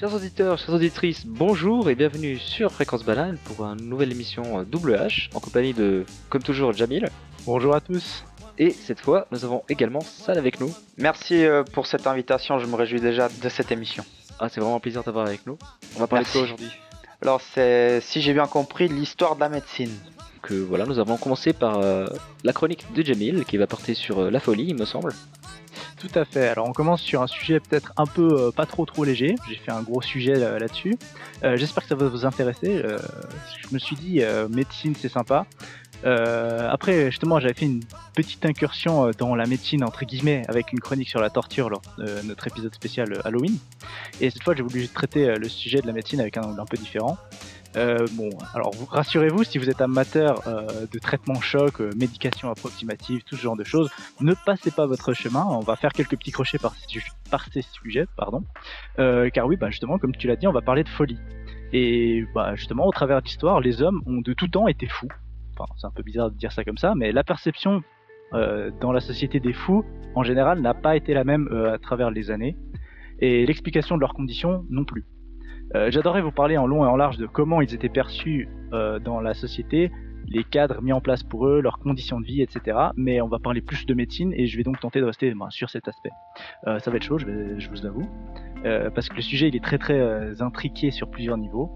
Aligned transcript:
Chers 0.00 0.14
auditeurs, 0.14 0.56
chères 0.56 0.74
auditrices, 0.74 1.26
bonjour 1.26 1.90
et 1.90 1.94
bienvenue 1.94 2.38
sur 2.38 2.72
Fréquence 2.72 3.04
Banane 3.04 3.36
pour 3.44 3.66
une 3.66 3.86
nouvelle 3.86 4.10
émission 4.10 4.62
Double 4.62 4.94
H 4.94 5.28
en 5.34 5.40
compagnie 5.40 5.74
de, 5.74 6.06
comme 6.30 6.42
toujours, 6.42 6.72
Jamil. 6.72 7.10
Bonjour 7.44 7.74
à 7.74 7.82
tous. 7.82 8.24
Et 8.56 8.70
cette 8.70 8.98
fois, 8.98 9.26
nous 9.30 9.44
avons 9.44 9.62
également 9.68 10.00
Sal 10.00 10.38
avec 10.38 10.58
nous. 10.58 10.74
Merci 10.96 11.44
euh, 11.44 11.64
pour 11.64 11.86
cette 11.86 12.06
invitation, 12.06 12.58
je 12.58 12.64
me 12.64 12.76
réjouis 12.76 13.02
déjà 13.02 13.28
de 13.28 13.48
cette 13.50 13.72
émission. 13.72 14.02
Ah, 14.38 14.48
c'est 14.48 14.60
vraiment 14.60 14.76
un 14.76 14.80
plaisir 14.80 15.04
d'avoir 15.04 15.26
avec 15.26 15.46
nous. 15.46 15.58
On 15.96 16.00
va 16.00 16.06
parler 16.06 16.24
de 16.24 16.30
quoi 16.30 16.40
aujourd'hui? 16.40 16.70
Alors, 17.20 17.42
c'est, 17.42 18.00
si 18.00 18.22
j'ai 18.22 18.32
bien 18.32 18.46
compris, 18.46 18.88
l'histoire 18.88 19.34
de 19.34 19.40
la 19.40 19.50
médecine. 19.50 19.92
Que 20.40 20.54
voilà, 20.54 20.86
nous 20.86 20.98
avons 20.98 21.18
commencé 21.18 21.52
par 21.52 21.76
euh, 21.76 22.06
la 22.42 22.54
chronique 22.54 22.90
de 22.94 23.02
Jamil 23.02 23.44
qui 23.44 23.58
va 23.58 23.66
porter 23.66 23.92
sur 23.92 24.20
euh, 24.20 24.30
la 24.30 24.40
folie, 24.40 24.68
il 24.68 24.76
me 24.76 24.86
semble. 24.86 25.12
Tout 26.00 26.18
à 26.18 26.24
fait. 26.24 26.48
Alors 26.48 26.66
on 26.66 26.72
commence 26.72 27.02
sur 27.02 27.20
un 27.20 27.26
sujet 27.26 27.60
peut-être 27.60 27.92
un 27.98 28.06
peu 28.06 28.28
euh, 28.32 28.50
pas 28.50 28.64
trop 28.64 28.86
trop 28.86 29.04
léger. 29.04 29.34
J'ai 29.46 29.56
fait 29.56 29.70
un 29.70 29.82
gros 29.82 30.00
sujet 30.00 30.34
là-dessus. 30.34 30.96
Euh, 31.44 31.58
J'espère 31.58 31.82
que 31.82 31.90
ça 31.90 31.94
va 31.94 32.08
vous 32.08 32.24
intéresser. 32.24 32.80
Euh, 32.82 32.98
je 33.60 33.74
me 33.74 33.78
suis 33.78 33.96
dit 33.96 34.22
médecine 34.48 34.94
c'est 34.98 35.10
sympa. 35.10 35.44
après 36.02 37.10
justement 37.10 37.38
j'avais 37.38 37.52
fait 37.52 37.66
une 37.66 37.82
petite 38.14 38.46
incursion 38.46 39.10
dans 39.18 39.34
la 39.34 39.44
médecine 39.44 39.84
entre 39.84 40.06
guillemets 40.06 40.42
avec 40.48 40.72
une 40.72 40.80
chronique 40.80 41.10
sur 41.10 41.20
la 41.20 41.28
torture 41.28 41.68
lors 41.68 41.82
de 41.98 42.26
notre 42.26 42.46
épisode 42.46 42.74
spécial 42.74 43.20
Halloween. 43.24 43.58
Et 44.22 44.30
cette 44.30 44.42
fois 44.42 44.54
j'ai 44.56 44.62
voulu 44.62 44.88
traiter 44.88 45.34
le 45.36 45.48
sujet 45.50 45.82
de 45.82 45.86
la 45.86 45.92
médecine 45.92 46.20
avec 46.20 46.38
un 46.38 46.42
angle 46.44 46.60
un 46.60 46.64
peu 46.64 46.78
différent. 46.78 47.18
Euh, 47.76 48.04
bon, 48.12 48.30
alors 48.52 48.72
rassurez-vous, 48.90 49.44
si 49.44 49.58
vous 49.58 49.70
êtes 49.70 49.80
amateur 49.80 50.46
euh, 50.48 50.86
de 50.92 50.98
traitement 50.98 51.40
choc, 51.40 51.80
euh, 51.80 51.90
médication 51.96 52.50
approximative, 52.50 53.22
tout 53.22 53.36
ce 53.36 53.42
genre 53.42 53.56
de 53.56 53.62
choses, 53.62 53.90
ne 54.20 54.34
passez 54.34 54.70
pas 54.72 54.86
votre 54.86 55.12
chemin. 55.12 55.46
On 55.48 55.60
va 55.60 55.76
faire 55.76 55.92
quelques 55.92 56.16
petits 56.18 56.32
crochets 56.32 56.58
par, 56.58 56.74
ces 57.52 57.62
sujets, 57.62 58.06
pardon. 58.16 58.42
Euh, 58.98 59.30
car 59.30 59.46
oui, 59.46 59.56
bah 59.56 59.70
justement, 59.70 59.98
comme 59.98 60.14
tu 60.16 60.26
l'as 60.26 60.36
dit, 60.36 60.48
on 60.48 60.52
va 60.52 60.62
parler 60.62 60.82
de 60.82 60.88
folie. 60.88 61.18
Et 61.72 62.24
bah 62.34 62.56
justement, 62.56 62.86
au 62.86 62.92
travers 62.92 63.20
de 63.20 63.26
l'histoire, 63.26 63.60
les 63.60 63.82
hommes 63.82 64.02
ont 64.06 64.20
de 64.20 64.32
tout 64.32 64.48
temps 64.48 64.66
été 64.66 64.88
fous. 64.88 65.08
Enfin, 65.56 65.72
c'est 65.80 65.86
un 65.86 65.92
peu 65.92 66.02
bizarre 66.02 66.30
de 66.30 66.36
dire 66.36 66.50
ça 66.50 66.64
comme 66.64 66.78
ça, 66.78 66.94
mais 66.96 67.12
la 67.12 67.22
perception 67.22 67.82
euh, 68.32 68.70
dans 68.80 68.90
la 68.90 69.00
société 69.00 69.38
des 69.38 69.52
fous, 69.52 69.84
en 70.16 70.24
général, 70.24 70.60
n'a 70.60 70.74
pas 70.74 70.96
été 70.96 71.14
la 71.14 71.22
même 71.22 71.48
à 71.72 71.78
travers 71.78 72.10
les 72.10 72.32
années. 72.32 72.56
Et 73.20 73.46
l'explication 73.46 73.94
de 73.94 74.00
leurs 74.00 74.14
conditions 74.14 74.64
non 74.70 74.84
plus. 74.84 75.04
Euh, 75.74 75.90
j'adorerais 75.90 76.22
vous 76.22 76.32
parler 76.32 76.56
en 76.56 76.66
long 76.66 76.84
et 76.84 76.88
en 76.88 76.96
large 76.96 77.16
de 77.16 77.26
comment 77.26 77.60
ils 77.60 77.74
étaient 77.74 77.88
perçus 77.88 78.48
euh, 78.72 78.98
dans 78.98 79.20
la 79.20 79.34
société, 79.34 79.90
les 80.26 80.44
cadres 80.44 80.82
mis 80.82 80.92
en 80.92 81.00
place 81.00 81.22
pour 81.22 81.46
eux, 81.46 81.60
leurs 81.60 81.78
conditions 81.78 82.20
de 82.20 82.26
vie, 82.26 82.42
etc. 82.42 82.76
Mais 82.96 83.20
on 83.20 83.28
va 83.28 83.38
parler 83.38 83.60
plus 83.60 83.86
de 83.86 83.94
médecine 83.94 84.32
et 84.34 84.46
je 84.46 84.56
vais 84.56 84.64
donc 84.64 84.80
tenter 84.80 85.00
de 85.00 85.04
rester 85.04 85.32
ben, 85.32 85.50
sur 85.50 85.70
cet 85.70 85.86
aspect. 85.88 86.10
Euh, 86.66 86.78
ça 86.78 86.90
va 86.90 86.96
être 86.96 87.04
chaud, 87.04 87.18
je, 87.18 87.26
vais, 87.26 87.60
je 87.60 87.70
vous 87.70 87.86
avoue, 87.86 88.08
parce 88.94 89.08
que 89.08 89.16
le 89.16 89.22
sujet 89.22 89.48
il 89.48 89.56
est 89.56 89.64
très 89.64 89.78
très 89.78 90.42
intriqué 90.42 90.90
sur 90.90 91.10
plusieurs 91.10 91.38
niveaux. 91.38 91.70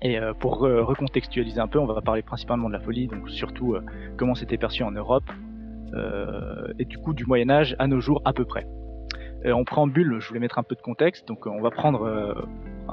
Et 0.00 0.16
pour 0.38 0.60
recontextualiser 0.60 1.60
un 1.60 1.66
peu, 1.66 1.80
on 1.80 1.86
va 1.86 2.00
parler 2.00 2.22
principalement 2.22 2.68
de 2.68 2.72
la 2.72 2.80
folie, 2.80 3.08
donc 3.08 3.28
surtout 3.28 3.76
comment 4.16 4.36
c'était 4.36 4.56
perçu 4.56 4.84
en 4.84 4.92
Europe, 4.92 5.28
et 6.78 6.84
du 6.84 6.98
coup 6.98 7.14
du 7.14 7.26
Moyen 7.26 7.50
Âge 7.50 7.74
à 7.80 7.88
nos 7.88 8.00
jours 8.00 8.22
à 8.24 8.32
peu 8.32 8.44
près. 8.44 8.66
En 9.46 9.64
préambule, 9.64 10.16
je 10.20 10.28
voulais 10.28 10.40
mettre 10.40 10.58
un 10.58 10.62
peu 10.62 10.74
de 10.74 10.80
contexte, 10.80 11.28
donc 11.28 11.46
on 11.46 11.60
va 11.60 11.70
prendre 11.70 12.06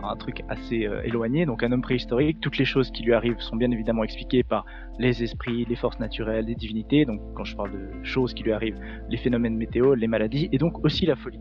un 0.04 0.16
truc 0.16 0.42
assez 0.50 0.86
euh, 0.86 1.02
éloigné, 1.04 1.46
donc 1.46 1.64
un 1.64 1.72
homme 1.72 1.82
préhistorique, 1.82 2.40
toutes 2.42 2.58
les 2.58 2.66
choses 2.66 2.92
qui 2.92 3.04
lui 3.04 3.14
arrivent 3.14 3.40
sont 3.40 3.56
bien 3.56 3.72
évidemment 3.72 4.04
expliquées 4.04 4.44
par 4.44 4.66
les 5.00 5.24
esprits, 5.24 5.66
les 5.66 5.76
forces 5.76 6.00
naturelles, 6.00 6.46
les 6.46 6.56
divinités, 6.56 7.06
donc 7.06 7.22
quand 7.36 7.44
je 7.44 7.56
parle 7.56 7.72
de 7.72 8.04
choses 8.04 8.34
qui 8.34 8.44
lui 8.44 8.52
arrivent, 8.52 8.80
les 9.10 9.18
phénomènes 9.18 9.56
météo, 9.56 9.94
les 9.94 10.08
maladies, 10.08 10.50
et 10.52 10.58
donc 10.58 10.84
aussi 10.84 11.06
la 11.06 11.16
folie. 11.16 11.40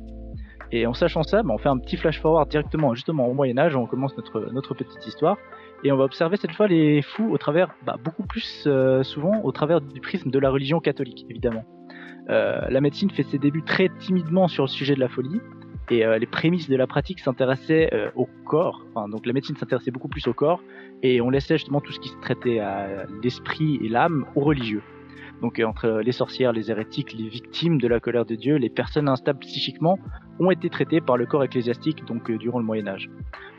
Et 0.73 0.87
en 0.87 0.95
sachant 0.95 1.23
ça, 1.23 1.43
bah, 1.43 1.51
on 1.53 1.59
fait 1.59 1.69
un 1.69 1.79
petit 1.79 1.97
flash 1.97 2.21
forward 2.21 2.49
directement 2.49 2.95
justement 2.95 3.29
au 3.29 3.35
Moyen 3.35 3.59
Âge, 3.59 3.77
on 3.77 3.87
commence 3.87 4.17
notre, 4.17 4.75
petite 4.75 5.07
histoire, 5.07 5.37
et 5.83 5.93
on 5.93 5.97
va 5.97 6.05
observer 6.05 6.37
cette 6.37 6.53
fois 6.53 6.69
les 6.69 7.03
fous 7.03 7.31
au 7.31 7.39
travers, 7.39 7.75
bah, 7.85 7.97
beaucoup 8.03 8.27
plus 8.27 8.65
euh, 8.67 9.03
souvent 9.03 9.43
au 9.43 9.53
travers 9.53 9.81
du 9.81 10.01
prisme 10.01 10.31
de 10.31 10.39
la 10.39 10.51
religion 10.51 10.81
catholique, 10.81 11.27
évidemment. 11.29 11.65
Euh, 12.31 12.61
la 12.69 12.81
médecine 12.81 13.11
fait 13.11 13.23
ses 13.25 13.39
débuts 13.39 13.63
très 13.63 13.91
timidement 13.99 14.49
sur 14.49 14.65
le 14.65 14.69
sujet 14.69 14.95
de 14.95 15.01
la 15.01 15.09
folie, 15.09 15.41
et 15.91 16.05
euh, 16.05 16.19
les 16.19 16.27
prémices 16.27 16.69
de 16.71 16.77
la 16.77 16.87
pratique 16.87 17.21
s'intéressaient 17.21 17.91
euh, 17.93 18.11
au 18.15 18.29
corps. 18.47 18.87
Enfin, 18.95 19.09
donc 19.09 19.27
la 19.27 19.33
médecine 19.33 19.57
s'intéressait 19.57 19.91
beaucoup 19.91 20.09
plus 20.09 20.27
au 20.27 20.33
corps 20.33 20.63
et 21.03 21.21
on 21.21 21.29
laissait 21.29 21.59
justement 21.59 21.83
tout 21.83 21.93
ce 21.93 22.01
qui 22.01 22.09
se 22.09 22.17
traitait 22.23 22.59
à 22.59 23.05
l'esprit 23.23 23.79
et 23.83 23.89
l'âme 23.89 24.25
aux 24.35 24.41
religieux. 24.41 24.83
Donc 25.43 25.61
entre 25.63 26.01
les 26.03 26.13
sorcières, 26.13 26.53
les 26.53 26.71
hérétiques, 26.71 27.13
les 27.13 27.29
victimes 27.29 27.79
de 27.79 27.87
la 27.87 28.01
colère 28.01 28.25
de 28.25 28.35
Dieu, 28.35 28.57
les 28.57 28.71
personnes 28.71 29.09
instables 29.09 29.41
psychiquement 29.41 29.99
ont 30.39 30.51
été 30.51 30.71
traitées 30.71 31.03
par 31.03 31.19
le 31.19 31.27
corps 31.27 31.45
ecclésiastique 31.45 32.07
donc 32.07 32.31
durant 32.31 32.61
le 32.61 32.65
Moyen 32.65 32.87
Âge. 32.87 33.11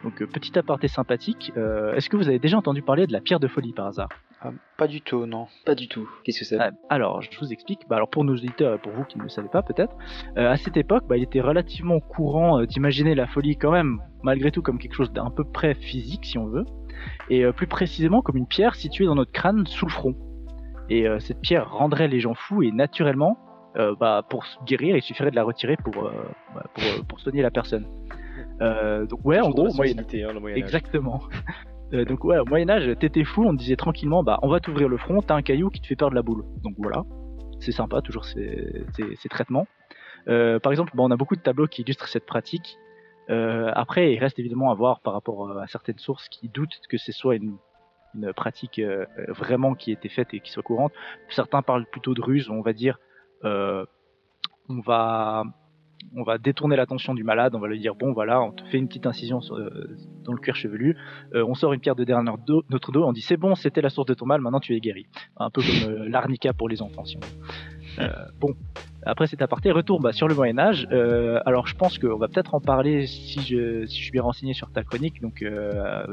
Donc 0.04 0.24
petit 0.26 0.58
aparté 0.58 0.88
sympathique, 0.88 1.52
est-ce 1.96 2.10
que 2.10 2.18
vous 2.18 2.28
avez 2.28 2.40
déjà 2.40 2.58
entendu 2.58 2.82
parler 2.82 3.06
de 3.06 3.14
la 3.14 3.22
pierre 3.22 3.40
de 3.40 3.48
folie 3.48 3.74
par 3.74 3.88
hasard? 3.88 4.10
Ah, 4.46 4.52
pas 4.78 4.88
du 4.88 5.02
tout, 5.02 5.26
non. 5.26 5.48
Pas 5.66 5.76
du 5.76 5.88
tout. 5.88 6.08
Qu'est-ce 6.24 6.40
que 6.40 6.46
c'est 6.46 6.60
ah, 6.60 6.72
Alors, 6.90 7.22
je 7.22 7.40
vous 7.40 7.52
explique. 7.52 7.82
Bah, 7.90 7.96
alors, 7.96 8.10
pour 8.10 8.24
nos 8.24 8.34
auditeurs 8.34 8.76
et 8.76 8.78
pour 8.78 8.92
vous 8.92 9.04
qui 9.04 9.18
ne 9.18 9.24
le 9.24 9.30
savez 9.30 9.48
pas 9.48 9.64
peut-être, 9.64 9.96
euh, 10.38 10.52
à 10.52 10.58
cette 10.58 10.78
époque, 10.78 11.06
bah, 11.08 11.18
il 11.18 11.24
était 11.24 11.42
relativement 11.42 12.00
courant 12.00 12.60
euh, 12.60 12.66
d'imaginer 12.66 13.16
la 13.16 13.28
folie 13.28 13.58
quand 13.58 13.72
même, 13.72 14.02
malgré 14.24 14.52
tout, 14.52 14.62
comme 14.62 14.78
quelque 14.78 14.96
chose 14.96 15.12
d'un 15.12 15.30
peu 15.32 15.44
près 15.44 15.74
physique, 15.74 16.26
si 16.26 16.38
on 16.38 16.46
veut, 16.46 16.66
et 17.30 17.46
euh, 17.46 17.52
plus 17.52 17.68
précisément 17.68 18.22
comme 18.22 18.38
une 18.38 18.48
pierre 18.48 18.76
située 18.76 19.06
dans 19.06 19.16
notre 19.16 19.32
crâne 19.32 19.66
sous 19.68 19.86
le 19.86 19.92
front. 19.92 20.16
Et 20.88 21.08
cette 21.18 21.42
pierre 21.42 21.72
rendrait 21.72 22.08
les 22.08 22.20
gens 22.20 22.36
fous 22.36 22.62
et 22.62 22.72
naturellement, 22.72 23.40
bah, 24.00 24.24
pour 24.30 24.46
se 24.46 24.64
guérir, 24.66 24.96
il 24.96 25.02
suffirait 25.02 25.32
de 25.32 25.36
la 25.36 25.44
retirer 25.44 25.78
pour, 25.78 26.12
bah, 26.54 26.64
pour, 26.76 27.08
pour, 27.08 27.20
soigner 27.20 27.42
la 27.42 27.50
personne. 27.50 27.88
donc 28.60 29.20
ouais, 29.26 29.40
en 29.40 29.50
gros, 29.50 29.74
moyen... 29.74 29.96
hein, 29.98 30.46
exactement. 30.54 31.24
Euh, 31.94 32.06
donc 32.06 32.24
ouais, 32.24 32.38
au 32.38 32.46
Moyen 32.46 32.70
Âge, 32.70 32.98
t'étais 33.00 33.24
fou, 33.24 33.44
on 33.44 33.54
disait 33.54 33.76
tranquillement, 33.76 34.24
bah 34.24 34.40
on 34.42 34.50
va 34.50 34.60
t'ouvrir 34.60 34.90
le 34.90 34.98
front, 34.98 35.22
t'as 35.22 35.36
un 35.36 35.42
caillou 35.42 35.70
qui 35.70 35.82
te 35.82 35.88
fait 35.88 35.96
peur 35.96 36.10
de 36.10 36.16
la 36.16 36.22
boule. 36.22 36.44
Donc 36.64 36.76
voilà, 36.78 37.04
c'est 37.60 37.72
sympa, 37.72 38.02
toujours 38.02 38.26
ces, 38.26 38.86
ces, 39.16 39.30
traitements. 39.30 39.68
Euh, 40.28 40.60
par 40.60 40.72
exemple, 40.72 40.94
bah, 40.96 41.04
on 41.04 41.12
a 41.12 41.18
beaucoup 41.18 41.36
de 41.36 41.42
tableaux 41.42 41.68
qui 41.68 41.84
illustrent 41.84 42.08
cette 42.08 42.26
pratique. 42.26 42.78
Euh, 43.30 43.72
après, 43.74 44.14
il 44.14 44.20
reste 44.20 44.40
évidemment 44.40 44.72
à 44.72 44.76
voir 44.76 45.00
par 45.02 45.14
rapport 45.14 45.58
à 45.58 45.68
certaines 45.68 45.98
sources 46.00 46.28
qui 46.30 46.50
doutent 46.50 46.80
que 46.90 46.98
ce 46.98 47.12
soit 47.12 47.36
une, 47.36 47.58
une 48.16 48.34
pratique 48.34 48.82
vraiment 49.28 49.76
qui 49.76 49.92
ait 49.92 49.96
été 49.96 50.10
faite 50.10 50.34
et 50.34 50.40
qui 50.40 50.52
soit 50.52 50.64
courante. 50.64 50.94
Certains 51.30 51.62
parlent 51.62 51.86
plutôt 51.86 52.14
de 52.14 52.22
ruse, 52.22 52.50
on 52.50 52.62
va 52.62 52.74
dire, 52.74 53.00
on 53.44 54.80
va 54.82 55.44
on 56.16 56.24
va 56.24 56.38
détourner 56.38 56.76
l'attention 56.76 57.14
du 57.14 57.24
malade, 57.24 57.56
on 57.56 57.60
va 57.60 57.68
lui 57.68 57.80
dire 57.80 57.96
bon 57.96 58.14
voilà, 58.14 58.42
on 58.42 58.52
te 58.52 58.64
fait 58.66 58.78
une 58.78 58.88
petite 58.88 59.06
incision 59.06 59.40
euh, 59.52 59.98
dans 60.24 60.34
le 60.34 60.40
cuir 60.40 60.56
chevelu, 60.56 60.98
euh, 61.34 61.46
on 61.48 61.54
sort 61.54 61.74
une 61.74 61.80
pierre 61.80 61.96
de 61.96 62.06
notre 62.70 62.92
dos, 62.92 63.04
on 63.04 63.14
dit 63.14 63.22
c'est 63.22 63.38
bon, 63.38 63.56
c'était 63.56 63.82
la 63.82 63.90
source 63.90 64.08
de 64.08 64.14
ton 64.14 64.26
mal, 64.26 64.42
maintenant 64.42 64.60
tu 64.60 64.76
es 64.76 64.80
guéri. 64.80 65.08
Un 65.38 65.50
peu 65.50 65.62
comme 65.62 65.92
euh, 65.92 66.10
l'arnica 66.10 66.54
pour 66.54 66.70
les 66.70 66.82
enfants. 66.82 67.04
Bon, 68.40 68.56
après 69.06 69.28
cet 69.28 69.42
aparté, 69.42 69.72
retour 69.72 70.02
bah, 70.02 70.12
sur 70.12 70.28
le 70.28 70.36
Moyen 70.36 70.58
Âge. 70.58 70.88
alors 71.46 71.68
je 71.68 71.76
pense 71.76 71.98
qu'on 71.98 72.18
va 72.18 72.28
peut-être 72.28 72.56
en 72.56 72.60
parler 72.60 73.06
si 73.08 73.40
je, 73.42 73.86
si 73.86 73.98
je 73.98 74.04
suis 74.04 74.12
bien 74.12 74.24
renseigné 74.24 74.54
sur 74.54 74.72
ta 74.72 74.84
chronique, 74.84 75.22
donc 75.22 75.46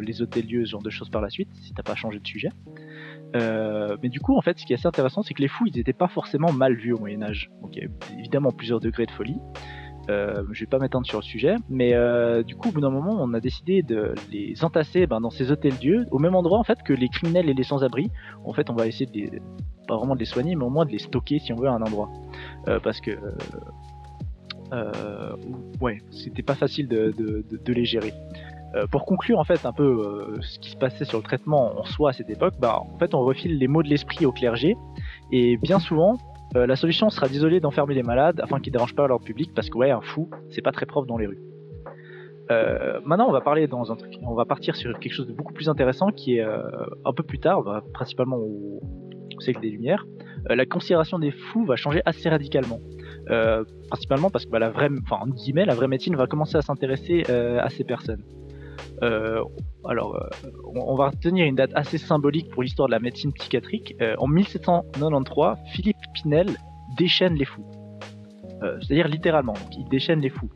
les 0.00 0.22
hôtels 0.22 0.47
lieux, 0.47 0.64
ce 0.64 0.70
genre 0.70 0.82
de 0.82 0.91
choses 0.91 1.10
par 1.10 1.20
la 1.20 1.30
suite, 1.30 1.48
si 1.60 1.72
t'as 1.74 1.82
pas 1.82 1.94
changé 1.94 2.19
de 2.19 2.26
sujet. 2.26 2.50
mais 3.34 4.09
du 4.09 4.20
coup, 4.20 4.36
en 4.36 4.42
fait, 4.42 4.59
ce 4.59 4.66
qui 4.66 4.72
est 4.72 4.76
assez 4.76 4.86
intéressant, 4.86 5.22
c'est 5.22 5.34
que 5.34 5.42
les 5.42 5.48
fous, 5.48 5.66
ils 5.66 5.76
n'étaient 5.76 5.92
pas 5.92 6.09
forcément 6.09 6.53
mal 6.53 6.74
vus 6.74 6.92
au 6.92 6.98
Moyen 6.98 7.22
Âge. 7.22 7.50
Donc, 7.62 7.74
il 7.74 7.82
y 7.82 7.86
a 7.86 8.19
évidemment 8.19 8.53
plusieurs 8.53 8.78
degrés 8.78 9.06
de 9.06 9.10
folie. 9.10 9.38
Euh, 10.12 10.44
je 10.52 10.60
vais 10.60 10.66
pas 10.66 10.78
m'étendre 10.78 11.06
sur 11.06 11.18
le 11.18 11.24
sujet, 11.24 11.56
mais 11.68 11.94
euh, 11.94 12.42
du 12.42 12.54
coup, 12.54 12.68
au 12.68 12.72
bout 12.72 12.80
d'un 12.80 12.90
moment, 12.90 13.16
on 13.18 13.32
a 13.34 13.40
décidé 13.40 13.82
de 13.82 14.14
les 14.30 14.62
entasser 14.64 15.06
ben, 15.06 15.20
dans 15.20 15.30
ces 15.30 15.50
hôtels 15.50 15.76
dieux, 15.76 16.06
au 16.10 16.18
même 16.18 16.34
endroit 16.34 16.59
en 16.59 16.64
fait 16.64 16.82
que 16.82 16.92
les 16.92 17.09
criminels 17.09 17.48
et 17.48 17.54
les 17.54 17.62
sans-abri. 17.62 18.10
En 18.44 18.53
fait, 18.53 18.68
on 18.68 18.74
va 18.74 18.86
essayer 18.86 19.06
de 19.06 19.12
les, 19.12 19.42
pas 19.88 19.97
vraiment 19.97 20.14
de 20.14 20.20
les 20.20 20.26
soigner, 20.26 20.54
mais 20.54 20.64
au 20.64 20.70
moins 20.70 20.84
de 20.84 20.91
les 20.91 20.98
stocker 20.98 21.38
si 21.38 21.53
on 21.53 21.56
veut 21.56 21.68
à 21.68 21.72
un 21.72 21.82
endroit, 21.82 22.10
euh, 22.68 22.78
parce 22.80 23.00
que 23.00 23.12
euh, 24.72 25.36
ouais, 25.80 25.98
c'était 26.10 26.42
pas 26.42 26.54
facile 26.54 26.88
de, 26.88 27.44
les 27.66 27.84
gérer. 27.84 28.12
pour 28.91 29.04
conclure 29.04 29.38
en 29.38 29.44
fait 29.44 29.66
un 29.66 29.72
peu 29.72 30.38
ce 30.41 30.58
qui 30.58 30.70
se 30.70 30.76
passait 30.76 31.04
sur 31.04 31.18
le 31.18 31.24
traitement 31.24 31.78
en 31.78 31.84
soi 31.84 32.10
à 32.10 32.12
cette 32.12 32.30
époque, 32.30 32.54
bah, 32.58 32.80
en 32.80 32.98
fait 32.98 33.15
on 33.15 33.20
refile 33.20 33.58
les 33.58 33.68
mots 33.68 33.82
de 33.82 33.88
l'esprit 33.88 34.24
au 34.24 34.32
clergé 34.32 34.76
et 35.30 35.56
bien 35.58 35.78
souvent 35.78 36.16
euh, 36.57 36.66
la 36.66 36.77
solution 36.77 37.09
sera 37.10 37.28
d'isoler, 37.28 37.60
d'enfermer 37.60 37.95
les 37.95 38.03
malades 38.03 38.41
afin 38.41 38.60
qu'ils 38.60 38.72
ne 38.72 38.78
dérangent 38.78 38.95
pas 38.95 39.07
leur 39.07 39.21
public 39.21 39.53
parce 39.54 39.71
que 39.71 39.78
ouais, 39.78 39.91
un 39.91 40.01
fou, 40.01 40.31
c'est 40.51 40.63
pas 40.63 40.72
très 40.72 40.87
propre 40.87 41.07
dans 41.07 41.16
les 41.16 41.27
rues. 41.27 41.41
Euh, 42.51 43.01
maintenant, 43.04 43.28
on 43.28 43.33
va 43.33 43.41
parler 43.41 43.66
dans 43.66 43.91
un 43.93 43.97
truc, 43.97 44.13
on 44.22 44.34
va 44.34 44.45
partir 44.45 44.77
sur 44.77 44.99
quelque 44.99 45.15
chose 45.15 45.28
de 45.28 45.33
beaucoup 45.33 45.54
plus 45.54 45.69
intéressant 45.69 46.09
qui 46.09 46.37
est 46.37 46.45
euh, 46.45 46.63
un 47.04 47.13
peu 47.13 47.22
plus 47.22 47.39
tard, 47.39 47.63
bah, 47.63 47.83
principalement 47.95 48.37
au, 48.37 48.81
siècle 49.41 49.60
des 49.60 49.71
Lumières. 49.71 50.07
la 50.49 50.66
considération 50.66 51.19
des 51.19 51.33
fous 51.33 51.65
va 51.65 51.75
changer 51.75 52.01
assez 52.04 52.28
radicalement. 52.28 52.78
principalement 53.89 54.31
parce 54.31 54.45
que 54.45 54.51
bah, 54.51 54.60
la 54.60 54.71
vraie, 54.71 54.89
enfin 55.03 55.25
la 55.54 55.75
vraie 55.75 55.89
médecine 55.89 56.15
va 56.15 56.28
commencer 56.28 56.57
à 56.57 56.63
s'intéresser 56.63 57.25
à 57.28 57.69
ces 57.69 57.83
personnes. 57.83 58.22
Alors, 59.01 60.16
on, 60.77 60.95
va 60.95 61.09
retenir 61.09 61.45
une 61.45 61.57
date 61.57 61.72
assez 61.75 61.99
symbolique 61.99 62.51
pour 62.51 62.63
l'histoire 62.63 62.87
de 62.87 62.93
la 62.93 63.01
médecine 63.01 63.33
psychiatrique. 63.33 63.97
En 64.19 64.28
1793, 64.28 65.57
Philippe 65.72 65.97
Pinel 66.12 66.48
déchaîne 66.97 67.34
les 67.34 67.44
fous. 67.44 67.66
C'est-à-dire 68.80 69.09
littéralement, 69.09 69.54
il 69.76 69.88
déchaîne 69.88 70.20
les 70.20 70.28
fous. 70.28 70.48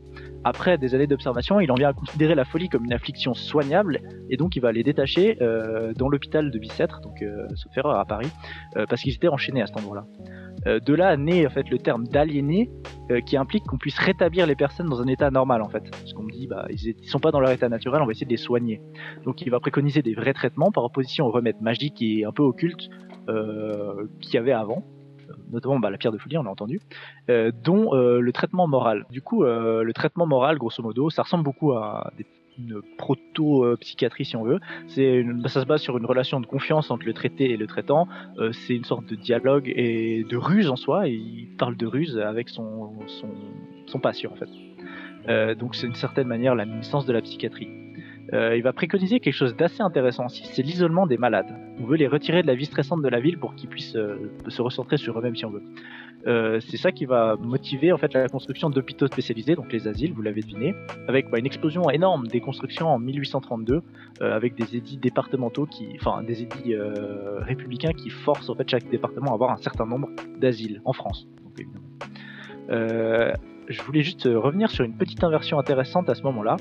Après 0.43 0.77
des 0.77 0.95
années 0.95 1.07
d'observation, 1.07 1.59
il 1.59 1.69
en 1.71 1.75
vient 1.75 1.89
à 1.89 1.93
considérer 1.93 2.33
la 2.35 2.45
folie 2.45 2.69
comme 2.69 2.85
une 2.85 2.93
affliction 2.93 3.33
soignable 3.33 3.99
et 4.29 4.37
donc 4.37 4.55
il 4.55 4.61
va 4.61 4.71
les 4.71 4.81
détacher 4.81 5.37
euh, 5.41 5.93
dans 5.93 6.07
l'hôpital 6.07 6.51
de 6.51 6.59
Bicêtre, 6.59 7.01
donc 7.01 7.21
euh, 7.21 7.47
sauf 7.55 7.75
erreur 7.77 7.99
à 7.99 8.05
Paris, 8.05 8.29
euh, 8.77 8.85
parce 8.87 9.01
qu'ils 9.01 9.13
étaient 9.13 9.27
enchaînés 9.27 9.61
à 9.61 9.67
cet 9.67 9.75
endroit-là. 9.75 10.05
Euh, 10.67 10.79
de 10.79 10.93
là 10.93 11.17
naît 11.17 11.45
en 11.45 11.49
fait 11.49 11.69
le 11.69 11.77
terme 11.77 12.07
d'aliéné 12.07 12.69
euh, 13.11 13.19
qui 13.21 13.37
implique 13.37 13.65
qu'on 13.65 13.77
puisse 13.77 13.97
rétablir 13.99 14.47
les 14.47 14.55
personnes 14.55 14.87
dans 14.87 15.01
un 15.01 15.07
état 15.07 15.29
normal 15.31 15.61
en 15.61 15.69
fait. 15.69 15.83
Parce 15.91 16.13
qu'on 16.13 16.23
me 16.23 16.31
dit 16.31 16.47
bah 16.47 16.65
ils, 16.69 16.95
ils 16.97 17.09
sont 17.09 17.19
pas 17.19 17.31
dans 17.31 17.39
leur 17.39 17.51
état 17.51 17.69
naturel, 17.69 18.01
on 18.01 18.05
va 18.05 18.11
essayer 18.11 18.25
de 18.25 18.31
les 18.31 18.37
soigner. 18.37 18.81
Donc 19.25 19.41
il 19.41 19.49
va 19.49 19.59
préconiser 19.59 20.01
des 20.01 20.13
vrais 20.13 20.33
traitements 20.33 20.71
par 20.71 20.83
opposition 20.83 21.25
aux 21.25 21.31
remèdes 21.31 21.61
magiques 21.61 22.01
et 22.01 22.25
un 22.25 22.31
peu 22.31 22.43
occultes 22.43 22.89
euh, 23.27 24.07
qu'il 24.21 24.35
y 24.35 24.37
avait 24.37 24.53
avant. 24.53 24.83
Notamment 25.51 25.79
bah, 25.79 25.89
la 25.89 25.97
pierre 25.97 26.11
de 26.11 26.17
folie, 26.17 26.37
on 26.37 26.45
a 26.45 26.49
entendu, 26.49 26.79
euh, 27.29 27.51
dont 27.63 27.93
euh, 27.93 28.19
le 28.19 28.31
traitement 28.31 28.67
moral. 28.67 29.05
Du 29.09 29.21
coup, 29.21 29.43
euh, 29.43 29.83
le 29.83 29.93
traitement 29.93 30.25
moral, 30.25 30.57
grosso 30.57 30.83
modo, 30.83 31.09
ça 31.09 31.23
ressemble 31.23 31.43
beaucoup 31.43 31.73
à 31.73 32.11
une 32.59 32.81
proto-psychiatrie 32.97 34.25
si 34.25 34.35
on 34.35 34.43
veut. 34.43 34.59
C'est 34.87 35.15
une- 35.17 35.47
ça 35.47 35.61
se 35.61 35.67
base 35.67 35.81
sur 35.81 35.97
une 35.97 36.05
relation 36.05 36.39
de 36.39 36.47
confiance 36.47 36.89
entre 36.89 37.05
le 37.05 37.13
traité 37.13 37.51
et 37.51 37.57
le 37.57 37.67
traitant. 37.67 38.07
C'est 38.51 38.75
une 38.75 38.83
sorte 38.83 39.05
de 39.05 39.15
dialogue 39.15 39.71
et 39.75 40.25
de 40.27 40.37
ruse 40.37 40.67
en 40.67 40.75
soi. 40.75 41.07
Et 41.07 41.13
il 41.13 41.49
parle 41.59 41.77
de 41.77 41.85
ruse 41.85 42.17
avec 42.17 42.49
son, 42.49 42.93
son, 43.85 43.99
patient 43.99 44.31
en 44.31 44.35
fait. 44.35 45.55
Donc 45.55 45.75
c'est 45.75 45.85
une 45.85 45.93
certaine 45.93 46.27
manière 46.27 46.55
la 46.55 46.65
naissance 46.65 47.05
de 47.05 47.13
la 47.13 47.21
psychiatrie. 47.21 47.86
Euh, 48.33 48.57
il 48.57 48.63
va 48.63 48.73
préconiser 48.73 49.19
quelque 49.19 49.33
chose 49.33 49.55
d'assez 49.55 49.81
intéressant 49.81 50.25
aussi, 50.25 50.43
c'est 50.45 50.61
l'isolement 50.61 51.07
des 51.07 51.17
malades. 51.17 51.55
On 51.79 51.85
veut 51.85 51.95
les 51.95 52.07
retirer 52.07 52.41
de 52.41 52.47
la 52.47 52.55
vie 52.55 52.65
stressante 52.65 53.01
de 53.01 53.07
la 53.07 53.19
ville 53.19 53.37
pour 53.37 53.55
qu'ils 53.55 53.69
puissent 53.69 53.95
euh, 53.95 54.31
se 54.47 54.61
recentrer 54.61 54.97
sur 54.97 55.17
eux-mêmes 55.17 55.35
si 55.35 55.45
on 55.45 55.51
veut. 55.51 55.63
Euh, 56.25 56.59
c'est 56.59 56.77
ça 56.77 56.91
qui 56.91 57.05
va 57.05 57.35
motiver 57.39 57.93
en 57.93 57.97
fait 57.97 58.13
la 58.13 58.27
construction 58.27 58.69
d'hôpitaux 58.69 59.07
spécialisés, 59.07 59.55
donc 59.55 59.71
les 59.71 59.87
asiles, 59.87 60.11
vous 60.13 60.21
l'avez 60.21 60.41
deviné, 60.41 60.75
avec 61.07 61.29
bah, 61.29 61.39
une 61.39 61.45
explosion 61.45 61.89
énorme 61.89 62.27
des 62.27 62.41
constructions 62.41 62.87
en 62.87 62.99
1832, 62.99 63.81
euh, 64.21 64.35
avec 64.35 64.55
des 64.55 64.75
édits 64.75 64.97
départementaux 64.97 65.65
qui, 65.65 65.87
enfin 65.95 66.23
des 66.23 66.41
édits 66.41 66.75
républicains 67.39 67.93
qui 67.93 68.09
forcent 68.09 68.49
en 68.49 68.55
fait 68.55 68.69
chaque 68.69 68.89
département 68.89 69.31
à 69.31 69.35
avoir 69.35 69.51
un 69.51 69.57
certain 69.57 69.85
nombre 69.85 70.09
d'asiles 70.37 70.81
en 70.83 70.93
France, 70.93 71.27
donc 71.43 71.65
je 73.69 73.81
voulais 73.81 74.01
juste 74.01 74.23
revenir 74.23 74.69
sur 74.69 74.85
une 74.85 74.95
petite 74.95 75.23
inversion 75.23 75.59
intéressante 75.59 76.09
à 76.09 76.15
ce 76.15 76.23
moment-là. 76.23 76.55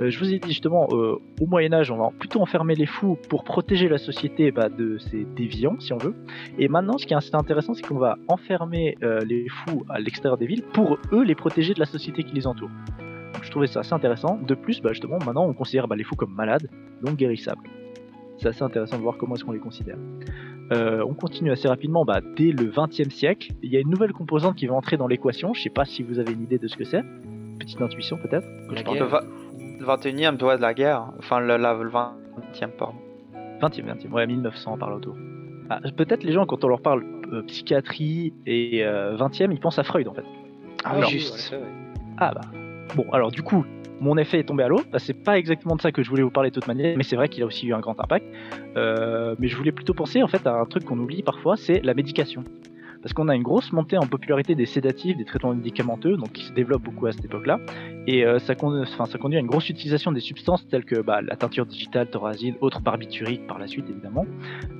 Euh, 0.00 0.10
je 0.10 0.18
vous 0.18 0.32
ai 0.32 0.38
dit 0.38 0.48
justement, 0.48 0.86
euh, 0.92 1.16
au 1.40 1.46
Moyen 1.46 1.72
Âge, 1.72 1.90
on 1.90 1.96
va 1.96 2.10
plutôt 2.18 2.40
enfermer 2.40 2.74
les 2.74 2.86
fous 2.86 3.18
pour 3.28 3.44
protéger 3.44 3.88
la 3.88 3.98
société 3.98 4.50
bah, 4.52 4.68
de 4.68 4.98
ces 4.98 5.24
déviants, 5.24 5.78
si 5.80 5.92
on 5.92 5.98
veut. 5.98 6.14
Et 6.58 6.68
maintenant, 6.68 6.98
ce 6.98 7.06
qui 7.06 7.14
est 7.14 7.16
assez 7.16 7.34
intéressant, 7.34 7.74
c'est 7.74 7.86
qu'on 7.86 7.98
va 7.98 8.16
enfermer 8.28 8.96
euh, 9.02 9.20
les 9.20 9.48
fous 9.48 9.84
à 9.88 9.98
l'extérieur 9.98 10.38
des 10.38 10.46
villes 10.46 10.62
pour 10.62 10.98
eux 11.12 11.24
les 11.24 11.34
protéger 11.34 11.74
de 11.74 11.80
la 11.80 11.86
société 11.86 12.22
qui 12.22 12.34
les 12.34 12.46
entoure. 12.46 12.70
Donc, 13.34 13.44
je 13.44 13.50
trouvais 13.50 13.66
ça 13.66 13.80
assez 13.80 13.92
intéressant. 13.92 14.38
De 14.46 14.54
plus, 14.54 14.80
bah, 14.80 14.90
justement, 14.92 15.18
maintenant, 15.24 15.46
on 15.46 15.52
considère 15.52 15.88
bah, 15.88 15.96
les 15.96 16.04
fous 16.04 16.16
comme 16.16 16.32
malades, 16.32 16.68
donc 17.02 17.16
guérissables. 17.16 17.68
C'est 18.38 18.48
assez 18.48 18.62
intéressant 18.62 18.96
de 18.98 19.02
voir 19.02 19.16
comment 19.16 19.34
est-ce 19.34 19.44
qu'on 19.44 19.52
les 19.52 19.58
considère. 19.58 19.98
Euh, 20.70 21.04
on 21.08 21.14
continue 21.14 21.50
assez 21.50 21.66
rapidement, 21.66 22.04
bah, 22.04 22.20
dès 22.36 22.52
le 22.52 22.70
XXe 22.70 23.12
siècle, 23.12 23.52
il 23.62 23.72
y 23.72 23.76
a 23.76 23.80
une 23.80 23.90
nouvelle 23.90 24.12
composante 24.12 24.54
qui 24.56 24.66
va 24.66 24.74
entrer 24.74 24.96
dans 24.96 25.08
l'équation. 25.08 25.54
Je 25.54 25.62
sais 25.62 25.70
pas 25.70 25.84
si 25.84 26.02
vous 26.02 26.18
avez 26.18 26.32
une 26.32 26.42
idée 26.42 26.58
de 26.58 26.68
ce 26.68 26.76
que 26.76 26.84
c'est. 26.84 27.02
Petite 27.58 27.80
intuition 27.82 28.16
peut-être. 28.16 28.46
Le, 29.78 29.84
guerre. 29.84 29.86
va- 29.86 29.96
le 29.96 30.10
21 30.10 30.32
e 30.32 30.36
doit 30.36 30.56
de 30.56 30.62
la 30.62 30.74
guerre. 30.74 31.06
Enfin, 31.18 31.40
le, 31.40 31.56
la- 31.56 31.74
le 31.74 31.88
20e, 31.90 32.68
pardon. 32.78 32.94
20e, 33.60 33.84
20e, 33.84 34.10
ouais, 34.12 34.26
1900 34.26 34.78
par 34.78 34.90
là 34.90 34.96
autour. 34.96 35.16
Ah, 35.70 35.80
peut-être 35.96 36.22
les 36.22 36.32
gens, 36.32 36.46
quand 36.46 36.64
on 36.64 36.68
leur 36.68 36.80
parle 36.80 37.04
euh, 37.32 37.42
psychiatrie 37.42 38.32
et 38.46 38.84
euh, 38.84 39.16
20e, 39.16 39.52
ils 39.52 39.60
pensent 39.60 39.78
à 39.78 39.82
Freud 39.84 40.08
en 40.08 40.14
fait. 40.14 40.24
Ah, 40.84 40.94
oui, 40.98 41.06
juste. 41.08 41.50
ouais. 41.52 41.58
Ah 42.18 42.32
bah. 42.34 42.40
Bon, 42.96 43.04
alors 43.12 43.30
du 43.30 43.42
coup, 43.42 43.66
mon 44.00 44.16
effet 44.16 44.38
est 44.38 44.44
tombé 44.44 44.62
à 44.62 44.68
l'eau. 44.68 44.80
Bah, 44.90 44.98
c'est 44.98 45.12
pas 45.24 45.36
exactement 45.38 45.76
de 45.76 45.80
ça 45.82 45.92
que 45.92 46.02
je 46.02 46.08
voulais 46.08 46.22
vous 46.22 46.30
parler 46.30 46.50
de 46.50 46.54
toute 46.54 46.68
manière, 46.68 46.96
mais 46.96 47.02
c'est 47.02 47.16
vrai 47.16 47.28
qu'il 47.28 47.42
a 47.42 47.46
aussi 47.46 47.66
eu 47.66 47.74
un 47.74 47.80
grand 47.80 47.98
impact. 48.00 48.24
Euh, 48.76 49.34
mais 49.38 49.48
je 49.48 49.56
voulais 49.56 49.72
plutôt 49.72 49.92
penser 49.92 50.22
en 50.22 50.28
fait 50.28 50.46
à 50.46 50.54
un 50.54 50.64
truc 50.64 50.84
qu'on 50.84 50.98
oublie 50.98 51.22
parfois, 51.22 51.56
c'est 51.56 51.80
la 51.84 51.94
médication. 51.94 52.44
Parce 53.02 53.14
qu'on 53.14 53.28
a 53.28 53.34
une 53.34 53.42
grosse 53.42 53.72
montée 53.72 53.96
en 53.96 54.06
popularité 54.06 54.54
des 54.54 54.66
sédatifs, 54.66 55.16
des 55.16 55.24
traitements 55.24 55.54
médicamenteux, 55.54 56.16
donc 56.16 56.32
qui 56.32 56.44
se 56.44 56.52
développent 56.52 56.82
beaucoup 56.82 57.06
à 57.06 57.12
cette 57.12 57.24
époque-là. 57.24 57.60
Et 58.08 58.24
euh, 58.24 58.38
ça, 58.38 58.54
conduit 58.54 59.36
à 59.36 59.40
une 59.40 59.46
grosse 59.46 59.68
utilisation 59.68 60.10
des 60.10 60.20
substances 60.20 60.66
telles 60.68 60.84
que 60.84 61.00
bah, 61.00 61.20
la 61.22 61.36
teinture 61.36 61.64
digitale, 61.64 62.10
thorazine, 62.10 62.56
autres 62.60 62.80
barbituriques 62.80 63.46
par 63.46 63.58
la 63.58 63.68
suite 63.68 63.88
évidemment. 63.88 64.26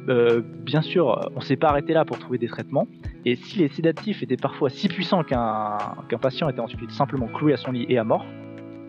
Euh, 0.09 0.41
bien 0.65 0.83
sûr, 0.83 1.31
on 1.37 1.41
s'est 1.41 1.57
pas 1.57 1.69
arrêté 1.69 1.93
là 1.93 2.05
pour 2.05 2.19
trouver 2.19 2.39
des 2.39 2.49
traitements. 2.49 2.89
Et 3.25 3.37
si 3.37 3.59
les 3.59 3.69
sédatifs 3.69 4.23
étaient 4.23 4.37
parfois 4.37 4.71
si 4.71 4.89
puissants 4.89 5.23
qu'un 5.23 5.79
patient 6.21 6.49
était 6.49 6.61
ensuite 6.61 6.91
simplement 6.91 7.29
cloué 7.29 7.53
à 7.53 7.57
son 7.57 7.71
lit 7.71 7.87
et 7.89 7.99
à 7.99 8.05
mort, 8.05 8.27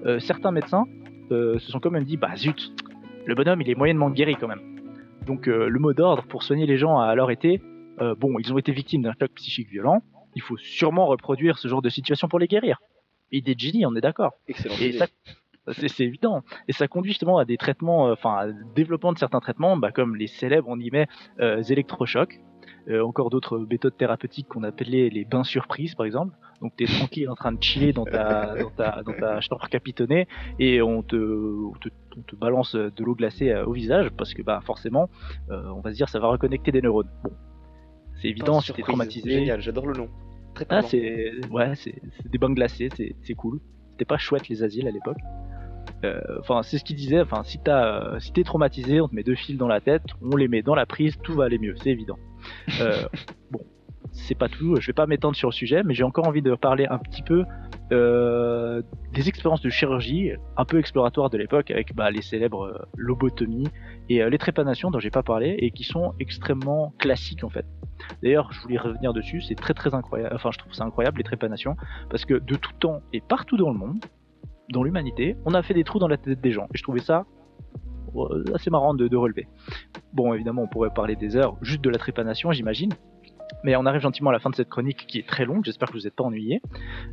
euh, 0.05 0.19
certains 0.19 0.51
médecins 0.51 0.85
se 1.29 1.59
sont 1.59 1.79
quand 1.79 1.91
même 1.91 2.05
dit 2.05 2.17
bah 2.17 2.35
zut, 2.35 2.73
le 3.27 3.35
bonhomme 3.35 3.61
il 3.61 3.69
est 3.69 3.75
moyennement 3.75 4.09
guéri 4.09 4.35
quand 4.35 4.47
même. 4.47 4.61
Donc 5.27 5.45
le 5.45 5.77
mot 5.77 5.93
d'ordre 5.93 6.23
pour 6.23 6.41
soigner 6.41 6.65
les 6.65 6.77
gens 6.77 6.97
a 6.97 7.05
alors 7.05 7.29
été 7.29 7.61
euh, 8.01 8.15
bon, 8.15 8.39
ils 8.39 8.51
ont 8.53 8.57
été 8.57 8.71
victimes 8.71 9.01
d'un 9.01 9.13
choc 9.19 9.31
psychique 9.35 9.69
violent, 9.69 10.01
il 10.35 10.41
faut 10.41 10.57
sûrement 10.57 11.07
reproduire 11.07 11.57
ce 11.57 11.67
genre 11.67 11.81
de 11.81 11.89
situation 11.89 12.27
pour 12.27 12.39
les 12.39 12.47
guérir. 12.47 12.79
Idée 13.31 13.55
de 13.55 13.59
génie, 13.59 13.85
on 13.85 13.95
est 13.95 14.01
d'accord. 14.01 14.33
Excellent. 14.47 14.75
Et 14.79 14.93
ça, 14.93 15.07
c'est 15.87 16.03
évident. 16.03 16.43
Et 16.67 16.73
ça 16.73 16.87
conduit 16.87 17.11
justement 17.11 17.37
à 17.37 17.45
des 17.45 17.57
traitements, 17.57 18.07
euh, 18.07 18.13
enfin, 18.13 18.49
un 18.49 18.53
développement 18.75 19.13
de 19.13 19.19
certains 19.19 19.39
traitements, 19.39 19.77
bah, 19.77 19.91
comme 19.91 20.15
les 20.15 20.27
célèbres, 20.27 20.67
on 20.69 20.79
y 20.79 20.89
met, 20.89 21.07
euh, 21.39 21.61
électrochocs. 21.61 22.39
Euh, 22.89 23.03
encore 23.03 23.29
d'autres 23.29 23.59
méthodes 23.59 23.95
thérapeutiques 23.97 24.47
qu'on 24.47 24.63
appelait 24.63 25.09
les 25.09 25.23
bains 25.23 25.43
surprises, 25.43 25.95
par 25.95 26.05
exemple. 26.05 26.35
Donc, 26.61 26.73
tu 26.75 26.85
es 26.85 26.87
tranquille 26.87 27.29
en 27.29 27.35
train 27.35 27.51
de 27.51 27.61
chiller 27.61 27.93
dans 27.93 28.05
ta, 28.05 28.55
dans 28.59 28.71
ta, 28.71 29.03
dans 29.03 29.13
ta 29.13 29.41
chambre 29.41 29.67
capitonnée 29.69 30.27
et 30.57 30.81
on 30.81 31.03
te, 31.03 31.15
on 31.15 31.73
te, 31.73 31.89
on 32.17 32.21
te 32.21 32.35
balance 32.35 32.75
de 32.75 33.03
l'eau 33.03 33.15
glacée 33.15 33.51
euh, 33.51 33.65
au 33.65 33.73
visage 33.73 34.09
parce 34.17 34.33
que, 34.33 34.41
bah, 34.41 34.61
forcément, 34.63 35.09
euh, 35.51 35.69
on 35.75 35.81
va 35.81 35.91
se 35.91 35.97
dire, 35.97 36.09
ça 36.09 36.19
va 36.19 36.29
reconnecter 36.29 36.71
des 36.71 36.81
neurones. 36.81 37.09
Bon. 37.23 37.31
C'est 38.21 38.27
évident, 38.29 38.59
si 38.61 38.73
t'es 38.73 38.81
traumatisé. 38.81 39.29
Génial, 39.29 39.61
j'adore 39.61 39.87
le 39.87 39.93
nom. 39.93 40.09
Très 40.55 40.65
Ah, 40.69 40.81
c'est 40.81 41.31
ouais, 41.51 41.73
c'est 41.75 41.95
des 42.25 42.37
bains 42.37 42.51
glacés, 42.51 42.89
c'est 42.95 43.15
c'est 43.21 43.33
cool. 43.33 43.59
C'était 43.91 44.05
pas 44.05 44.17
chouette 44.17 44.49
les 44.49 44.63
asiles 44.63 44.87
à 44.87 44.91
l'époque. 44.91 45.17
Euh, 46.03 46.19
Enfin, 46.39 46.61
c'est 46.63 46.77
ce 46.77 46.83
qu'il 46.83 46.95
disait. 46.95 47.21
Enfin, 47.21 47.43
si 47.43 47.59
t'as, 47.59 48.13
euh, 48.13 48.19
si 48.19 48.31
t'es 48.31 48.43
traumatisé, 48.43 49.01
on 49.01 49.07
te 49.07 49.15
met 49.15 49.23
deux 49.23 49.35
fils 49.35 49.57
dans 49.57 49.67
la 49.67 49.81
tête, 49.81 50.03
on 50.21 50.35
les 50.35 50.47
met 50.47 50.61
dans 50.61 50.75
la 50.75 50.85
prise, 50.85 51.17
tout 51.23 51.33
va 51.33 51.45
aller 51.45 51.59
mieux, 51.59 51.75
c'est 51.81 51.89
évident. 51.89 52.17
Euh, 52.81 53.03
bon, 53.51 53.61
c'est 54.27 54.35
pas 54.35 54.49
tout. 54.49 54.75
Je 54.79 54.87
vais 54.87 54.93
pas 54.93 55.07
m'étendre 55.07 55.35
sur 55.35 55.49
le 55.49 55.53
sujet, 55.53 55.83
mais 55.83 55.93
j'ai 55.93 56.03
encore 56.03 56.27
envie 56.27 56.41
de 56.41 56.53
parler 56.55 56.85
un 56.89 56.97
petit 56.97 57.23
peu 57.23 57.43
euh, 57.91 58.81
des 59.13 59.29
expériences 59.29 59.61
de 59.61 59.69
chirurgie 59.69 60.31
un 60.57 60.65
peu 60.65 60.77
exploratoires 60.77 61.29
de 61.29 61.37
l'époque 61.37 61.71
avec 61.71 61.95
bah, 61.95 62.11
les 62.11 62.21
célèbres 62.21 62.65
euh, 62.65 62.85
lobotomies 62.95 63.67
et 64.09 64.21
euh, 64.21 64.29
les 64.29 64.37
trépanations 64.37 64.91
dont 64.91 64.99
j'ai 64.99 65.09
pas 65.09 65.23
parlé 65.23 65.55
et 65.59 65.71
qui 65.71 65.83
sont 65.83 66.13
extrêmement 66.19 66.93
classiques 66.99 67.43
en 67.43 67.49
fait. 67.49 67.65
D'ailleurs, 68.21 68.51
je 68.51 68.61
voulais 68.61 68.77
revenir 68.77 69.13
dessus, 69.13 69.41
c'est 69.41 69.55
très 69.55 69.73
très 69.73 69.93
incroyable. 69.93 70.35
Enfin, 70.35 70.51
je 70.51 70.59
trouve 70.59 70.73
ça 70.73 70.83
incroyable 70.83 71.17
les 71.17 71.23
trépanations 71.23 71.75
parce 72.09 72.25
que 72.25 72.35
de 72.35 72.55
tout 72.55 72.73
temps 72.79 73.01
et 73.13 73.21
partout 73.21 73.57
dans 73.57 73.71
le 73.71 73.77
monde, 73.77 74.03
dans 74.71 74.83
l'humanité, 74.83 75.35
on 75.45 75.53
a 75.53 75.63
fait 75.63 75.73
des 75.73 75.83
trous 75.83 75.99
dans 75.99 76.07
la 76.07 76.17
tête 76.17 76.39
des 76.41 76.51
gens. 76.51 76.67
Et 76.73 76.77
je 76.77 76.83
trouvais 76.83 77.01
ça 77.01 77.25
assez 78.55 78.69
marrant 78.69 78.93
de 78.93 79.15
relever. 79.15 79.47
Bon, 80.13 80.33
évidemment, 80.33 80.63
on 80.63 80.67
pourrait 80.67 80.89
parler 80.89 81.15
des 81.15 81.35
heures 81.35 81.57
juste 81.61 81.81
de 81.81 81.89
la 81.89 81.97
trépanation, 81.97 82.51
j'imagine. 82.51 82.91
Mais 83.63 83.75
on 83.75 83.85
arrive 83.85 84.01
gentiment 84.01 84.29
à 84.29 84.33
la 84.33 84.39
fin 84.39 84.49
de 84.49 84.55
cette 84.55 84.69
chronique 84.69 85.05
qui 85.07 85.19
est 85.19 85.27
très 85.27 85.45
longue, 85.45 85.65
j'espère 85.65 85.89
que 85.89 85.93
vous 85.93 86.03
n'êtes 86.03 86.15
pas 86.15 86.23
ennuyés. 86.23 86.61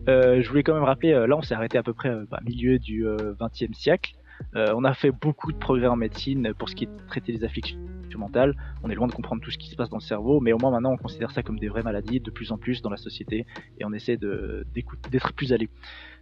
Euh, 0.09 0.41
je 0.43 0.49
voulais 0.49 0.63
quand 0.63 0.75
même 0.75 0.85
rappeler, 0.85 1.13
euh, 1.13 1.27
là 1.27 1.37
on 1.37 1.43
s'est 1.43 1.55
arrêté 1.55 1.79
à 1.79 1.83
peu 1.83 1.93
près 1.93 2.11
euh, 2.11 2.25
bah, 2.31 2.41
milieu 2.45 2.79
du 2.79 3.05
XXe 3.41 3.77
siècle. 3.77 4.15
Euh, 4.55 4.73
on 4.77 4.85
a 4.85 4.95
fait 4.95 5.11
beaucoup 5.11 5.53
de 5.53 5.59
progrès 5.59 5.87
en 5.87 5.97
médecine 5.97 6.53
pour 6.59 6.69
ce 6.69 6.75
qui 6.75 6.85
est 6.85 6.87
de 6.89 7.07
traiter 7.07 7.33
les 7.33 7.45
afflictions 7.45 7.79
mentales. 8.17 8.55
On 8.83 8.89
est 8.89 8.95
loin 8.95 9.07
de 9.07 9.13
comprendre 9.13 9.43
tout 9.43 9.51
ce 9.51 9.59
qui 9.59 9.69
se 9.69 9.77
passe 9.77 9.91
dans 9.91 9.99
le 9.99 10.03
cerveau, 10.03 10.41
mais 10.41 10.55
au 10.55 10.59
moins 10.59 10.71
maintenant 10.71 10.93
on 10.93 10.97
considère 10.97 11.31
ça 11.31 11.43
comme 11.43 11.59
des 11.59 11.69
vraies 11.69 11.83
maladies 11.83 12.19
de 12.19 12.31
plus 12.31 12.51
en 12.51 12.57
plus 12.57 12.81
dans 12.81 12.89
la 12.89 12.97
société 12.97 13.45
et 13.79 13.85
on 13.85 13.93
essaie 13.93 14.17
d'être 14.17 15.33
plus 15.35 15.53
à 15.53 15.59
l'écoute. 15.59 15.77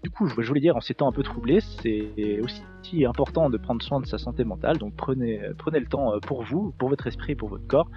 Du 0.04 0.10
coup, 0.10 0.26
je 0.28 0.40
je 0.40 0.46
voulais 0.46 0.60
dire, 0.60 0.76
en 0.76 0.80
ces 0.80 0.94
temps 0.94 1.08
un 1.08 1.12
peu 1.12 1.22
troublés, 1.22 1.60
c'est 1.60 2.40
aussi 2.42 3.04
important 3.06 3.48
de 3.48 3.56
prendre 3.56 3.82
soin 3.82 4.00
de 4.00 4.06
sa 4.06 4.18
santé 4.18 4.44
mentale. 4.44 4.76
Donc 4.78 4.94
prenez, 4.94 5.40
prenez 5.58 5.80
le 5.80 5.86
temps 5.86 6.12
euh, 6.14 6.18
pour 6.20 6.42
vous, 6.42 6.72
pour 6.78 6.90
votre 6.90 7.06
esprit, 7.06 7.34
pour 7.34 7.48
votre 7.48 7.66
corps. 7.66 7.88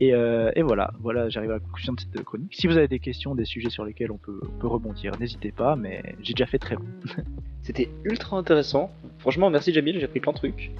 Et, 0.00 0.12
euh, 0.12 0.50
et 0.56 0.62
voilà, 0.62 0.92
voilà, 1.00 1.28
j'arrive 1.28 1.52
à 1.52 1.54
la 1.54 1.60
conclusion 1.60 1.92
de 1.92 2.00
cette 2.00 2.22
chronique. 2.24 2.52
Si 2.54 2.66
vous 2.66 2.76
avez 2.76 2.88
des 2.88 2.98
questions, 2.98 3.34
des 3.36 3.44
sujets 3.44 3.70
sur 3.70 3.84
lesquels 3.84 4.10
on 4.10 4.18
peut, 4.18 4.40
on 4.44 4.58
peut 4.58 4.66
rebondir, 4.66 5.12
n'hésitez 5.20 5.52
pas. 5.52 5.76
Mais 5.76 6.02
j'ai 6.20 6.34
déjà 6.34 6.46
fait 6.46 6.58
très 6.58 6.74
long. 6.74 6.84
C'était 7.62 7.88
ultra 8.02 8.36
intéressant. 8.36 8.90
Franchement, 9.18 9.48
merci 9.48 9.72
Jamil, 9.72 9.98
j'ai 9.98 10.04
appris 10.04 10.20
plein 10.20 10.32
de 10.32 10.38
trucs. 10.38 10.72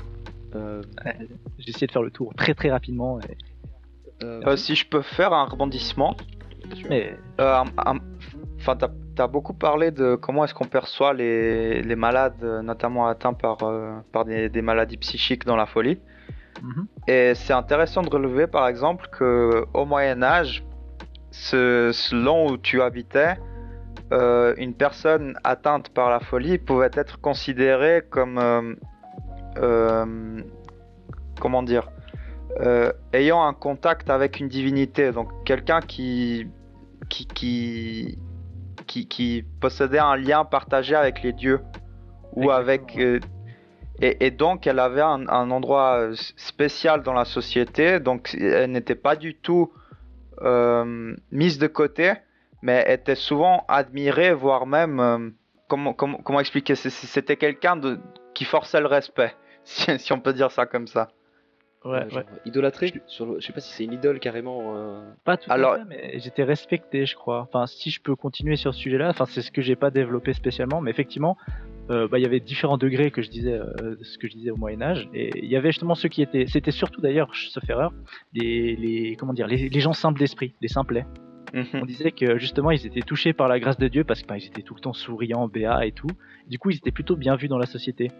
Euh, 0.56 0.82
J'ai 1.58 1.70
essayé 1.70 1.86
de 1.86 1.92
faire 1.92 2.02
le 2.02 2.10
tour 2.10 2.34
très 2.34 2.54
très 2.54 2.70
rapidement. 2.70 3.20
et- 3.20 3.36
Euh, 4.24 4.56
si 4.56 4.74
je 4.74 4.86
peux 4.88 5.02
faire 5.02 5.32
un 5.32 5.44
rebondissement. 5.44 6.16
Mais 6.88 7.16
Euh, 7.40 7.64
Enfin, 8.60 8.76
t'as 8.76 8.88
as 9.22 9.26
beaucoup 9.26 9.52
parlé 9.52 9.90
de 9.90 10.14
comment 10.14 10.44
est-ce 10.44 10.54
qu'on 10.54 10.64
perçoit 10.64 11.12
les, 11.12 11.82
les 11.82 11.96
malades, 11.96 12.42
notamment 12.62 13.06
atteints 13.06 13.34
par, 13.34 13.58
euh, 13.62 13.98
par 14.10 14.24
des, 14.24 14.48
des 14.48 14.62
maladies 14.62 14.96
psychiques 14.96 15.44
dans 15.44 15.56
la 15.56 15.66
folie. 15.66 16.00
Mhm. 16.62 16.86
Et 17.06 17.34
c'est 17.34 17.52
intéressant 17.52 18.02
de 18.02 18.08
relever, 18.08 18.46
par 18.46 18.66
exemple, 18.66 19.08
que 19.12 19.66
au 19.74 19.84
Moyen 19.84 20.22
Âge, 20.22 20.64
ce, 21.30 22.14
long 22.14 22.50
où 22.50 22.56
tu 22.56 22.80
habitais, 22.80 23.36
euh, 24.12 24.54
une 24.56 24.74
personne 24.74 25.36
atteinte 25.44 25.88
par 25.90 26.10
la 26.10 26.20
folie 26.20 26.58
pouvait 26.58 26.90
être 26.94 27.20
considérée 27.20 28.02
comme 28.08 28.38
euh, 28.38 28.74
euh, 29.58 30.40
comment 31.40 31.62
dire 31.62 31.88
euh, 32.60 32.92
ayant 33.12 33.44
un 33.44 33.52
contact 33.52 34.10
avec 34.10 34.40
une 34.40 34.48
divinité 34.48 35.12
donc 35.12 35.28
quelqu'un 35.44 35.80
qui 35.80 36.46
qui, 37.08 37.26
qui 37.26 38.18
qui 38.86 39.08
qui 39.08 39.44
possédait 39.60 39.98
un 39.98 40.16
lien 40.16 40.44
partagé 40.44 40.94
avec 40.94 41.22
les 41.22 41.32
dieux 41.32 41.60
ou 42.32 42.50
avec 42.50 42.96
euh, 42.98 43.20
et, 44.00 44.26
et 44.26 44.30
donc 44.30 44.66
elle 44.66 44.78
avait 44.78 45.00
un, 45.00 45.28
un 45.28 45.50
endroit 45.50 45.98
euh, 45.98 46.14
spécial 46.36 47.02
dans 47.02 47.12
la 47.12 47.24
société 47.24 48.00
donc 48.00 48.34
elle 48.34 48.70
n'était 48.70 48.94
pas 48.94 49.16
du 49.16 49.34
tout 49.34 49.72
euh, 50.42 51.14
mise 51.30 51.58
de 51.58 51.66
côté 51.66 52.14
mais 52.64 52.82
était 52.88 53.14
souvent 53.14 53.66
admirée, 53.68 54.32
voire 54.32 54.66
même, 54.66 55.34
comment, 55.68 55.92
comment, 55.92 56.16
comment 56.18 56.40
expliquer, 56.40 56.74
c'était 56.74 57.36
quelqu'un 57.36 57.78
qui 58.32 58.46
forçait 58.46 58.80
le 58.80 58.86
respect, 58.86 59.34
si, 59.64 59.98
si 59.98 60.12
on 60.14 60.20
peut 60.20 60.32
dire 60.32 60.50
ça 60.50 60.64
comme 60.64 60.86
ça. 60.86 61.10
Ouais, 61.84 61.98
Euh, 62.12 62.16
ouais. 62.16 62.24
idolâtré 62.46 62.92
sur 63.06 63.26
le- 63.26 63.40
Je 63.40 63.46
sais 63.46 63.52
pas 63.52 63.60
si 63.60 63.72
c'est 63.72 63.84
une 63.84 63.92
idole 63.92 64.18
carrément. 64.18 64.74
euh, 64.76 65.02
Pas 65.24 65.36
tout 65.36 65.50
Alors- 65.52 65.74
à 65.74 65.78
fait, 65.80 65.84
mais 65.88 66.18
j'étais 66.18 66.42
respecté, 66.44 67.04
je 67.04 67.14
crois. 67.14 67.42
Enfin, 67.42 67.66
si 67.66 67.90
je 67.90 68.00
peux 68.00 68.16
continuer 68.16 68.56
sur 68.56 68.72
ce 68.74 68.80
sujet-là, 68.80 69.10
enfin, 69.10 69.26
c'est 69.26 69.42
ce 69.42 69.50
que 69.50 69.60
j'ai 69.60 69.76
pas 69.76 69.90
développé 69.90 70.32
spécialement, 70.32 70.80
mais 70.80 70.90
effectivement, 70.90 71.36
euh, 71.90 72.08
bah, 72.08 72.18
il 72.18 72.22
y 72.22 72.26
avait 72.26 72.40
différents 72.40 72.78
degrés 72.78 73.10
que 73.10 73.20
je 73.20 73.28
disais, 73.28 73.52
euh, 73.52 73.96
de 73.96 74.02
ce 74.02 74.16
que 74.16 74.26
je 74.28 74.32
disais 74.32 74.50
au 74.50 74.56
Moyen 74.56 74.80
Âge, 74.80 75.08
et 75.12 75.30
il 75.38 75.50
y 75.50 75.56
avait 75.56 75.70
justement 75.72 75.94
ceux 75.94 76.08
qui 76.08 76.22
étaient, 76.22 76.46
c'était 76.46 76.70
surtout 76.70 77.02
d'ailleurs, 77.02 77.30
sauf 77.34 77.68
erreur, 77.68 77.92
les, 78.32 78.76
les 78.76 79.16
comment 79.16 79.34
dire, 79.34 79.46
les, 79.46 79.68
les 79.68 79.80
gens 79.80 79.92
simples 79.92 80.18
d'esprit, 80.18 80.54
les 80.62 80.68
simplets. 80.68 81.04
Mhm. 81.52 81.66
On 81.82 81.84
disait 81.84 82.10
que 82.10 82.36
justement 82.38 82.70
ils 82.72 82.84
étaient 82.84 83.02
touchés 83.02 83.32
par 83.32 83.46
la 83.46 83.60
grâce 83.60 83.78
de 83.78 83.86
Dieu 83.86 84.02
parce 84.02 84.22
qu'ils 84.22 84.46
étaient 84.46 84.62
tout 84.62 84.74
le 84.74 84.80
temps 84.80 84.92
souriants, 84.94 85.46
béats 85.46 85.86
et 85.86 85.92
tout. 85.92 86.08
Du 86.48 86.58
coup, 86.58 86.70
ils 86.70 86.76
étaient 86.78 86.90
plutôt 86.90 87.14
bien 87.16 87.36
vus 87.36 87.46
dans 87.46 87.58
la 87.58 87.66
société. 87.66 88.10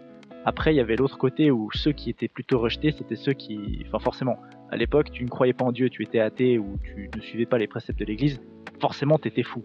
Après, 0.47 0.73
il 0.73 0.77
y 0.77 0.79
avait 0.79 0.95
l'autre 0.95 1.17
côté 1.17 1.49
où 1.49 1.69
ceux 1.73 1.91
qui 1.91 2.11
étaient 2.11 2.27
plutôt 2.27 2.59
rejetés, 2.59 2.91
c'était 2.91 3.15
ceux 3.15 3.33
qui, 3.33 3.83
enfin 3.87 3.97
forcément, 3.99 4.37
à 4.69 4.77
l'époque, 4.77 5.09
tu 5.11 5.23
ne 5.23 5.29
croyais 5.29 5.53
pas 5.53 5.65
en 5.65 5.71
Dieu, 5.71 5.89
tu 5.89 6.03
étais 6.03 6.19
athée 6.19 6.59
ou 6.59 6.77
tu 6.83 7.09
ne 7.15 7.21
suivais 7.21 7.47
pas 7.47 7.57
les 7.57 7.67
préceptes 7.67 7.99
de 7.99 8.05
l'Église, 8.05 8.39
forcément, 8.79 9.17
t'étais 9.17 9.41
fou. 9.43 9.63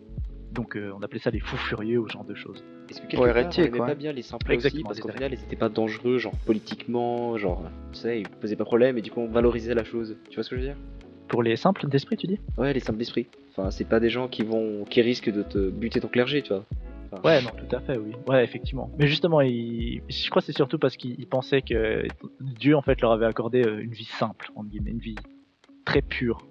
Donc, 0.52 0.76
euh, 0.76 0.90
on 0.98 1.02
appelait 1.02 1.20
ça 1.20 1.30
les 1.30 1.38
fous 1.38 1.56
furieux 1.56 1.98
ou 1.98 2.08
ce 2.08 2.14
genre 2.14 2.24
de 2.24 2.34
choses. 2.34 2.64
Est-ce 2.88 3.00
que 3.02 3.06
quelque 3.06 3.20
Ouais, 3.22 3.28
part, 3.28 3.42
hérétique, 3.42 3.62
on 3.62 3.66
aimait 3.76 3.78
pas 3.86 3.94
bien 3.94 4.12
les 4.12 4.22
simples 4.22 4.46
aussi 4.46 4.54
Exactement, 4.54 4.88
Parce 4.88 4.96
des 4.96 5.02
qu'au 5.02 5.12
final, 5.12 5.32
ils 5.32 5.44
étaient 5.44 5.54
pas 5.54 5.68
dangereux, 5.68 6.18
genre 6.18 6.34
politiquement, 6.46 7.36
genre, 7.36 7.62
tu 7.92 8.00
sais, 8.00 8.20
ils 8.20 8.28
posaient 8.28 8.56
pas 8.56 8.64
problème 8.64 8.98
et 8.98 9.02
du 9.02 9.10
coup 9.10 9.20
on 9.20 9.28
valorisait 9.28 9.74
la 9.74 9.84
chose. 9.84 10.16
Tu 10.28 10.34
vois 10.34 10.42
ce 10.42 10.50
que 10.50 10.56
je 10.56 10.60
veux 10.62 10.66
dire? 10.66 10.76
Pour 11.28 11.42
les 11.44 11.54
simples 11.54 11.86
d'esprit, 11.88 12.16
tu 12.16 12.26
dis? 12.26 12.40
Ouais, 12.58 12.72
les 12.72 12.80
simples 12.80 12.98
d'esprit. 12.98 13.28
Enfin, 13.50 13.70
c'est 13.70 13.84
pas 13.88 14.00
des 14.00 14.10
gens 14.10 14.26
qui 14.26 14.42
vont, 14.42 14.84
qui 14.88 15.02
risquent 15.02 15.30
de 15.30 15.42
te 15.44 15.70
buter 15.70 16.00
ton 16.00 16.08
clergé, 16.08 16.42
tu 16.42 16.52
vois. 16.52 16.64
Enfin, 17.12 17.22
Ouais, 17.28 17.42
non, 17.42 17.50
tout 17.50 17.74
à 17.76 17.80
fait, 17.80 17.96
oui. 17.96 18.12
Ouais, 18.26 18.44
effectivement. 18.44 18.90
Mais 18.98 19.06
justement, 19.08 19.40
il... 19.40 20.02
je 20.08 20.30
crois 20.30 20.40
que 20.42 20.46
c'est 20.46 20.52
surtout 20.56 20.78
parce 20.78 20.96
qu'ils 20.96 21.26
pensaient 21.26 21.62
que 21.62 22.06
Dieu, 22.40 22.76
en 22.76 22.82
fait, 22.82 23.00
leur 23.00 23.12
avait 23.12 23.26
accordé 23.26 23.64
euh, 23.64 23.80
une 23.82 23.92
vie 23.92 24.04
simple, 24.04 24.50
entre 24.54 24.68
guillemets, 24.68 24.90
une 24.90 24.98
vie 24.98 25.16
très 25.84 26.02
pure. 26.02 26.46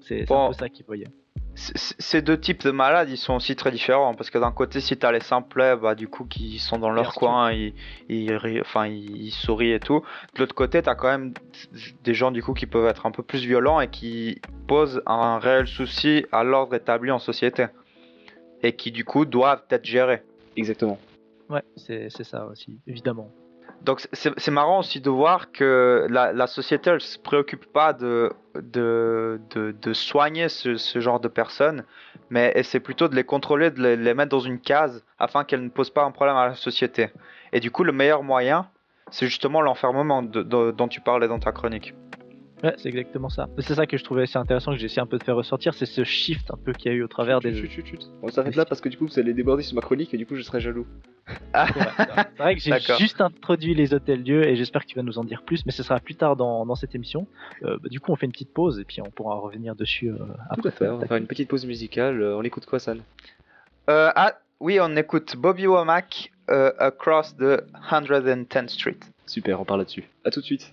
C'est 0.00 0.26
Bon. 0.26 0.46
un 0.46 0.48
peu 0.48 0.54
ça 0.54 0.68
qu'ils 0.68 0.86
voyaient. 0.86 1.08
Ces 1.56 2.20
deux 2.20 2.38
types 2.38 2.64
de 2.64 2.72
malades, 2.72 3.08
ils 3.10 3.16
sont 3.16 3.34
aussi 3.34 3.54
très 3.54 3.70
différents 3.70 4.14
parce 4.14 4.28
que 4.28 4.38
d'un 4.38 4.50
côté, 4.50 4.80
si 4.80 4.96
t'as 4.96 5.12
les 5.12 5.20
simplets, 5.20 5.76
bah 5.76 5.94
du 5.94 6.08
coup, 6.08 6.24
qui 6.24 6.58
sont 6.58 6.78
dans 6.80 6.90
leur 6.90 7.14
coin, 7.14 7.52
ils, 7.52 7.74
ils, 8.08 8.32
ri- 8.34 8.60
enfin, 8.60 8.86
ils 8.88 9.30
sourient 9.30 9.70
et 9.72 9.78
tout. 9.78 10.02
De 10.34 10.40
l'autre 10.40 10.54
côté, 10.56 10.82
t'as 10.82 10.96
quand 10.96 11.06
même 11.06 11.32
des 12.02 12.12
gens 12.12 12.32
du 12.32 12.42
coup 12.42 12.54
qui 12.54 12.66
peuvent 12.66 12.88
être 12.88 13.06
un 13.06 13.12
peu 13.12 13.22
plus 13.22 13.46
violents 13.46 13.80
et 13.80 13.88
qui 13.88 14.40
posent 14.66 15.00
un 15.06 15.38
réel 15.38 15.68
souci 15.68 16.26
à 16.32 16.42
l'ordre 16.42 16.74
établi 16.74 17.12
en 17.12 17.20
société 17.20 17.66
et 18.64 18.72
qui 18.74 18.90
du 18.90 19.04
coup 19.04 19.24
doivent 19.26 19.62
être 19.70 19.84
gérés. 19.84 20.22
Exactement. 20.56 20.98
Ouais, 21.48 21.62
c'est 21.76 22.08
c'est 22.10 22.24
ça 22.24 22.46
aussi, 22.46 22.80
évidemment. 22.86 23.30
Donc 23.82 24.00
c'est- 24.14 24.50
marrant 24.50 24.78
aussi 24.78 25.00
de 25.02 25.10
voir 25.10 25.52
que 25.52 26.06
la, 26.08 26.32
la 26.32 26.46
société 26.46 26.88
elle 26.88 27.02
se 27.02 27.18
préoccupe 27.18 27.66
pas 27.66 27.92
de, 27.92 28.32
de, 28.54 29.38
de, 29.50 29.74
de 29.80 29.92
soigner 29.92 30.48
ce, 30.48 30.76
ce 30.76 31.00
genre 31.00 31.20
de 31.20 31.28
personnes, 31.28 31.84
mais 32.30 32.50
essaie 32.54 32.80
plutôt 32.80 33.08
de 33.08 33.14
les 33.14 33.24
contrôler, 33.24 33.70
de 33.70 33.82
les, 33.82 33.96
les 33.96 34.14
mettre 34.14 34.30
dans 34.30 34.40
une 34.40 34.58
case 34.58 35.04
afin 35.18 35.44
qu'elles 35.44 35.62
ne 35.62 35.68
posent 35.68 35.90
pas 35.90 36.04
un 36.04 36.12
problème 36.12 36.36
à 36.36 36.46
la 36.48 36.54
société. 36.54 37.10
Et 37.52 37.60
du 37.60 37.70
coup 37.70 37.84
le 37.84 37.92
meilleur 37.92 38.22
moyen, 38.22 38.68
c'est 39.10 39.26
justement 39.26 39.60
l'enfermement 39.60 40.22
dont 40.22 40.88
tu 40.88 41.02
parlais 41.02 41.28
dans 41.28 41.38
ta 41.38 41.52
chronique. 41.52 41.92
Ouais, 42.64 42.74
c'est 42.78 42.88
exactement 42.88 43.28
ça. 43.28 43.48
C'est 43.58 43.74
ça 43.74 43.86
que 43.86 43.98
je 43.98 44.04
trouvais 44.04 44.22
assez 44.22 44.38
intéressant, 44.38 44.72
que 44.72 44.78
j'ai 44.78 44.86
essayé 44.86 45.02
un 45.02 45.06
peu 45.06 45.18
de 45.18 45.22
faire 45.22 45.36
ressortir, 45.36 45.74
c'est 45.74 45.84
ce 45.84 46.02
shift 46.02 46.50
un 46.50 46.56
peu 46.56 46.72
qu'il 46.72 46.90
y 46.90 46.94
a 46.94 46.96
eu 46.96 47.02
au 47.02 47.08
travers 47.08 47.40
des... 47.40 47.54
Chut, 47.54 47.70
chut, 47.70 47.86
chut. 47.86 48.00
On 48.22 48.28
s'arrête 48.28 48.56
là 48.56 48.64
parce 48.64 48.80
que 48.80 48.88
du 48.88 48.96
coup 48.96 49.06
vous 49.06 49.18
allez 49.18 49.34
déborder 49.34 49.62
sur 49.62 49.74
ma 49.74 49.82
chronique 49.82 50.14
et 50.14 50.16
du 50.16 50.24
coup 50.24 50.34
je 50.34 50.40
serai 50.42 50.60
jaloux. 50.60 50.86
C'est 51.52 52.38
vrai 52.38 52.54
que 52.54 52.60
j'ai 52.62 52.72
juste 52.98 53.20
introduit 53.20 53.74
les 53.74 53.92
hôtels 53.92 54.22
Dieu 54.22 54.44
et 54.46 54.56
j'espère 54.56 54.82
que 54.82 54.88
tu 54.88 54.96
vas 54.96 55.02
nous 55.02 55.18
en 55.18 55.24
dire 55.24 55.42
plus, 55.42 55.64
mais 55.66 55.72
ce 55.72 55.82
sera 55.82 56.00
plus 56.00 56.14
tard 56.14 56.36
dans, 56.36 56.64
dans 56.64 56.74
cette 56.74 56.94
émission. 56.94 57.26
Euh, 57.64 57.76
bah, 57.82 57.88
du 57.90 58.00
coup, 58.00 58.12
on 58.12 58.16
fait 58.16 58.26
une 58.26 58.32
petite 58.32 58.52
pause 58.52 58.78
et 58.80 58.84
puis 58.84 59.02
on 59.02 59.10
pourra 59.10 59.36
revenir 59.36 59.76
dessus 59.76 60.08
euh, 60.10 60.16
Tout 60.16 60.24
après. 60.50 60.68
à 60.68 60.72
fait. 60.72 60.88
On 60.88 60.98
va 60.98 61.06
faire 61.06 61.16
une 61.18 61.26
petite 61.26 61.48
pause 61.48 61.66
musicale. 61.66 62.22
Euh, 62.22 62.36
On 62.36 62.42
écoute 62.42 62.66
quoi, 62.66 62.78
Euh, 62.88 64.10
ah 64.14 64.38
oui, 64.60 64.78
on 64.80 64.96
écoute 64.96 65.36
Bobby 65.36 65.66
Womack 65.66 66.32
euh, 66.50 66.72
Across 66.78 67.36
the 67.36 67.62
110th 67.90 68.68
Street. 68.68 69.00
Super, 69.26 69.60
on 69.60 69.64
parle 69.64 69.80
là-dessus. 69.80 70.04
À 70.24 70.30
tout 70.30 70.40
de 70.40 70.46
suite. 70.46 70.72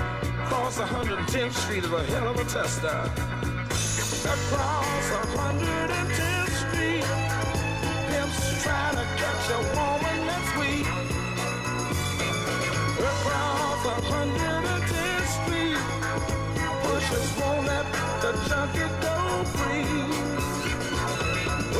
Across 0.71 0.89
110th 0.89 1.51
Street 1.51 1.83
is 1.83 1.91
a 1.91 2.03
hell 2.03 2.29
of 2.29 2.39
a 2.39 2.45
tester. 2.45 2.87
Across 4.23 5.09
110th 5.35 6.49
Street, 6.63 7.03
pimps 8.07 8.63
trying 8.63 8.95
to 8.95 9.03
catch 9.19 9.49
a 9.51 9.59
woman 9.75 10.27
that's 10.27 10.51
weak. 10.55 10.87
Across 13.03 13.83
110th 13.99 15.27
Street, 15.43 15.81
pushers 16.83 17.29
won't 17.37 17.67
let 17.67 17.85
the 18.21 18.31
junkie 18.47 18.87
go 19.03 19.43
free. 19.59 20.07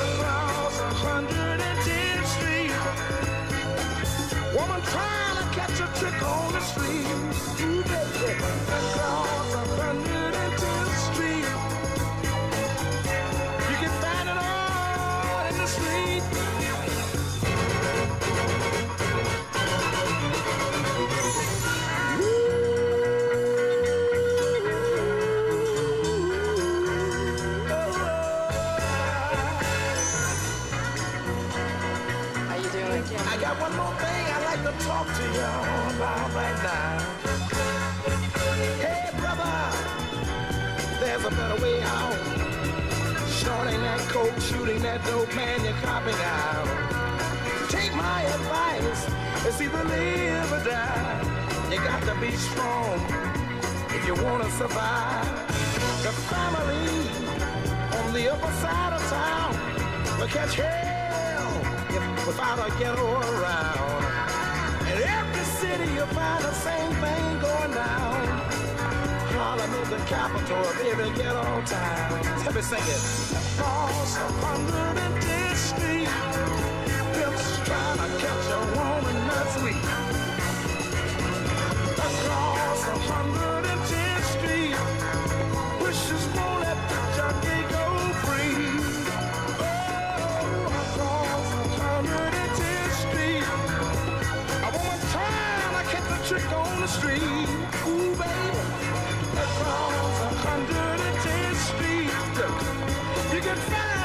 Across 0.04 0.76
110th 1.00 2.28
Street, 2.36 2.76
woman 4.54 4.82
trying 4.82 5.38
to 5.38 5.46
catch 5.56 5.80
a 5.80 5.88
trick 5.98 6.20
on 6.24 6.52
the 6.52 6.60
street. 6.60 7.08
Ooh, 7.62 8.11
ghetto 62.82 63.06
around. 63.06 64.04
In 64.92 64.98
every 65.04 65.46
city 65.62 65.88
you'll 65.94 66.08
find 66.08 66.44
the 66.44 66.54
same 66.54 66.92
thing 67.04 67.40
going 67.40 67.74
down. 67.74 68.16
Harlem 69.36 69.72
is 69.82 69.90
the 69.90 70.02
capital 70.16 70.58
of 70.58 70.82
every 70.90 71.12
ghetto 71.12 71.62
town. 71.66 72.12
Let 72.44 72.56
me 72.56 72.62
sing 72.62 72.86
it. 72.96 73.02
Across 73.38 74.18
110th 74.18 75.12
Street, 75.12 75.21
trick 96.26 96.52
on 96.52 96.82
the 96.82 96.88
street. 96.88 97.22
Ooh, 97.88 98.16
baby, 98.16 98.60
across 99.34 100.20
110th 100.46 101.56
Street, 101.56 102.12
you 103.34 103.42
can 103.42 103.58
find 103.58 104.01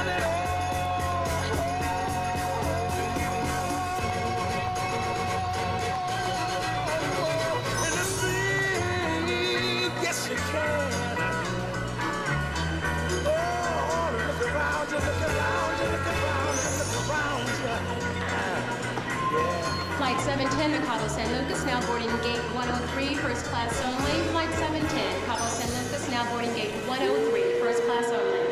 710 20.26 20.73
to 20.75 20.87
Cabo 20.87 21.06
San 21.09 21.26
Lucas, 21.38 21.64
now 21.66 21.80
boarding 21.87 22.11
gate 22.26 22.42
103, 22.54 23.14
first 23.23 23.45
class 23.47 23.73
only. 23.87 24.16
Flight 24.33 24.50
710, 24.59 25.23
Cabo 25.26 25.47
San 25.47 25.68
Lucas, 25.71 26.11
now 26.11 26.25
boarding 26.30 26.52
gate 26.54 26.75
103, 26.88 27.61
first 27.62 27.83
class 27.87 28.06
only. 28.11 28.42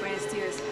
Buenos 0.00 0.26
dias. 0.30 0.62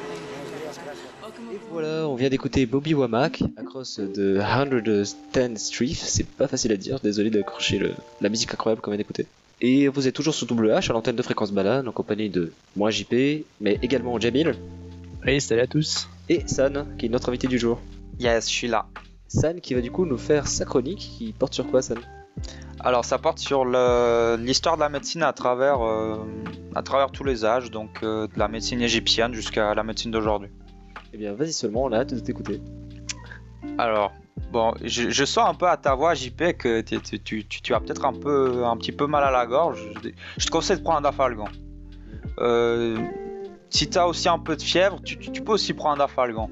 Et 1.52 1.58
voilà, 1.72 2.08
on 2.08 2.14
vient 2.14 2.28
d'écouter 2.28 2.66
Bobby 2.66 2.94
Womack, 2.94 3.42
Across 3.56 4.00
de 4.00 4.38
110th 4.40 5.56
Street. 5.58 5.94
C'est 5.94 6.26
pas 6.26 6.46
facile 6.48 6.72
à 6.72 6.76
dire, 6.76 7.00
désolé 7.00 7.30
d'accrocher 7.30 7.78
le... 7.78 7.92
la 8.20 8.28
musique 8.28 8.52
incroyable 8.54 8.80
qu'on 8.80 8.90
vient 8.90 8.98
d'écouter. 8.98 9.26
Et 9.60 9.88
vous 9.88 10.06
êtes 10.06 10.14
toujours 10.14 10.34
sur 10.34 10.50
WH 10.50 10.90
à 10.90 10.92
l'antenne 10.92 11.16
de 11.16 11.22
Fréquence 11.22 11.52
Balade 11.52 11.86
en 11.88 11.92
compagnie 11.92 12.30
de 12.30 12.52
moi 12.76 12.90
JP, 12.90 13.44
mais 13.60 13.78
également 13.82 14.18
Jamil 14.20 14.54
Oui, 15.26 15.40
salut 15.40 15.60
à 15.60 15.66
tous. 15.66 16.08
et 16.28 16.42
San, 16.46 16.86
qui 16.98 17.06
est 17.06 17.08
notre 17.08 17.28
invité 17.28 17.46
du 17.48 17.58
jour. 17.58 17.78
Yes, 18.18 18.48
je 18.48 18.52
suis 18.54 18.68
là. 18.68 18.86
San 19.30 19.60
qui 19.60 19.74
va 19.74 19.80
du 19.80 19.90
coup 19.92 20.06
nous 20.06 20.18
faire 20.18 20.48
sa 20.48 20.64
chronique 20.64 20.98
qui 20.98 21.32
porte 21.32 21.54
sur 21.54 21.66
quoi 21.70 21.82
San? 21.82 21.98
Alors, 22.80 23.04
ça 23.04 23.18
porte 23.18 23.38
sur 23.38 23.64
l'histoire 23.64 24.76
de 24.76 24.80
la 24.80 24.88
médecine 24.88 25.22
à 25.22 25.32
travers, 25.32 25.82
euh, 25.86 26.16
à 26.74 26.82
travers 26.82 27.10
tous 27.12 27.22
les 27.24 27.44
âges, 27.44 27.70
donc 27.70 28.02
euh, 28.02 28.26
de 28.26 28.38
la 28.38 28.48
médecine 28.48 28.80
égyptienne 28.80 29.32
jusqu'à 29.34 29.74
la 29.74 29.82
médecine 29.84 30.10
d'aujourd'hui. 30.10 30.50
Eh 31.12 31.16
bien 31.18 31.32
vas-y 31.34 31.52
seulement, 31.52 31.84
on 31.84 31.92
a 31.92 31.98
hâte 31.98 32.14
de 32.14 32.18
t'écouter. 32.20 32.60
Alors, 33.78 34.12
bon, 34.50 34.74
je, 34.82 35.10
je 35.10 35.24
sens 35.24 35.48
un 35.48 35.54
peu 35.54 35.68
à 35.68 35.76
ta 35.76 35.94
voix, 35.94 36.14
JP, 36.14 36.56
que 36.58 36.80
tu, 36.80 37.00
tu, 37.00 37.44
tu- 37.44 37.60
tu 37.62 37.74
as 37.74 37.80
peut-être 37.80 38.04
un, 38.06 38.12
peu, 38.14 38.64
un 38.64 38.76
petit 38.76 38.92
peu 38.92 39.06
mal 39.06 39.22
à 39.22 39.30
la 39.30 39.46
gorge. 39.46 39.80
Je, 40.38 40.46
te 40.46 40.50
conseille 40.50 40.78
de 40.78 40.82
prendre 40.82 40.98
un 40.98 41.02
dafalgan. 41.02 41.48
Euh, 42.38 42.96
si 43.68 43.88
tu 43.88 43.98
as 43.98 44.08
aussi 44.08 44.28
un 44.28 44.38
peu 44.38 44.56
de 44.56 44.62
fièvre, 44.62 45.00
tu, 45.04 45.18
tu- 45.18 45.30
tu 45.30 45.42
peux 45.42 45.52
aussi 45.52 45.74
prendre 45.74 45.94
un 45.96 45.98
dafalgan. 46.06 46.48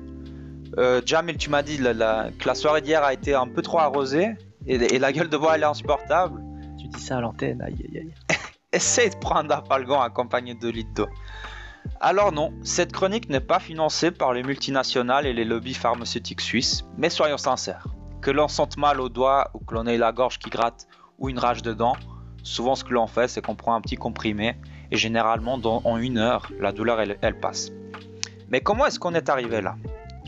Euh, 0.77 1.01
Jamil, 1.05 1.37
tu 1.39 1.49
m'as 1.51 1.63
dit 1.63 1.79
la- 1.79 1.95
la- 1.95 2.29
que 2.39 2.47
la 2.47 2.55
soirée 2.55 2.81
d'hier 2.83 3.03
a 3.03 3.13
été 3.13 3.35
un 3.35 3.47
peu 3.49 3.63
trop 3.63 3.79
arrosée 3.79 4.31
et, 4.67 4.75
et 4.75 4.99
la 4.99 5.13
gueule 5.13 5.29
de 5.29 5.37
bois 5.37 5.55
elle 5.55 5.63
est 5.63 5.67
insupportable. 5.67 6.43
Tu 6.79 6.89
dis 6.89 7.01
ça 7.01 7.19
à 7.19 7.21
l'antenne, 7.21 7.63
aïe 7.63 7.75
aïe 7.89 7.99
aïe. 7.99 8.15
Essaye 8.73 9.11
de 9.11 9.17
prendre 9.17 9.41
un 9.41 9.45
dafalgan 9.45 10.01
accompagné 10.03 10.55
de 10.55 10.69
litres 10.69 10.93
d'eau. 10.95 11.09
Alors 12.01 12.33
non, 12.33 12.53
cette 12.63 12.93
chronique 12.93 13.31
n'est 13.31 13.41
pas 13.41 13.61
financée 13.61 14.11
par 14.11 14.35
les 14.35 14.43
multinationales 14.43 15.27
et 15.27 15.33
les 15.33 15.45
lobbies 15.45 15.75
pharmaceutiques 15.75 16.43
suisses, 16.43 16.85
mais 16.99 17.09
soyons 17.09 17.39
sincères. 17.39 17.87
Que 18.21 18.31
l'on 18.31 18.49
sente 18.49 18.77
mal 18.77 19.01
au 19.01 19.09
doigt 19.09 19.51
ou 19.55 19.61
que 19.61 19.75
l'on 19.75 19.87
ait 19.87 19.97
la 19.97 20.13
gorge 20.13 20.39
qui 20.39 20.51
gratte 20.51 20.87
ou 21.19 21.29
une 21.31 21.39
rage 21.39 21.63
dedans, 21.63 21.97
souvent 22.43 22.75
ce 22.75 22.85
que 22.85 22.93
l'on 22.93 23.07
fait 23.07 23.27
c'est 23.29 23.41
qu'on 23.41 23.55
prend 23.57 23.75
un 23.75 23.81
petit 23.81 23.97
comprimé 23.97 24.57
et 24.91 24.97
généralement 24.97 25.57
dans, 25.57 25.81
en 25.85 25.97
une 25.97 26.19
heure 26.19 26.47
la 26.61 26.73
douleur 26.73 27.01
elle, 27.01 27.17
elle 27.23 27.41
passe. 27.41 27.71
Mais 28.51 28.61
comment 28.61 28.87
est-ce 28.87 28.99
qu'on 28.99 29.15
est 29.15 29.29
arrivé 29.29 29.61
là? 29.61 29.77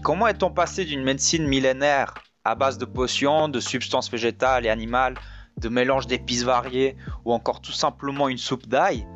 Comment 0.02 0.28
est-on 0.28 0.50
passé 0.50 0.86
d'une 0.86 1.02
médecine 1.02 1.46
millénaire 1.46 2.14
à 2.44 2.54
base 2.54 2.78
de 2.78 2.86
potions, 2.86 3.48
de 3.50 3.60
substances 3.60 4.10
végétales 4.10 4.64
et 4.64 4.70
animales, 4.70 5.14
de 5.58 5.68
mélanges 5.68 6.06
d'épices 6.06 6.42
variées 6.42 6.96
ou 7.26 7.34
encore 7.34 7.60
tout 7.60 7.72
simplement 7.72 8.30
une 8.30 8.38
soupe 8.38 8.66
d'ail 8.66 9.06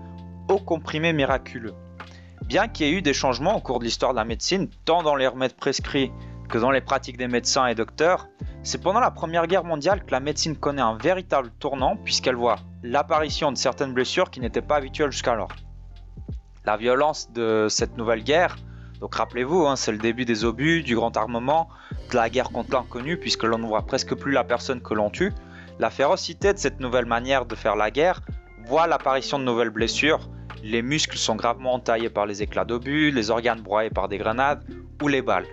au 0.50 0.58
comprimé 0.58 1.14
miraculeux? 1.14 1.72
Bien 2.44 2.68
qu'il 2.68 2.86
y 2.86 2.90
ait 2.90 2.92
eu 2.92 3.02
des 3.02 3.14
changements 3.14 3.56
au 3.56 3.60
cours 3.60 3.78
de 3.78 3.84
l'histoire 3.84 4.12
de 4.12 4.18
la 4.18 4.26
médecine, 4.26 4.68
tant 4.84 5.02
dans 5.02 5.16
les 5.16 5.26
remèdes 5.26 5.56
prescrits 5.56 6.12
que 6.50 6.58
dans 6.58 6.70
les 6.70 6.82
pratiques 6.82 7.16
des 7.16 7.28
médecins 7.28 7.66
et 7.66 7.74
docteurs, 7.74 8.28
c'est 8.62 8.82
pendant 8.82 9.00
la 9.00 9.10
Première 9.10 9.46
Guerre 9.46 9.64
mondiale 9.64 10.04
que 10.04 10.10
la 10.10 10.20
médecine 10.20 10.54
connaît 10.54 10.82
un 10.82 10.98
véritable 10.98 11.50
tournant 11.60 11.96
puisqu'elle 11.96 12.36
voit 12.36 12.58
l'apparition 12.82 13.50
de 13.50 13.56
certaines 13.56 13.94
blessures 13.94 14.30
qui 14.30 14.40
n'étaient 14.40 14.60
pas 14.60 14.76
habituelles 14.76 15.12
jusqu'alors. 15.12 15.52
La 16.66 16.76
violence 16.76 17.32
de 17.32 17.68
cette 17.70 17.96
nouvelle 17.96 18.22
guerre, 18.22 18.56
donc 19.00 19.14
rappelez-vous, 19.14 19.66
hein, 19.66 19.76
c'est 19.76 19.92
le 19.92 19.98
début 19.98 20.24
des 20.24 20.44
obus, 20.44 20.82
du 20.82 20.94
grand 20.94 21.16
armement, 21.16 21.68
de 22.10 22.16
la 22.16 22.30
guerre 22.30 22.50
contre 22.50 22.72
l'inconnu 22.72 23.16
puisque 23.16 23.44
l'on 23.44 23.58
ne 23.58 23.66
voit 23.66 23.82
presque 23.82 24.14
plus 24.14 24.32
la 24.32 24.44
personne 24.44 24.80
que 24.80 24.94
l'on 24.94 25.10
tue, 25.10 25.32
la 25.78 25.90
férocité 25.90 26.52
de 26.52 26.58
cette 26.58 26.80
nouvelle 26.80 27.06
manière 27.06 27.46
de 27.46 27.54
faire 27.54 27.76
la 27.76 27.90
guerre 27.90 28.20
voit 28.66 28.86
l'apparition 28.86 29.38
de 29.38 29.44
nouvelles 29.44 29.70
blessures, 29.70 30.28
les 30.62 30.80
muscles 30.80 31.18
sont 31.18 31.36
gravement 31.36 31.74
entaillés 31.74 32.08
par 32.08 32.26
les 32.26 32.42
éclats 32.42 32.64
d'obus, 32.64 33.10
les 33.10 33.30
organes 33.30 33.60
broyés 33.60 33.90
par 33.90 34.08
des 34.08 34.16
grenades 34.16 34.64
ou 35.02 35.08
les 35.08 35.20
balles. 35.20 35.46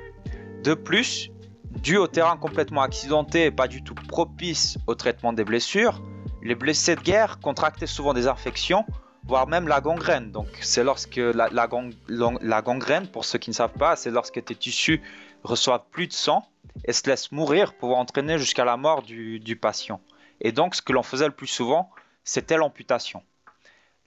De 0.63 0.73
plus, 0.73 1.29
dû 1.71 1.97
au 1.97 2.07
terrain 2.07 2.37
complètement 2.37 2.81
accidenté 2.81 3.45
et 3.45 3.51
pas 3.51 3.67
du 3.67 3.83
tout 3.83 3.95
propice 3.95 4.77
au 4.87 4.95
traitement 4.95 5.33
des 5.33 5.43
blessures, 5.43 6.01
les 6.43 6.55
blessés 6.55 6.95
de 6.95 7.01
guerre 7.01 7.39
contractaient 7.39 7.87
souvent 7.87 8.13
des 8.13 8.27
infections, 8.27 8.85
voire 9.25 9.47
même 9.47 9.67
la 9.67 9.81
gangrène. 9.81 10.31
Donc 10.31 10.47
c'est 10.61 10.83
lorsque 10.83 11.17
la, 11.17 11.67
gang- 11.67 11.93
la- 12.07 12.61
gangrène, 12.61 13.07
pour 13.07 13.25
ceux 13.25 13.39
qui 13.39 13.49
ne 13.49 13.55
savent 13.55 13.77
pas, 13.77 13.95
c'est 13.95 14.11
lorsque 14.11 14.43
tes 14.43 14.55
tissus 14.55 15.01
reçoivent 15.43 15.85
plus 15.91 16.07
de 16.07 16.13
sang 16.13 16.47
et 16.85 16.93
se 16.93 17.09
laissent 17.09 17.31
mourir, 17.31 17.73
pouvant 17.73 17.99
entraîner 17.99 18.37
jusqu'à 18.37 18.65
la 18.65 18.77
mort 18.77 19.01
du, 19.01 19.39
du 19.39 19.55
patient. 19.55 19.99
Et 20.39 20.51
donc 20.51 20.75
ce 20.75 20.81
que 20.81 20.93
l'on 20.93 21.03
faisait 21.03 21.27
le 21.27 21.31
plus 21.31 21.47
souvent, 21.47 21.89
c'était 22.23 22.57
l'amputation. 22.57 23.23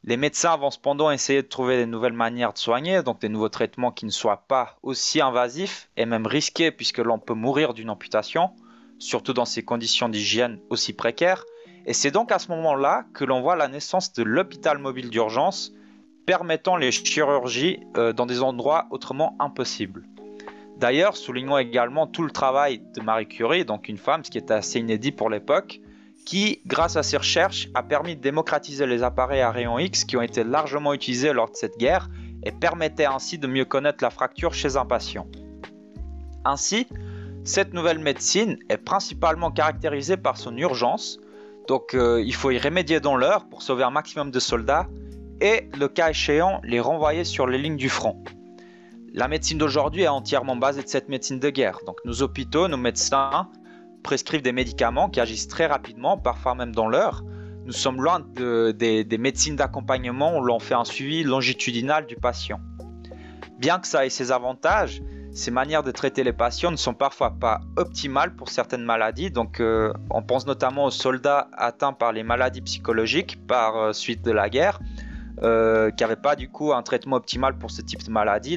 Les 0.06 0.18
médecins 0.18 0.56
vont 0.58 0.70
cependant 0.70 1.10
essayer 1.10 1.40
de 1.42 1.48
trouver 1.48 1.78
des 1.78 1.86
nouvelles 1.86 2.12
manières 2.12 2.52
de 2.52 2.58
soigner, 2.58 3.02
donc 3.02 3.20
des 3.20 3.30
nouveaux 3.30 3.48
traitements 3.48 3.90
qui 3.90 4.04
ne 4.04 4.10
soient 4.10 4.44
pas 4.46 4.76
aussi 4.82 5.22
invasifs 5.22 5.88
et 5.96 6.04
même 6.04 6.26
risqués 6.26 6.70
puisque 6.70 6.98
l'on 6.98 7.18
peut 7.18 7.32
mourir 7.34 7.72
d'une 7.72 7.88
amputation, 7.88 8.50
surtout 8.98 9.32
dans 9.32 9.46
ces 9.46 9.64
conditions 9.64 10.10
d'hygiène 10.10 10.60
aussi 10.68 10.92
précaires. 10.92 11.44
Et 11.86 11.92
c'est 11.92 12.10
donc 12.10 12.32
à 12.32 12.38
ce 12.38 12.50
moment-là 12.50 13.04
que 13.12 13.24
l'on 13.24 13.42
voit 13.42 13.56
la 13.56 13.68
naissance 13.68 14.12
de 14.12 14.22
l'hôpital 14.22 14.78
mobile 14.78 15.10
d'urgence 15.10 15.72
permettant 16.26 16.76
les 16.76 16.90
chirurgies 16.90 17.80
euh, 17.96 18.12
dans 18.12 18.26
des 18.26 18.42
endroits 18.42 18.86
autrement 18.90 19.36
impossibles. 19.38 20.06
D'ailleurs, 20.78 21.16
soulignons 21.16 21.58
également 21.58 22.06
tout 22.06 22.22
le 22.22 22.30
travail 22.30 22.82
de 22.96 23.02
Marie 23.02 23.28
Curie, 23.28 23.64
donc 23.64 23.88
une 23.88 23.98
femme, 23.98 24.24
ce 24.24 24.30
qui 24.30 24.38
était 24.38 24.54
assez 24.54 24.80
inédit 24.80 25.12
pour 25.12 25.30
l'époque, 25.30 25.80
qui, 26.24 26.62
grâce 26.66 26.96
à 26.96 27.02
ses 27.02 27.18
recherches, 27.18 27.68
a 27.74 27.82
permis 27.82 28.16
de 28.16 28.20
démocratiser 28.20 28.86
les 28.86 29.02
appareils 29.02 29.42
à 29.42 29.50
rayons 29.50 29.78
X 29.78 30.04
qui 30.04 30.16
ont 30.16 30.22
été 30.22 30.42
largement 30.42 30.94
utilisés 30.94 31.32
lors 31.32 31.50
de 31.50 31.54
cette 31.54 31.76
guerre 31.78 32.08
et 32.42 32.50
permettait 32.50 33.04
ainsi 33.04 33.38
de 33.38 33.46
mieux 33.46 33.64
connaître 33.64 34.02
la 34.02 34.10
fracture 34.10 34.54
chez 34.54 34.76
un 34.76 34.86
patient. 34.86 35.26
Ainsi, 36.44 36.86
cette 37.44 37.74
nouvelle 37.74 37.98
médecine 37.98 38.58
est 38.68 38.78
principalement 38.78 39.50
caractérisée 39.50 40.16
par 40.16 40.38
son 40.38 40.56
urgence, 40.56 41.20
donc 41.68 41.94
euh, 41.94 42.22
il 42.24 42.34
faut 42.34 42.50
y 42.50 42.58
remédier 42.58 43.00
dans 43.00 43.16
l'heure 43.16 43.46
pour 43.48 43.62
sauver 43.62 43.84
un 43.84 43.90
maximum 43.90 44.30
de 44.30 44.38
soldats 44.40 44.86
et, 45.40 45.68
le 45.78 45.88
cas 45.88 46.10
échéant, 46.10 46.60
les 46.64 46.80
renvoyer 46.80 47.24
sur 47.24 47.46
les 47.46 47.58
lignes 47.58 47.76
du 47.76 47.88
front. 47.88 48.22
La 49.12 49.28
médecine 49.28 49.58
d'aujourd'hui 49.58 50.02
est 50.02 50.08
entièrement 50.08 50.56
basée 50.56 50.82
de 50.82 50.88
cette 50.88 51.08
médecine 51.08 51.38
de 51.38 51.50
guerre, 51.50 51.78
donc 51.86 51.98
nos 52.04 52.22
hôpitaux, 52.22 52.68
nos 52.68 52.76
médecins 52.76 53.48
prescrivent 54.02 54.42
des 54.42 54.52
médicaments 54.52 55.08
qui 55.08 55.20
agissent 55.20 55.48
très 55.48 55.66
rapidement, 55.66 56.18
parfois 56.18 56.54
même 56.54 56.74
dans 56.74 56.88
l'heure. 56.88 57.22
nous 57.64 57.72
sommes 57.72 58.02
loin 58.02 58.20
de- 58.20 58.72
des, 58.72 59.04
des 59.04 59.18
médecines 59.18 59.56
d'accompagnement 59.56 60.36
où 60.36 60.42
l'on 60.42 60.58
fait 60.58 60.74
un 60.74 60.84
suivi 60.84 61.22
longitudinal 61.22 62.06
du 62.06 62.16
patient. 62.16 62.60
Bien 63.58 63.78
que 63.78 63.86
ça 63.86 64.04
ait 64.04 64.10
ses 64.10 64.32
avantages, 64.32 65.02
ces 65.34 65.50
manières 65.50 65.82
de 65.82 65.90
traiter 65.90 66.22
les 66.22 66.32
patients 66.32 66.70
ne 66.70 66.76
sont 66.76 66.94
parfois 66.94 67.30
pas 67.30 67.60
optimales 67.76 68.36
pour 68.36 68.48
certaines 68.50 68.84
maladies. 68.84 69.32
Donc, 69.32 69.58
euh, 69.58 69.92
on 70.10 70.22
pense 70.22 70.46
notamment 70.46 70.84
aux 70.84 70.92
soldats 70.92 71.48
atteints 71.52 71.92
par 71.92 72.12
les 72.12 72.22
maladies 72.22 72.60
psychologiques 72.60 73.44
par 73.48 73.76
euh, 73.76 73.92
suite 73.92 74.22
de 74.22 74.30
la 74.30 74.48
guerre, 74.48 74.78
euh, 75.42 75.90
qui 75.90 76.04
n'avaient 76.04 76.14
pas 76.14 76.36
du 76.36 76.48
coup 76.48 76.72
un 76.72 76.82
traitement 76.82 77.16
optimal 77.16 77.58
pour 77.58 77.72
ce 77.72 77.82
type 77.82 78.04
de 78.04 78.12
maladie. 78.12 78.56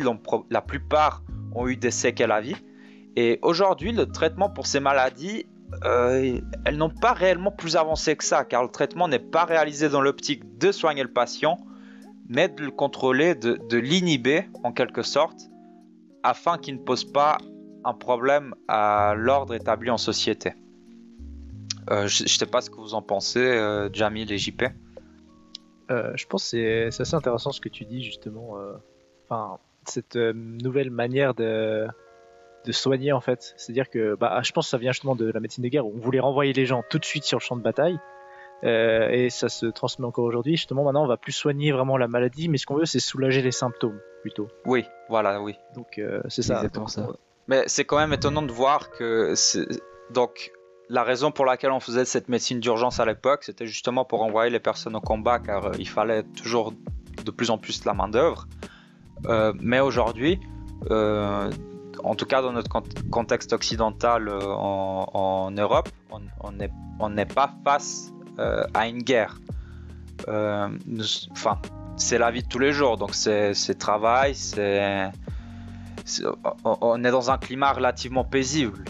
La 0.51 0.61
plupart 0.61 1.23
ont 1.55 1.67
eu 1.67 1.77
des 1.77 1.89
séquelles 1.89 2.31
à 2.31 2.41
vie. 2.41 2.55
Et 3.15 3.39
aujourd'hui, 3.41 3.91
le 3.91 4.05
traitement 4.05 4.51
pour 4.51 4.67
ces 4.67 4.79
maladies, 4.79 5.47
elles 5.83 6.77
n'ont 6.77 6.91
pas 6.91 7.13
réellement 7.13 7.51
plus 7.51 7.75
avancé 7.75 8.15
que 8.15 8.23
ça, 8.23 8.45
car 8.45 8.61
le 8.61 8.69
traitement 8.69 9.07
n'est 9.07 9.17
pas 9.17 9.45
réalisé 9.45 9.89
dans 9.89 10.01
l'optique 10.01 10.59
de 10.59 10.71
soigner 10.71 11.01
le 11.01 11.11
patient, 11.11 11.57
mais 12.29 12.47
de 12.47 12.63
le 12.63 12.71
contrôler, 12.71 13.33
de 13.33 13.77
l'inhiber 13.77 14.47
en 14.63 14.71
quelque 14.71 15.01
sorte, 15.01 15.49
afin 16.27 16.57
qu'il 16.57 16.75
ne 16.75 16.79
pose 16.81 17.05
pas 17.05 17.37
un 17.85 17.93
problème 17.93 18.53
à 18.67 19.13
l'ordre 19.15 19.53
établi 19.53 19.89
en 19.89 19.97
société. 19.97 20.53
Euh, 21.89 22.05
je 22.07 22.23
ne 22.23 22.27
sais 22.27 22.45
pas 22.45 22.59
ce 22.59 22.69
que 22.69 22.75
vous 22.75 22.95
en 22.95 23.01
pensez, 23.01 23.39
euh, 23.39 23.89
Jamil 23.93 24.29
et 24.33 24.37
JP. 24.37 24.63
Euh, 25.89 26.11
je 26.15 26.25
pense 26.27 26.51
que 26.51 26.89
c'est 26.91 27.01
assez 27.01 27.15
intéressant 27.15 27.53
ce 27.53 27.61
que 27.61 27.69
tu 27.69 27.85
dis 27.85 28.03
justement. 28.03 28.57
euh, 28.57 28.73
Enfin, 29.29 29.57
cette 29.85 30.15
nouvelle 30.15 30.89
manière 30.89 31.33
de, 31.33 31.87
soigner 32.71 33.13
en 33.13 33.21
fait. 33.21 33.53
C'est-à-dire 33.55 33.89
que 33.89 34.15
bah, 34.15 34.41
je 34.43 34.51
pense 34.51 34.67
que 34.67 34.69
ça 34.71 34.77
vient 34.77 34.91
justement 34.91 35.15
de 35.15 35.31
la 35.31 35.39
médecine 35.39 35.63
de 35.63 35.69
guerre 35.69 35.85
où 35.85 35.93
on 35.95 35.99
voulait 35.99 36.19
renvoyer 36.19 36.51
les 36.51 36.65
gens 36.65 36.83
tout 36.89 36.99
de 36.99 37.05
suite 37.05 37.23
sur 37.23 37.39
le 37.39 37.43
champ 37.43 37.55
de 37.55 37.61
bataille. 37.61 37.99
Et 38.63 39.29
ça 39.29 39.47
se 39.47 39.65
transmet 39.65 40.05
encore 40.05 40.25
aujourd'hui. 40.25 40.57
Justement, 40.57 40.83
maintenant, 40.83 41.03
on 41.03 41.07
va 41.07 41.17
plus 41.17 41.31
soigner 41.33 41.71
vraiment 41.71 41.97
la 41.97 42.07
maladie, 42.07 42.49
mais 42.49 42.57
ce 42.57 42.65
qu'on 42.65 42.75
veut, 42.75 42.85
c'est 42.85 42.99
soulager 42.99 43.41
les 43.41 43.51
symptômes 43.51 43.99
plutôt. 44.27 44.47
Oui, 44.65 44.83
voilà, 45.09 45.41
oui. 45.41 45.55
Donc, 45.75 45.97
euh, 45.97 46.21
c'est 46.29 46.41
ça. 46.41 46.55
Exactement 46.55 46.87
ça. 46.87 47.07
on- 47.09 47.15
Mais 47.47 47.63
c'est 47.67 47.85
quand 47.85 47.97
même 47.97 48.13
étonnant 48.13 48.41
de 48.41 48.51
voir 48.51 48.89
que 48.91 49.33
donc 50.13 50.51
la 50.89 51.03
raison 51.03 51.31
pour 51.31 51.45
laquelle 51.45 51.71
on 51.71 51.79
faisait 51.79 52.05
cette 52.05 52.27
médecine 52.29 52.59
d'urgence 52.59 52.99
à 52.99 53.05
l'époque, 53.05 53.43
c'était 53.43 53.67
justement 53.67 54.03
pour 54.05 54.21
envoyer 54.23 54.49
les 54.51 54.59
personnes 54.59 54.95
au 54.95 55.01
combat, 55.01 55.39
car 55.39 55.65
euh, 55.65 55.71
il 55.79 55.87
fallait 55.87 56.23
toujours 56.23 56.73
de 57.25 57.31
plus 57.31 57.49
en 57.49 57.57
plus 57.57 57.81
de 57.81 57.85
la 57.85 57.93
main 57.93 58.07
d'œuvre. 58.09 58.47
Euh, 59.25 59.53
mais 59.59 59.79
aujourd'hui, 59.79 60.39
euh, 60.91 61.49
en 62.03 62.15
tout 62.15 62.25
cas 62.25 62.41
dans 62.41 62.51
notre 62.53 62.69
cont- 62.69 63.09
contexte 63.11 63.51
occidental 63.53 64.27
euh, 64.29 64.39
en, 64.45 65.09
en 65.13 65.51
Europe, 65.51 65.89
on 66.99 67.09
n'est 67.09 67.25
pas 67.25 67.49
face 67.63 68.11
euh, 68.39 68.63
à 68.73 68.87
une 68.87 69.01
guerre. 69.03 69.39
Euh, 70.27 70.67
nous- 70.85 71.03
Enfin, 71.31 71.59
c'est 71.97 72.17
la 72.17 72.31
vie 72.31 72.43
de 72.43 72.47
tous 72.47 72.59
les 72.59 72.71
jours, 72.71 72.97
donc 72.97 73.13
c'est 73.13 73.53
travail, 73.77 74.33
c'est 74.35 75.09
on- 76.63 76.77
on 76.81 77.03
est 77.03 77.11
dans 77.11 77.31
un 77.31 77.37
climat 77.37 77.73
relativement 77.73 78.23
paisible 78.23 78.85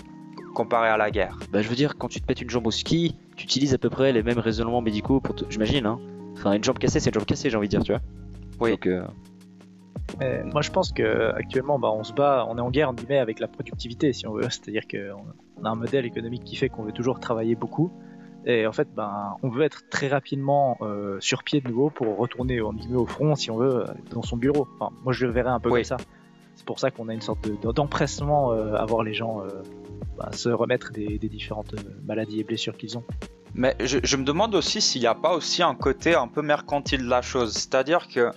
comparé 0.54 0.90
à 0.90 0.98
la 0.98 1.10
guerre. 1.12 1.38
Bah, 1.52 1.62
je 1.62 1.70
veux 1.70 1.76
dire, 1.76 1.98
quand 1.98 2.08
tu 2.08 2.20
te 2.22 2.26
pètes 2.26 2.42
une 2.42 2.50
jambe 2.50 2.68
au 2.68 2.72
ski, 2.72 3.16
tu 3.36 3.46
utilises 3.46 3.74
à 3.74 3.78
peu 3.78 3.90
près 3.90 4.12
les 4.12 4.24
mêmes 4.24 4.40
raisonnements 4.40 4.82
médicaux 4.82 5.20
pour. 5.20 5.36
J'imagine, 5.50 5.86
hein. 5.86 6.00
Enfin, 6.34 6.54
une 6.54 6.64
jambe 6.64 6.78
cassée, 6.78 7.00
c'est 7.00 7.10
une 7.10 7.16
jambe 7.16 7.26
cassée, 7.26 7.50
j'ai 7.50 7.58
envie 7.58 7.68
de 7.68 7.72
dire, 7.72 7.84
tu 7.84 7.92
vois. 7.92 8.02
Oui. 8.60 8.72
Donc, 8.72 8.88
euh, 8.88 9.04
Mais 10.20 10.44
moi, 10.44 10.62
je 10.62 10.72
pense 10.72 10.92
que 10.94 11.32
actuellement, 11.36 11.78
bah, 11.80 11.90
on 11.92 12.04
se 12.04 12.14
bat, 12.14 12.46
on 12.50 12.58
est 12.58 12.62
en 12.62 12.72
guerre, 12.72 12.90
en 12.90 12.94
guillemets, 12.94 13.18
avec 13.20 13.40
la 13.40 13.48
productivité, 13.48 14.14
si 14.14 14.26
on 14.28 14.34
veut. 14.34 14.44
C'est-à-dire 14.50 14.88
qu'on 14.88 15.24
on 15.62 15.66
a 15.66 15.70
un 15.70 15.76
modèle 15.76 16.06
économique 16.06 16.44
qui 16.44 16.56
fait 16.56 16.70
qu'on 16.70 16.84
veut 16.84 16.92
toujours 16.92 17.20
travailler 17.20 17.56
beaucoup. 17.56 17.92
Et 18.46 18.66
en 18.66 18.72
fait, 18.72 18.88
ben, 18.96 19.36
on 19.44 19.50
veut 19.50 19.64
être 19.64 19.90
très 19.90 20.08
rapidement 20.08 20.78
euh, 20.82 21.18
sur 21.20 21.44
pied 21.44 21.60
de 21.60 21.68
nouveau 21.68 21.90
pour 21.90 22.18
retourner 22.18 22.62
en 22.62 22.72
guillemets, 22.74 22.96
au 22.98 23.06
front, 23.06 23.36
si 23.36 23.52
on 23.52 23.58
veut, 23.58 23.82
euh, 23.82 23.86
dans 24.12 24.22
son 24.24 24.38
bureau. 24.38 24.68
Enfin, 24.80 24.94
moi, 25.04 25.12
je 25.12 25.26
le 25.26 25.32
verrais 25.34 25.50
un 25.50 25.60
peu 25.60 25.70
Oui. 25.70 25.80
comme 25.82 25.84
ça. 25.84 25.98
C'est 26.56 26.66
pour 26.66 26.80
ça 26.80 26.90
qu'on 26.90 27.10
a 27.10 27.14
une 27.14 27.22
sorte 27.22 27.44
de- 27.48 27.72
d'empressement 27.72 28.52
euh, 28.54 28.74
à 28.76 28.86
voir 28.86 29.04
les 29.04 29.14
gens 29.14 29.44
bah, 30.18 30.30
se 30.32 30.50
remettre 30.50 30.92
des, 30.92 31.18
des 31.20 31.30
différentes 31.30 31.76
maladies 32.06 32.40
et 32.40 32.44
blessures 32.44 32.76
qu'ils 32.78 32.98
ont. 32.98 33.04
Mais 33.54 33.76
je, 33.84 33.98
je 34.04 34.16
me 34.18 34.24
demande 34.24 34.56
aussi 34.56 34.82
s'il 34.82 35.02
n'y 35.02 35.08
a 35.08 35.16
pas 35.16 35.34
aussi 35.36 35.62
un 35.62 35.76
côté 35.76 36.16
un 36.16 36.28
peu 36.28 36.42
mercantile 36.42 37.04
de 37.04 37.10
la 37.10 37.22
chose. 37.22 37.54
C'est-à-dire 37.54 38.08
que 38.08 38.32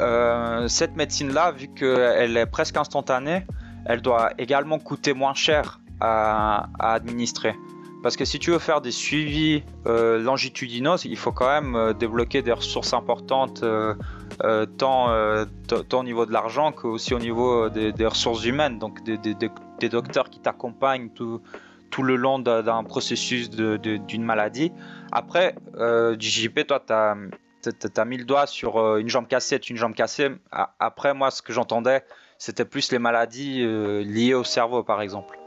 euh, 0.00 0.68
cette 0.68 0.96
médecine-là, 0.96 1.52
vu 1.52 1.68
qu'elle 1.68 2.36
est 2.36 2.46
presque 2.46 2.76
instantanée, 2.76 3.44
elle 3.86 4.02
doit 4.02 4.30
également 4.38 4.78
coûter 4.78 5.12
moins 5.12 5.34
cher 5.34 5.80
à, 6.00 6.68
à 6.78 6.92
administrer. 6.94 7.54
Parce 8.02 8.16
que 8.16 8.24
si 8.24 8.40
tu 8.40 8.50
veux 8.50 8.58
faire 8.58 8.80
des 8.80 8.90
suivis 8.90 9.62
euh, 9.86 10.18
longitudinaux, 10.18 10.96
il 10.96 11.16
faut 11.16 11.30
quand 11.30 11.46
même 11.46 11.76
euh, 11.76 11.92
débloquer 11.92 12.42
des 12.42 12.52
ressources 12.52 12.94
importantes, 12.94 13.62
euh, 13.62 13.94
tant, 14.76 15.08
au 15.92 16.02
niveau 16.02 16.26
de 16.26 16.32
l'argent 16.32 16.72
qu'aussi 16.72 17.14
au 17.14 17.20
niveau 17.20 17.68
des, 17.68 18.06
ressources 18.06 18.44
humaines, 18.44 18.78
donc 18.80 19.04
des, 19.04 19.88
docteurs 19.88 20.30
qui 20.30 20.40
t'accompagnent 20.40 21.10
tout, 21.10 21.40
le 22.02 22.16
long 22.16 22.40
d'un 22.40 22.82
processus 22.82 23.50
d'une 23.50 24.24
maladie. 24.24 24.72
Après, 25.12 25.54
euh, 25.76 26.16
JP, 26.18 26.66
toi, 26.66 26.82
tu 26.84 26.92
as, 26.92 28.04
mis 28.04 28.16
le 28.16 28.24
doigt 28.24 28.46
sur 28.46 28.96
une 28.96 29.08
jambe 29.08 29.28
cassée, 29.28 29.60
une 29.68 29.76
jambe 29.76 29.94
cassée. 29.94 30.30
Après, 30.50 31.14
moi, 31.14 31.30
ce 31.30 31.40
que 31.40 31.52
j'entendais, 31.52 32.02
c'était 32.38 32.64
plus 32.64 32.90
les 32.90 32.98
maladies 32.98 33.64
liées 34.04 34.34
au 34.34 34.42
cerveau, 34.44 34.82
par 34.82 35.02
exemple. 35.02 35.38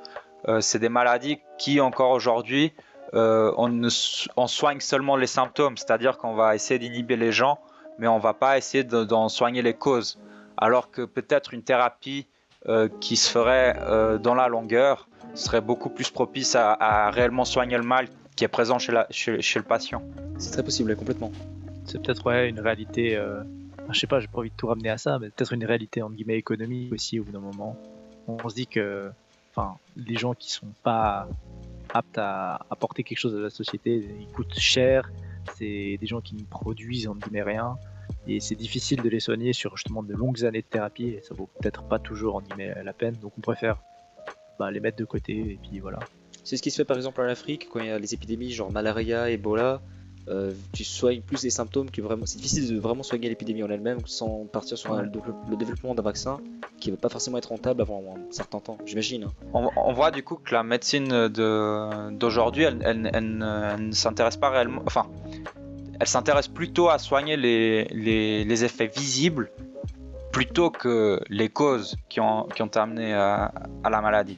Euh, 0.47 0.61
c'est 0.61 0.79
des 0.79 0.89
maladies 0.89 1.39
qui, 1.57 1.79
encore 1.81 2.11
aujourd'hui, 2.11 2.73
euh, 3.13 3.51
on, 3.57 3.69
ne 3.69 3.89
soigne 3.89 4.79
seulement 4.79 5.15
les 5.15 5.27
symptômes, 5.27 5.77
c'est-à-dire 5.77 6.17
qu'on 6.17 6.35
va 6.35 6.55
essayer 6.55 6.79
d'inhiber 6.79 7.15
les 7.15 7.31
gens, 7.31 7.59
mais 7.97 8.07
on 8.07 8.19
va 8.19 8.33
pas 8.33 8.57
essayer 8.57 8.83
de- 8.83 9.03
d'en 9.03 9.29
soigner 9.29 9.61
les 9.61 9.73
causes. 9.73 10.19
Alors 10.57 10.91
que 10.91 11.03
peut-être 11.03 11.53
une 11.53 11.63
thérapie 11.63 12.27
euh, 12.67 12.89
qui 12.99 13.15
se 13.15 13.29
ferait 13.29 13.75
euh, 13.79 14.17
dans 14.17 14.33
la 14.35 14.47
longueur 14.47 15.07
serait 15.35 15.61
beaucoup 15.61 15.89
plus 15.89 16.09
propice 16.09 16.55
à, 16.55 16.73
à 16.73 17.09
réellement 17.11 17.45
soigner 17.45 17.77
le 17.77 17.83
mal 17.83 18.07
qui 18.35 18.43
est 18.43 18.47
présent 18.49 18.79
chez, 18.79 18.91
la- 18.91 19.07
chez- 19.11 19.41
chez 19.41 19.59
le 19.59 19.65
patient. 19.65 20.01
c'est 20.39 20.51
très 20.51 20.63
possible, 20.63 20.95
complètement. 20.95 21.31
C'est 21.85 22.01
peut-être 22.01 22.25
ouais, 22.25 22.49
une 22.49 22.59
réalité. 22.59 23.15
Euh... 23.15 23.41
je 23.91 23.99
sais 23.99 24.07
pas, 24.07 24.19
j'ai 24.19 24.27
pas 24.27 24.39
envie 24.39 24.49
de 24.49 24.55
tout 24.55 24.67
ramener 24.67 24.89
à 24.89 24.97
ça, 24.97 25.19
mais 25.19 25.29
peut-être 25.29 25.53
une 25.53 25.63
réalité 25.63 26.01
entre 26.01 26.15
guillemets 26.15 26.37
économique 26.37 26.91
aussi 26.91 27.19
au 27.19 27.23
bout 27.23 27.31
d'un 27.31 27.39
moment. 27.39 27.77
On 28.27 28.49
se 28.49 28.55
dit 28.55 28.67
que, 28.67 29.11
enfin, 29.55 29.77
les 29.95 30.17
gens 30.17 30.33
qui 30.33 30.51
sont 30.51 30.73
pas 30.83 31.27
aptes 31.93 32.17
à 32.17 32.65
apporter 32.69 33.03
quelque 33.03 33.17
chose 33.17 33.35
à 33.35 33.39
la 33.39 33.49
société, 33.49 34.05
ils 34.19 34.27
coûtent 34.27 34.57
cher. 34.59 35.11
C'est 35.55 35.97
des 35.99 36.07
gens 36.07 36.21
qui 36.21 36.35
ne 36.35 36.43
produisent 36.43 37.07
entre 37.07 37.27
guillemets 37.27 37.43
rien, 37.43 37.77
et 38.27 38.39
c'est 38.39 38.55
difficile 38.55 39.01
de 39.01 39.09
les 39.09 39.19
soigner 39.19 39.53
sur 39.53 39.77
justement 39.77 40.01
de 40.01 40.13
longues 40.13 40.43
années 40.43 40.61
de 40.61 40.67
thérapie. 40.67 41.09
Et 41.09 41.21
ça 41.21 41.35
vaut 41.35 41.49
peut-être 41.59 41.83
pas 41.83 41.99
toujours 41.99 42.35
entre 42.35 42.47
guillemets 42.47 42.83
la 42.83 42.93
peine, 42.93 43.15
donc 43.15 43.33
on 43.37 43.41
préfère 43.41 43.81
bah, 44.59 44.71
les 44.71 44.79
mettre 44.79 44.97
de 44.97 45.05
côté 45.05 45.33
et 45.37 45.59
puis 45.61 45.79
voilà. 45.79 45.99
C'est 46.43 46.57
ce 46.57 46.61
qui 46.61 46.71
se 46.71 46.77
fait 46.77 46.85
par 46.85 46.97
exemple 46.97 47.21
en 47.21 47.25
Afrique 47.25 47.69
quand 47.71 47.79
il 47.79 47.87
y 47.87 47.91
a 47.91 47.99
les 47.99 48.13
épidémies 48.13 48.51
genre 48.51 48.71
malaria, 48.71 49.29
Ebola. 49.29 49.81
Euh, 50.27 50.53
tu 50.73 50.83
soignes 50.83 51.21
plus 51.21 51.43
les 51.43 51.49
symptômes 51.49 51.91
que 51.91 52.01
vraiment. 52.01 52.25
C'est 52.25 52.37
difficile 52.37 52.73
de 52.73 52.79
vraiment 52.79 53.03
soigner 53.03 53.29
l'épidémie 53.29 53.63
en 53.63 53.69
elle-même 53.69 53.99
sans 54.05 54.45
partir 54.51 54.77
sur 54.77 54.93
un- 54.93 55.03
le, 55.03 55.11
le 55.49 55.55
développement 55.55 55.93
d'un 55.93 56.01
vaccin 56.01 56.39
qui 56.79 56.89
va 56.91 56.97
pas 56.97 57.09
forcément 57.09 57.37
être 57.37 57.49
rentable 57.49 57.81
avant 57.81 58.01
un 58.15 58.31
certain 58.31 58.59
temps, 58.59 58.77
j'imagine. 58.85 59.25
hein. 59.25 59.31
On, 59.53 59.69
on 59.75 59.93
voit 59.93 60.11
du 60.11 60.23
coup 60.23 60.35
que 60.35 60.53
la 60.53 60.63
médecine 60.63 61.07
de- 61.07 62.11
d'aujourd'hui, 62.11 62.63
elle, 62.63 62.79
elle- 62.83 63.09
elle 63.13 63.37
ne- 63.37 63.71
elle 63.75 63.87
ne 63.87 63.91
s'intéresse 63.93 64.37
pas 64.37 64.49
réellement. 64.49 64.81
Enfin, 64.85 65.05
elle 65.99 66.07
s'intéresse 66.07 66.47
plutôt 66.47 66.89
à 66.89 66.97
soigner 66.97 67.37
les, 67.37 67.85
les- 67.85 68.43
les 68.43 68.63
effets 68.65 68.87
visibles 68.87 69.49
plutôt 70.31 70.69
que 70.69 71.21
les 71.29 71.47
causes 71.49 71.95
qui 72.09 72.19
ont, 72.19 72.43
qui 72.53 72.61
ont 72.61 72.67
amené 72.75 73.13
à, 73.13 73.53
à 73.83 73.89
la 73.89 74.01
maladie. 74.01 74.37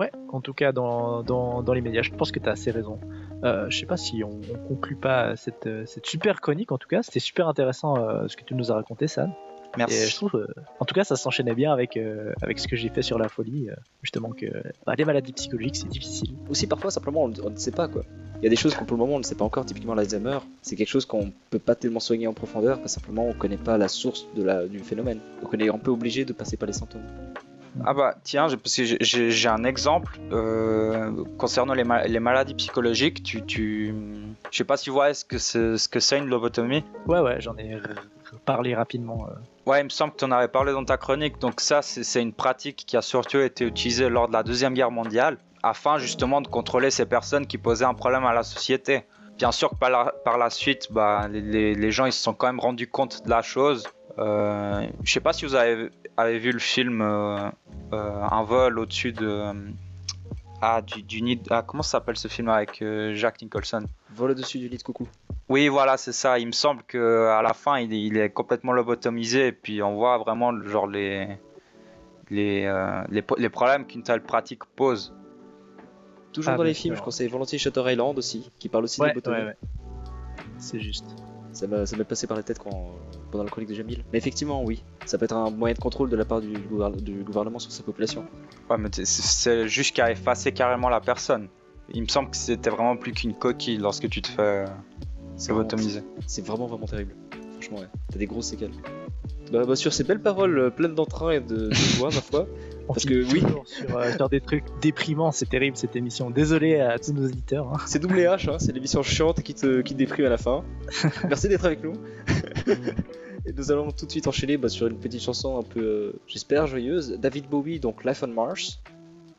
Ouais, 0.00 0.10
en 0.32 0.40
tout 0.40 0.54
cas 0.54 0.72
dans, 0.72 1.22
dans, 1.22 1.62
dans 1.62 1.72
les 1.74 1.80
médias, 1.82 2.02
je 2.02 2.10
pense 2.10 2.32
que 2.32 2.40
tu 2.40 2.48
as 2.48 2.52
assez 2.52 2.70
raison. 2.72 2.98
Euh, 3.44 3.66
je 3.68 3.78
sais 3.78 3.86
pas 3.86 3.96
si 3.96 4.22
on, 4.22 4.40
on 4.54 4.68
conclut 4.68 4.96
pas 4.96 5.34
cette, 5.36 5.66
euh, 5.66 5.84
cette 5.86 6.06
super 6.06 6.40
chronique 6.40 6.70
en 6.70 6.78
tout 6.78 6.88
cas, 6.88 7.02
c'était 7.02 7.20
super 7.20 7.48
intéressant 7.48 7.96
euh, 7.96 8.28
ce 8.28 8.36
que 8.36 8.44
tu 8.44 8.54
nous 8.54 8.70
as 8.70 8.74
raconté 8.74 9.08
Sam. 9.08 9.30
Et 9.30 9.80
je 9.80 9.86
Merci. 9.86 10.14
trouve, 10.16 10.36
euh, 10.36 10.46
en 10.80 10.84
tout 10.84 10.94
cas 10.94 11.02
ça 11.02 11.16
s'enchaînait 11.16 11.54
bien 11.54 11.72
avec, 11.72 11.96
euh, 11.96 12.34
avec 12.42 12.58
ce 12.58 12.68
que 12.68 12.76
j'ai 12.76 12.90
fait 12.90 13.00
sur 13.00 13.18
la 13.18 13.28
folie, 13.30 13.70
euh, 13.70 13.74
justement 14.02 14.30
que 14.30 14.46
bah, 14.86 14.94
les 14.98 15.04
maladies 15.06 15.32
psychologiques 15.32 15.76
c'est 15.76 15.88
difficile. 15.88 16.34
Aussi 16.50 16.66
parfois 16.66 16.90
simplement 16.90 17.24
on, 17.24 17.32
on 17.42 17.50
ne 17.50 17.56
sait 17.56 17.70
pas 17.70 17.88
quoi. 17.88 18.02
Il 18.36 18.44
y 18.44 18.46
a 18.46 18.50
des 18.50 18.56
choses 18.56 18.74
qu'on 18.74 18.84
pour 18.84 18.96
le 18.96 19.02
moment 19.02 19.14
on 19.16 19.18
ne 19.18 19.24
sait 19.24 19.34
pas 19.34 19.44
encore, 19.44 19.64
typiquement 19.64 19.94
l'Alzheimer, 19.94 20.38
c'est 20.60 20.76
quelque 20.76 20.90
chose 20.90 21.06
qu'on 21.06 21.32
peut 21.50 21.58
pas 21.58 21.74
tellement 21.74 22.00
soigner 22.00 22.26
en 22.26 22.34
profondeur 22.34 22.80
parce 22.80 22.94
que 22.94 23.00
simplement 23.00 23.26
on 23.26 23.32
connaît 23.32 23.56
pas 23.56 23.78
la 23.78 23.88
source 23.88 24.26
de 24.36 24.42
la, 24.42 24.66
du 24.66 24.78
phénomène. 24.80 25.20
Donc 25.40 25.54
on 25.54 25.58
est 25.58 25.70
un 25.70 25.78
peu 25.78 25.90
obligé 25.90 26.26
de 26.26 26.34
passer 26.34 26.56
par 26.58 26.66
les 26.66 26.74
symptômes. 26.74 27.02
Ah 27.86 27.94
bah 27.94 28.14
tiens, 28.22 28.48
j'ai- 28.48 29.48
un 29.48 29.64
exemple 29.64 30.18
euh, 30.30 31.24
concernant 31.38 31.74
les, 31.74 31.84
ma- 31.84 32.04
les 32.04 32.20
maladies 32.20 32.54
psychologiques. 32.54 33.22
Tu, 33.22 33.42
tu, 33.46 33.94
je 34.50 34.56
sais 34.56 34.64
pas 34.64 34.76
si 34.76 34.90
vous 34.90 34.94
voyez 34.96 35.14
ce 35.14 35.24
que 35.24 35.38
c'est 35.38 35.78
ce 35.78 35.88
que 35.88 35.98
c'est 36.00 36.18
une 36.18 36.26
lobotomie. 36.28 36.84
Ouais 37.06 37.20
ouais, 37.20 37.40
j'en 37.40 37.56
ai 37.56 37.78
parlé 38.44 38.74
rapidement. 38.74 39.26
euh. 39.28 39.70
Ouais, 39.70 39.80
il 39.80 39.84
me 39.84 39.88
semble 39.90 40.12
que 40.12 40.18
tu 40.18 40.24
en 40.24 40.32
avais 40.32 40.48
parlé 40.48 40.72
dans 40.72 40.84
ta 40.84 40.96
chronique. 40.96 41.38
Donc 41.40 41.60
ça, 41.60 41.80
c'est 41.82 42.20
une 42.22 42.32
pratique 42.32 42.84
qui 42.86 42.96
a 42.96 43.02
surtout 43.02 43.38
été 43.38 43.64
utilisée 43.64 44.08
lors 44.08 44.28
de 44.28 44.32
la 44.32 44.42
Deuxième 44.42 44.74
Guerre 44.74 44.90
mondiale, 44.90 45.38
afin 45.62 45.98
justement 45.98 46.40
de 46.40 46.48
contrôler 46.48 46.90
ces 46.90 47.06
personnes 47.06 47.46
qui 47.46 47.58
posaient 47.58 47.84
un 47.84 47.94
problème 47.94 48.24
à 48.24 48.34
la 48.34 48.42
société. 48.42 49.04
bien 49.38 49.52
sûr 49.52 49.70
que 49.70 49.76
par 49.76 49.90
la, 49.90 50.12
par 50.24 50.36
la 50.38 50.50
suite, 50.50 50.88
bah, 50.90 51.26
les 51.28 51.90
gens 51.90 52.04
ils 52.06 52.12
se 52.12 52.22
sont 52.22 52.34
quand 52.34 52.46
même 52.48 52.60
rendus 52.60 52.88
compte 52.88 53.24
de 53.24 53.30
la 53.30 53.42
chose. 53.42 53.86
Euh, 54.18 54.86
je 55.04 55.10
sais 55.12 55.20
pas 55.20 55.32
si 55.32 55.46
vous 55.46 55.54
avez, 55.54 55.90
avez 56.16 56.38
vu 56.38 56.52
le 56.52 56.58
film 56.58 57.00
euh, 57.00 57.48
euh, 57.92 58.22
Un 58.30 58.42
vol 58.44 58.78
au-dessus 58.78 59.12
de. 59.12 59.52
Ah, 60.60 60.80
du, 60.80 61.02
du 61.02 61.22
nid. 61.22 61.40
Ah, 61.50 61.62
comment 61.66 61.82
ça 61.82 61.92
s'appelle 61.92 62.16
ce 62.16 62.28
film 62.28 62.48
avec 62.48 62.82
euh, 62.82 63.14
Jack 63.14 63.42
Nicholson? 63.42 63.84
Vol 64.14 64.30
au-dessus 64.30 64.58
du 64.58 64.68
lit 64.68 64.78
de 64.78 64.82
coucou. 64.82 65.08
Oui, 65.48 65.66
voilà, 65.68 65.96
c'est 65.96 66.12
ça. 66.12 66.38
Il 66.38 66.46
me 66.46 66.52
semble 66.52 66.82
que 66.84 67.26
à 67.26 67.42
la 67.42 67.52
fin, 67.52 67.78
il 67.80 67.92
est, 67.92 68.00
il 68.02 68.16
est 68.16 68.30
complètement 68.30 68.72
lobotomisé 68.72 69.48
et 69.48 69.52
puis 69.52 69.82
on 69.82 69.96
voit 69.96 70.18
vraiment 70.18 70.52
genre 70.64 70.86
les 70.86 71.36
les, 72.30 72.64
euh, 72.64 73.02
les, 73.10 73.48
problèmes 73.50 73.86
qu'une 73.86 74.02
telle 74.04 74.22
pratique 74.22 74.64
pose. 74.76 75.12
Toujours 76.32 76.54
Ah, 76.54 76.56
dans 76.56 76.62
les 76.62 76.72
films, 76.72 76.94
sûr. 76.94 77.02
je 77.02 77.04
conseille 77.04 77.28
volontiers 77.28 77.58
Shutter 77.58 77.82
Island 77.92 78.16
aussi, 78.16 78.50
qui 78.58 78.70
parle 78.70 78.84
aussi 78.84 79.00
Ouais, 79.02 79.08
de 79.10 79.14
lobotomie. 79.16 79.36
ouais, 79.38 79.44
ouais. 79.44 79.56
C'est 80.56 80.80
juste. 80.80 81.04
Ça 81.52 81.66
m'est 81.68 82.04
passé 82.04 82.26
par 82.26 82.36
la 82.36 82.42
tête 82.42 82.58
quand, 82.58 82.94
pendant 83.30 83.44
le 83.44 83.50
chronique 83.50 83.68
de 83.70 83.74
Jamil. 83.74 84.02
Mais 84.12 84.18
effectivement, 84.18 84.64
oui, 84.64 84.82
ça 85.04 85.18
peut 85.18 85.24
être 85.26 85.36
un 85.36 85.50
moyen 85.50 85.74
de 85.74 85.78
contrôle 85.78 86.08
de 86.10 86.16
la 86.16 86.24
part 86.24 86.40
du, 86.40 86.52
gouver- 86.52 87.00
du 87.00 87.22
gouvernement 87.24 87.58
sur 87.58 87.70
sa 87.70 87.82
population. 87.82 88.24
Ouais, 88.70 88.78
mais 88.78 88.88
c'est- 88.92 89.04
c'est 89.04 89.68
juste 89.68 89.94
qu'à 89.94 90.10
effacer 90.10 90.52
carrément 90.52 90.88
la 90.88 91.00
personne. 91.00 91.48
Il 91.92 92.02
me 92.02 92.08
semble 92.08 92.30
que 92.30 92.36
c'était 92.36 92.70
vraiment 92.70 92.96
plus 92.96 93.12
qu'une 93.12 93.34
coquille 93.34 93.76
lorsque 93.78 94.08
tu 94.08 94.22
te 94.22 94.28
fais 94.28 94.40
euh, 94.40 94.66
C'est 95.36 96.44
vraiment 96.46 96.78
terrible. 96.86 97.14
Franchement, 97.52 97.78
ouais. 97.80 97.88
T'as 98.10 98.18
des 98.18 98.26
grosses 98.26 98.46
séquelles. 98.46 98.70
Bah, 99.52 99.64
bah, 99.66 99.76
sur 99.76 99.92
ces 99.92 100.02
belles 100.02 100.22
paroles 100.22 100.58
euh, 100.58 100.70
pleines 100.70 100.94
d'entrain 100.94 101.30
et 101.32 101.40
de, 101.40 101.68
de 101.68 101.74
joie, 101.74 102.08
ma 102.08 102.20
foi. 102.22 102.46
Parce 102.88 103.04
que 103.04 103.22
oui. 103.32 103.42
Sur, 103.66 103.96
euh, 103.96 104.12
sur 104.16 104.28
des 104.28 104.40
trucs 104.40 104.64
déprimants, 104.80 105.30
c'est 105.30 105.48
terrible 105.48 105.76
cette 105.76 105.94
émission. 105.94 106.30
Désolé 106.30 106.80
à 106.80 106.98
tous 106.98 107.12
nos 107.12 107.26
auditeurs. 107.26 107.68
hein. 107.72 107.76
C'est 107.86 107.98
double 107.98 108.16
H, 108.18 108.50
hein, 108.50 108.58
c'est 108.58 108.72
l'émission 108.72 109.02
chiante 109.02 109.42
qui 109.42 109.54
te, 109.54 109.82
qui 109.82 109.92
te 109.92 109.98
déprime 109.98 110.24
à 110.26 110.30
la 110.30 110.38
fin. 110.38 110.64
Merci 111.28 111.48
d'être 111.48 111.64
avec 111.66 111.84
nous. 111.84 111.92
Et 113.44 113.52
nous 113.52 113.70
allons 113.72 113.90
tout 113.90 114.06
de 114.06 114.10
suite 114.10 114.26
enchaîner 114.26 114.56
bah, 114.56 114.68
sur 114.68 114.86
une 114.86 114.98
petite 114.98 115.20
chanson 115.20 115.58
un 115.58 115.62
peu, 115.62 115.80
euh, 115.80 116.12
j'espère, 116.26 116.66
joyeuse. 116.66 117.18
David 117.20 117.48
Bowie, 117.48 117.78
donc 117.78 118.04
Life 118.04 118.22
on 118.22 118.28
Mars. 118.28 118.80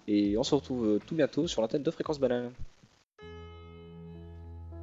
Et 0.08 0.38
on 0.38 0.44
se 0.44 0.54
retrouve 0.54 0.86
euh, 0.86 1.00
tout 1.06 1.16
bientôt 1.16 1.48
sur 1.48 1.62
l'antenne 1.62 1.84
de 1.84 1.92
Fréquence 1.92 2.20
Banane. 2.20 2.52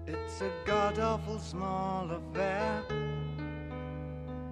It's 0.08 0.42
a 0.42 0.48
god 0.66 0.98
awful 0.98 1.38
small 1.38 2.10
affair 2.10 2.82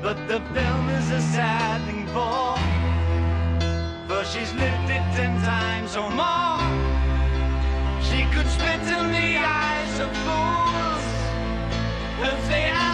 But 0.00 0.16
the 0.28 0.40
film 0.54 0.88
is 0.90 1.10
a 1.10 1.20
sad 1.20 1.84
thing 1.86 2.06
for, 2.14 2.54
for 4.06 4.24
she's 4.24 4.52
lived 4.54 4.90
it 4.90 5.02
ten 5.16 5.42
times 5.42 5.96
or 5.96 6.08
more. 6.10 6.62
She 8.00 8.22
could 8.32 8.46
spit 8.46 8.80
in 8.80 9.10
the 9.10 9.30
eyes 9.38 9.98
of 9.98 10.10
fools 10.24 11.04
if 12.30 12.48
they 12.48 12.87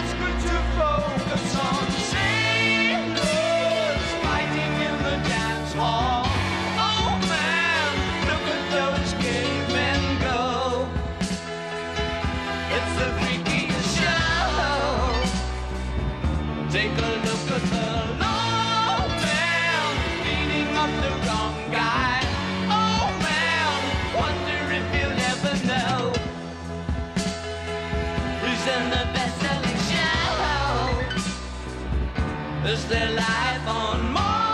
Is 32.67 32.83
there 32.87 33.11
life 33.11 33.67
on 33.67 34.11
Mars? 34.11 34.45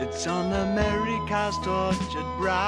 It's 0.00 0.26
on 0.26 0.52
America's 0.52 1.56
tortured 1.58 2.24
brow 2.38 2.67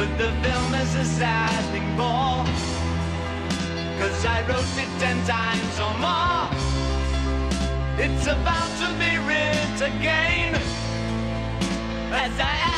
But 0.00 0.16
the 0.16 0.30
film 0.42 0.74
is 0.76 0.94
a 0.94 1.04
sad 1.04 1.62
thing 1.72 1.84
for, 1.94 2.46
cause 4.00 4.24
I 4.24 4.40
wrote 4.48 4.78
it 4.78 4.88
ten 4.98 5.18
times 5.26 5.78
or 5.78 5.92
more. 6.00 6.48
It's 7.98 8.26
about 8.26 8.70
to 8.80 8.88
be 8.98 9.18
writ 9.18 9.78
again, 9.82 10.54
as 12.14 12.40
I 12.40 12.69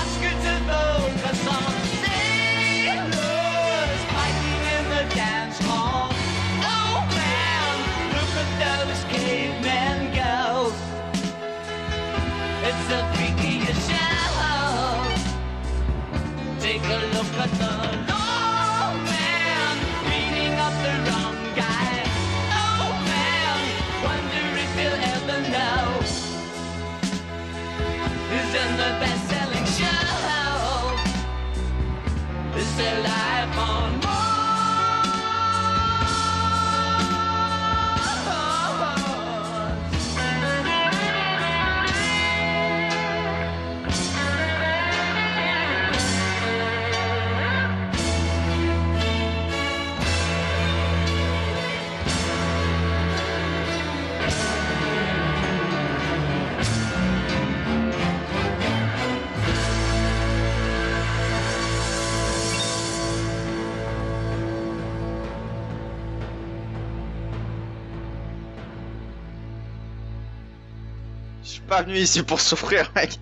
pas 71.72 71.80
venu 71.80 71.96
ici 71.96 72.22
pour 72.22 72.38
souffrir, 72.38 72.92
mec. 72.94 73.18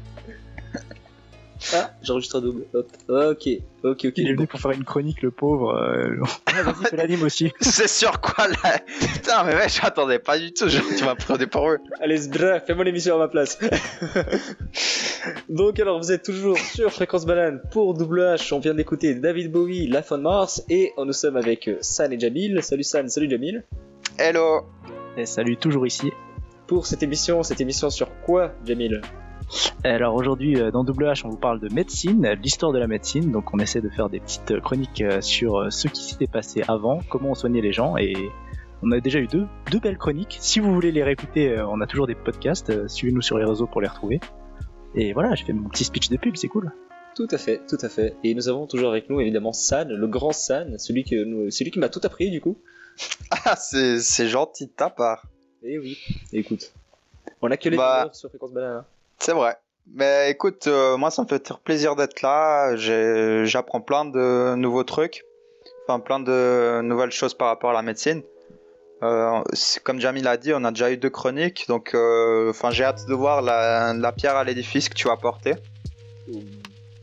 Ah, 1.73 1.93
j'enregistre 2.03 2.39
un 2.39 2.41
double. 2.41 2.65
Hop. 2.75 2.89
Ok, 3.09 3.49
ok, 3.85 4.05
ok. 4.07 4.13
Il 4.17 4.29
est 4.29 4.33
venu 4.33 4.49
pour 4.49 4.59
faire 4.59 4.73
une 4.73 4.83
chronique, 4.83 5.23
le 5.23 5.31
pauvre. 5.31 5.77
Euh... 5.77 6.17
Ah, 6.47 6.63
vas-y, 6.65 6.87
fais 6.87 6.97
l'anime 6.97 7.23
aussi. 7.23 7.53
C'est 7.61 7.87
sur 7.87 8.21
quoi 8.21 8.49
là 8.49 8.81
Putain, 9.15 9.45
mais 9.45 9.55
mec, 9.55 9.69
j'attendais 9.69 10.19
pas 10.19 10.37
du 10.37 10.53
tout. 10.53 10.69
Genre, 10.69 10.83
tu 10.99 11.05
m'as 11.05 11.15
pris 11.15 11.47
pour 11.47 11.71
eux. 11.71 11.79
Allez, 12.01 12.17
Sbra, 12.17 12.59
fais-moi 12.59 12.83
l'émission 12.83 13.15
à 13.15 13.19
ma 13.19 13.29
place. 13.29 13.57
Donc, 15.49 15.79
alors, 15.79 16.01
vous 16.01 16.11
êtes 16.11 16.25
toujours 16.25 16.59
sur 16.59 16.91
Fréquence 16.91 17.27
Banane 17.27 17.63
pour 17.71 17.95
Double 17.95 18.21
H. 18.21 18.53
On 18.53 18.59
vient 18.59 18.75
d'écouter 18.75 19.15
David 19.15 19.53
Bowie, 19.53 19.87
La 19.87 20.03
Fin 20.03 20.19
de 20.19 20.25
Mars, 20.25 20.65
et 20.69 20.93
nous 20.99 21.13
sommes 21.13 21.37
avec 21.37 21.69
euh, 21.69 21.77
San 21.83 22.13
et 22.13 22.19
Jamil. 22.19 22.65
Salut 22.65 22.83
San, 22.83 23.09
salut 23.09 23.31
Jamil. 23.31 23.63
Hello. 24.19 24.63
Et 25.17 25.27
salut, 25.27 25.57
toujours 25.57 25.87
ici. 25.87 26.11
Pour 26.71 26.87
cette 26.87 27.03
émission, 27.03 27.43
cette 27.43 27.61
émission 27.61 27.91
sur 27.91 28.21
quoi, 28.21 28.53
Jamil? 28.65 29.01
Alors 29.83 30.15
aujourd'hui 30.15 30.57
euh, 30.57 30.71
dans 30.71 30.85
Double 30.85 31.07
H 31.07 31.23
on 31.25 31.31
vous 31.31 31.37
parle 31.37 31.59
de 31.59 31.69
médecine, 31.69 32.25
l'histoire 32.41 32.71
de 32.71 32.79
la 32.79 32.87
médecine, 32.87 33.33
donc 33.33 33.53
on 33.53 33.59
essaie 33.59 33.81
de 33.81 33.89
faire 33.89 34.09
des 34.09 34.21
petites 34.21 34.61
chroniques 34.61 35.01
euh, 35.01 35.21
sur 35.21 35.67
ce 35.73 35.89
qui 35.89 36.05
s'était 36.05 36.29
passé 36.29 36.63
avant, 36.69 37.01
comment 37.09 37.31
on 37.31 37.35
soignait 37.35 37.61
les 37.61 37.73
gens 37.73 37.97
et 37.97 38.15
on 38.85 38.93
a 38.93 39.01
déjà 39.01 39.19
eu 39.19 39.27
deux, 39.27 39.49
deux 39.73 39.81
belles 39.81 39.99
chroniques. 39.99 40.39
Si 40.41 40.61
vous 40.61 40.73
voulez 40.73 40.93
les 40.93 41.03
réécouter, 41.03 41.61
on 41.61 41.81
a 41.81 41.89
toujours 41.89 42.07
des 42.07 42.15
podcasts, 42.15 42.87
suivez-nous 42.87 43.21
sur 43.21 43.37
les 43.37 43.45
réseaux 43.45 43.67
pour 43.67 43.81
les 43.81 43.89
retrouver. 43.89 44.21
Et 44.95 45.13
voilà, 45.13 45.35
j'ai 45.35 45.47
fait 45.47 45.53
mon 45.53 45.69
petit 45.69 45.83
speech 45.83 46.09
de 46.09 46.19
pub, 46.19 46.37
c'est 46.37 46.47
cool. 46.47 46.71
Tout 47.17 47.27
à 47.33 47.39
fait, 47.39 47.63
tout 47.69 47.79
à 47.83 47.89
fait. 47.89 48.15
Et 48.23 48.33
nous 48.33 48.49
avons 48.49 48.69
toujours 48.69 48.91
avec 48.91 49.11
nous 49.11 49.21
évidemment 49.21 49.53
San, 49.53 49.89
le 49.89 50.07
grand 50.07 50.31
San, 50.31 50.79
celui, 50.79 51.03
que 51.03 51.25
nous, 51.25 51.51
celui 51.51 51.73
qui 51.73 51.81
m'a 51.81 51.89
tout 51.89 52.01
appris 52.05 52.31
du 52.31 52.41
coup. 52.41 52.59
Ah, 53.45 53.57
c'est 53.57 54.29
gentil 54.29 54.67
de 54.67 54.73
ta 54.73 54.89
part. 54.89 55.27
Eh 55.63 55.79
oui, 55.79 55.99
écoute. 56.33 56.73
On 57.43 57.51
a 57.51 57.57
que 57.57 57.69
les 57.69 57.77
bah, 57.77 58.11
sur 58.13 58.29
Fréquence 58.31 58.53
Banane. 58.53 58.79
hein. 58.79 58.85
C'est 59.19 59.33
vrai. 59.33 59.57
Mais 59.93 60.31
écoute, 60.31 60.67
euh, 60.67 60.97
moi 60.97 61.11
ça 61.11 61.23
me 61.23 61.29
fait 61.29 61.53
plaisir 61.65 61.97
d'être 61.97 62.23
là. 62.23 62.77
J'apprends 62.77 63.81
plein 63.81 64.05
de 64.05 64.55
nouveaux 64.55 64.85
trucs, 64.85 65.25
enfin 65.87 66.01
plein 66.01 66.21
de 66.21 66.81
nouvelles 66.83 67.11
choses 67.11 67.35
par 67.35 67.49
rapport 67.49 67.71
à 67.71 67.75
la 67.75 67.83
médecine. 67.83 68.23
Euh, 69.03 69.43
comme 69.83 69.99
Jamil 69.99 70.29
a 70.29 70.37
dit, 70.37 70.53
on 70.55 70.63
a 70.65 70.71
déjà 70.71 70.91
eu 70.93 70.97
deux 70.99 71.11
chroniques, 71.11 71.67
donc 71.69 71.95
euh, 71.95 72.51
enfin 72.51 72.71
j'ai 72.71 72.85
hâte 72.85 73.07
de 73.07 73.15
voir 73.15 73.41
la, 73.43 73.95
la 73.95 74.13
pierre 74.13 74.37
à 74.37 74.45
l'édifice 74.45 74.89
que 74.89 74.95
tu 74.95 75.09
vas 75.09 75.15
apporter. 75.15 75.55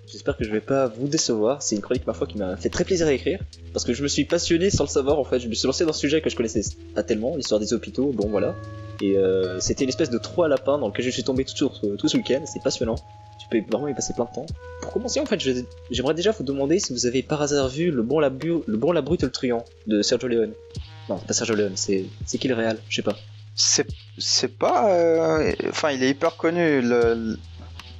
J'espère 0.09 0.37
que 0.37 0.43
je 0.45 0.51
vais 0.51 0.61
pas 0.61 0.87
vous 0.87 1.07
décevoir. 1.07 1.61
C'est 1.61 1.75
une 1.75 1.81
chronique, 1.81 2.07
ma 2.07 2.13
foi, 2.13 2.27
qui 2.27 2.37
m'a 2.37 2.55
fait 2.55 2.69
très 2.69 2.85
plaisir 2.85 3.07
à 3.07 3.11
écrire. 3.13 3.39
Parce 3.73 3.83
que 3.83 3.93
je 3.93 4.01
me 4.01 4.07
suis 4.07 4.23
passionné 4.25 4.69
sans 4.69 4.85
le 4.85 4.89
savoir, 4.89 5.19
en 5.19 5.23
fait. 5.25 5.39
Je 5.39 5.47
me 5.49 5.53
suis 5.53 5.65
lancé 5.67 5.85
dans 5.85 5.91
ce 5.93 5.99
sujet 5.99 6.21
que 6.21 6.29
je 6.29 6.35
connaissais 6.35 6.61
pas 6.95 7.03
tellement, 7.03 7.35
l'histoire 7.35 7.59
des 7.59 7.73
hôpitaux, 7.73 8.11
bon 8.13 8.27
voilà. 8.29 8.55
Et 9.01 9.17
euh, 9.17 9.59
c'était 9.59 9.83
une 9.83 9.89
espèce 9.89 10.09
de 10.09 10.17
trou 10.17 10.43
à 10.43 10.47
lapin 10.47 10.77
dans 10.77 10.87
lequel 10.87 11.03
je 11.05 11.09
suis 11.11 11.23
tombé 11.23 11.43
tout, 11.45 11.69
tout 11.97 12.07
ce 12.07 12.15
week-end. 12.17 12.41
C'est 12.45 12.63
passionnant. 12.63 12.95
Tu 13.39 13.47
peux 13.49 13.69
vraiment 13.69 13.87
y 13.89 13.93
passer 13.93 14.13
plein 14.13 14.25
de 14.25 14.33
temps. 14.33 14.45
Pour 14.81 14.93
commencer, 14.93 15.19
en 15.19 15.25
fait, 15.25 15.39
j'aimerais 15.91 16.13
déjà 16.13 16.31
vous 16.31 16.43
demander 16.43 16.79
si 16.79 16.93
vous 16.93 17.05
avez 17.05 17.21
par 17.21 17.41
hasard 17.41 17.67
vu 17.67 17.91
Le 17.91 18.01
Bon, 18.01 18.19
la, 18.19 18.29
le, 18.29 18.77
bon 18.77 18.91
la 18.93 19.01
Brute 19.01 19.23
et 19.23 19.25
le 19.25 19.31
Truand 19.31 19.65
de 19.87 20.01
Sergio 20.01 20.27
Leone. 20.29 20.53
Non, 21.09 21.17
pas 21.17 21.33
Sergio 21.33 21.55
Leone, 21.55 21.75
c'est 21.75 22.05
qui 22.39 22.47
le 22.47 22.55
réal? 22.55 22.77
Je 22.89 22.95
sais 22.95 23.01
pas. 23.01 23.15
C'est 24.19 24.57
pas, 24.57 24.91
euh, 24.93 25.51
enfin 25.69 25.91
il 25.91 26.03
est 26.03 26.09
hyper 26.11 26.37
connu. 26.37 26.81
Le- 26.81 27.37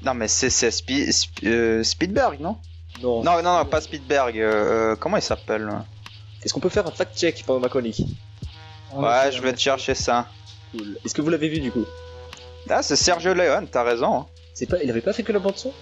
Non 0.08 0.14
mais 0.14 0.30
c'est 0.30 0.50
Spi- 0.72 1.10
Sp- 1.12 1.44
euh, 1.46 1.84
Spielberg 1.84 2.40
non? 2.40 2.56
Non. 3.04 3.22
Non 3.24 3.44
non 3.44 3.58
non 3.58 3.66
pas 3.66 3.82
Spielberg. 3.82 4.40
euh, 4.40 4.96
comment 4.96 5.18
il 5.18 5.22
s'appelle? 5.22 5.70
Est-ce 6.44 6.54
qu'on 6.54 6.62
peut 6.62 6.70
faire 6.70 6.88
un 6.88 6.92
fact-check 6.92 7.44
pendant 7.46 7.60
ma 7.60 7.68
chronique? 7.68 8.02
Ouais, 8.96 9.32
je 9.34 9.42
vais 9.42 9.52
te 9.52 9.60
chercher 9.60 9.96
ça. 9.96 10.28
Cool. 10.72 10.98
Est-ce 11.04 11.14
que 11.14 11.22
vous 11.22 11.30
l'avez 11.30 11.50
vu 11.50 11.60
du 11.60 11.72
coup? 11.72 11.84
Ah, 12.70 12.82
c'est 12.82 12.96
Sergio 12.96 13.34
Leone, 13.34 13.68
t'as 13.70 13.84
raison. 13.84 14.20
hein. 14.20 14.26
C'est 14.54 14.66
pas, 14.66 14.82
il 14.82 14.90
avait 14.90 15.02
pas 15.02 15.12
fait 15.12 15.24
que 15.24 15.34
la 15.34 15.40
bande 15.40 15.58
son 15.58 15.74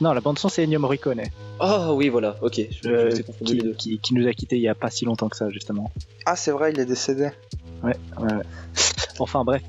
Non, 0.00 0.12
la 0.12 0.20
bande 0.20 0.38
son 0.38 0.48
c'est 0.48 0.62
Ennio 0.62 0.78
Morricone, 0.78 1.22
Ah 1.58 1.92
oui, 1.92 2.08
voilà, 2.08 2.36
ok. 2.40 2.60
Je, 2.70 2.88
euh, 2.88 3.10
je 3.10 3.16
t'ai 3.16 3.22
confondu 3.24 3.52
les 3.54 3.58
qui, 3.58 3.64
deux. 3.66 3.74
qui, 3.74 3.98
qui 3.98 4.14
nous 4.14 4.28
a 4.28 4.32
quittés 4.32 4.56
il 4.56 4.62
y 4.62 4.68
a 4.68 4.74
pas 4.76 4.90
si 4.90 5.04
longtemps 5.04 5.28
que 5.28 5.36
ça 5.36 5.50
justement. 5.50 5.90
Ah, 6.24 6.36
c'est 6.36 6.52
vrai, 6.52 6.72
il 6.72 6.78
est 6.78 6.86
décédé. 6.86 7.30
Ouais, 7.82 7.96
ouais. 8.18 8.28
Enfin 9.20 9.44
bref, 9.44 9.62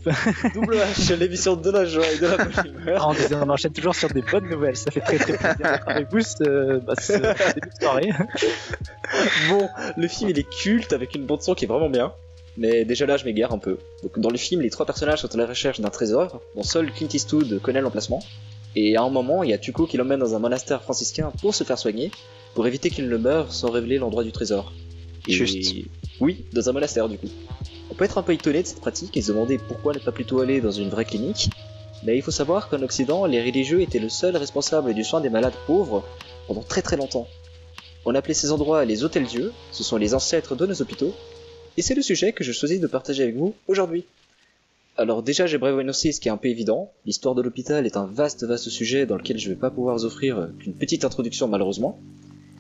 Double 0.53 0.77
H, 0.77 1.15
l'émission 1.19 1.55
de 1.55 1.69
la 1.69 1.85
joie 1.85 2.05
et 2.09 2.17
de 2.17 2.27
la 2.27 2.37
bonne 2.37 2.65
humeur. 2.65 3.13
on, 3.31 3.35
on 3.35 3.49
enchaîne 3.49 3.73
toujours 3.73 3.95
sur 3.95 4.09
des 4.09 4.21
bonnes 4.21 4.49
nouvelles, 4.49 4.77
ça 4.77 4.91
fait 4.91 5.01
très 5.01 5.17
très 5.17 5.37
plaisir 5.37 5.55
d'être 5.57 5.87
avec 5.89 6.11
vous 6.11 6.21
ce, 6.21 6.79
bah, 6.79 6.93
ce 6.99 7.13
début 7.13 7.69
de 7.69 7.81
soirée. 7.81 8.09
Bon, 9.49 9.67
le 9.97 10.07
film 10.07 10.29
il 10.29 10.39
est 10.39 10.49
culte 10.49 10.93
avec 10.93 11.15
une 11.15 11.25
bande 11.25 11.41
son 11.41 11.53
qui 11.53 11.65
est 11.65 11.67
vraiment 11.67 11.89
bien. 11.89 12.13
Mais 12.57 12.83
déjà 12.83 13.05
là, 13.05 13.15
je 13.15 13.23
m'égare 13.23 13.53
un 13.53 13.57
peu. 13.57 13.77
Donc, 14.03 14.19
dans 14.19 14.29
le 14.29 14.37
film, 14.37 14.61
les 14.61 14.69
trois 14.69 14.85
personnages 14.85 15.19
sont 15.21 15.33
à 15.33 15.37
la 15.37 15.45
recherche 15.45 15.79
d'un 15.79 15.89
trésor, 15.89 16.41
dont 16.55 16.63
seul 16.63 16.91
Clint 16.91 17.07
Eastwood 17.13 17.61
connaît 17.61 17.79
l'emplacement. 17.79 18.21
Et 18.75 18.97
à 18.97 19.03
un 19.03 19.09
moment, 19.09 19.43
il 19.43 19.49
y 19.49 19.53
a 19.53 19.57
Tuco 19.57 19.85
qui 19.85 19.97
l'emmène 19.97 20.19
dans 20.19 20.35
un 20.35 20.39
monastère 20.39 20.81
franciscain 20.81 21.31
pour 21.41 21.55
se 21.55 21.63
faire 21.63 21.77
soigner, 21.77 22.11
pour 22.53 22.67
éviter 22.67 22.89
qu'il 22.89 23.07
ne 23.07 23.17
meure 23.17 23.53
sans 23.53 23.69
révéler 23.71 23.97
l'endroit 23.97 24.23
du 24.23 24.31
trésor. 24.31 24.73
Et- 25.27 25.31
Juste. 25.34 25.73
Oui, 26.19 26.45
dans 26.53 26.69
un 26.69 26.71
monastère 26.73 27.10
du 27.10 27.17
coup. 27.17 27.27
On 27.89 27.95
peut 27.95 28.05
être 28.05 28.17
un 28.17 28.23
peu 28.23 28.34
étonné 28.34 28.62
de 28.62 28.67
cette 28.67 28.79
pratique 28.79 29.15
et 29.17 29.21
se 29.21 29.31
demander 29.31 29.57
pourquoi 29.57 29.93
ne 29.93 29.99
pas 29.99 30.12
plutôt 30.12 30.39
aller 30.39 30.62
dans 30.62 30.71
une 30.71 30.89
vraie 30.89 31.05
clinique. 31.05 31.49
Mais 32.03 32.15
il 32.17 32.21
faut 32.21 32.31
savoir 32.31 32.69
qu'en 32.69 32.81
Occident, 32.81 33.25
les 33.25 33.41
religieux 33.43 33.81
étaient 33.81 33.99
le 33.99 34.10
seul 34.10 34.36
responsable 34.38 34.93
du 34.93 35.03
soin 35.03 35.21
des 35.21 35.29
malades 35.29 35.53
pauvres 35.67 36.03
pendant 36.47 36.63
très 36.63 36.81
très 36.81 36.97
longtemps. 36.97 37.27
On 38.05 38.15
appelait 38.15 38.34
ces 38.34 38.51
endroits 38.51 38.86
les 38.86 39.03
hôtels-dieux, 39.03 39.51
ce 39.71 39.84
sont 39.84 39.97
les 39.97 40.15
ancêtres 40.15 40.55
de 40.55 40.65
nos 40.65 40.81
hôpitaux, 40.81 41.13
et 41.77 41.81
c'est 41.84 41.93
le 41.93 42.01
sujet 42.01 42.34
que 42.34 42.43
je 42.43 42.51
choisis 42.51 42.79
de 42.79 42.88
partager 42.88 43.21
avec 43.23 43.36
vous 43.36 43.53
aujourd'hui. 43.67 44.05
Alors 44.97 45.21
déjà 45.21 45.45
j'aimerais 45.45 45.71
vous 45.71 45.79
énoncer 45.81 46.12
ce 46.12 46.19
qui 46.19 46.27
est 46.27 46.31
un 46.31 46.38
peu 46.38 46.47
évident, 46.49 46.91
l'histoire 47.05 47.36
de 47.36 47.41
l'hôpital 47.43 47.86
est 47.86 47.97
un 47.97 48.05
vaste 48.05 48.43
vaste 48.43 48.69
sujet 48.69 49.05
dans 49.05 49.17
lequel 49.17 49.38
je 49.38 49.49
vais 49.49 49.55
pas 49.55 49.69
pouvoir 49.69 49.95
vous 49.95 50.05
offrir 50.05 50.49
qu'une 50.60 50.73
petite 50.73 51.05
introduction 51.05 51.47
malheureusement. 51.47 51.99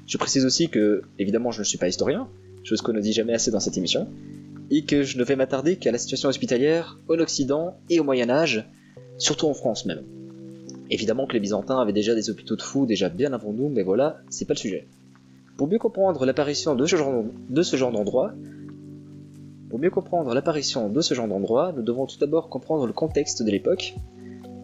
Je 0.07 0.17
précise 0.17 0.45
aussi 0.45 0.69
que, 0.69 1.01
évidemment 1.19 1.51
je 1.51 1.59
ne 1.59 1.63
suis 1.65 1.77
pas 1.79 1.87
historien, 1.87 2.27
chose 2.63 2.81
qu'on 2.81 2.93
ne 2.93 3.01
dit 3.01 3.13
jamais 3.13 3.33
assez 3.33 3.51
dans 3.51 3.59
cette 3.59 3.77
émission, 3.77 4.07
et 4.69 4.83
que 4.85 5.03
je 5.03 5.17
ne 5.17 5.23
vais 5.23 5.35
m'attarder 5.35 5.75
qu'à 5.75 5.91
la 5.91 5.97
situation 5.97 6.29
hospitalière 6.29 6.97
en 7.09 7.19
Occident 7.19 7.75
et 7.89 7.99
au 7.99 8.03
Moyen 8.03 8.29
Âge, 8.29 8.69
surtout 9.17 9.47
en 9.47 9.53
France 9.53 9.85
même. 9.85 10.03
Évidemment 10.89 11.25
que 11.25 11.33
les 11.33 11.39
Byzantins 11.39 11.79
avaient 11.79 11.93
déjà 11.93 12.15
des 12.15 12.29
hôpitaux 12.29 12.55
de 12.55 12.61
fous 12.61 12.85
déjà 12.85 13.09
bien 13.09 13.33
avant 13.33 13.53
nous, 13.53 13.69
mais 13.69 13.83
voilà, 13.83 14.17
c'est 14.29 14.45
pas 14.45 14.53
le 14.53 14.59
sujet. 14.59 14.87
Pour 15.57 15.67
mieux 15.67 15.79
comprendre 15.79 16.25
l'apparition 16.25 16.75
de 16.75 16.85
ce 16.85 16.95
genre, 16.95 17.23
d'endroit, 21.27 21.71
nous 21.75 21.83
devons 21.83 22.05
tout 22.07 22.17
d'abord 22.19 22.49
comprendre 22.49 22.87
le 22.87 22.93
contexte 22.93 23.43
de 23.43 23.51
l'époque. 23.51 23.93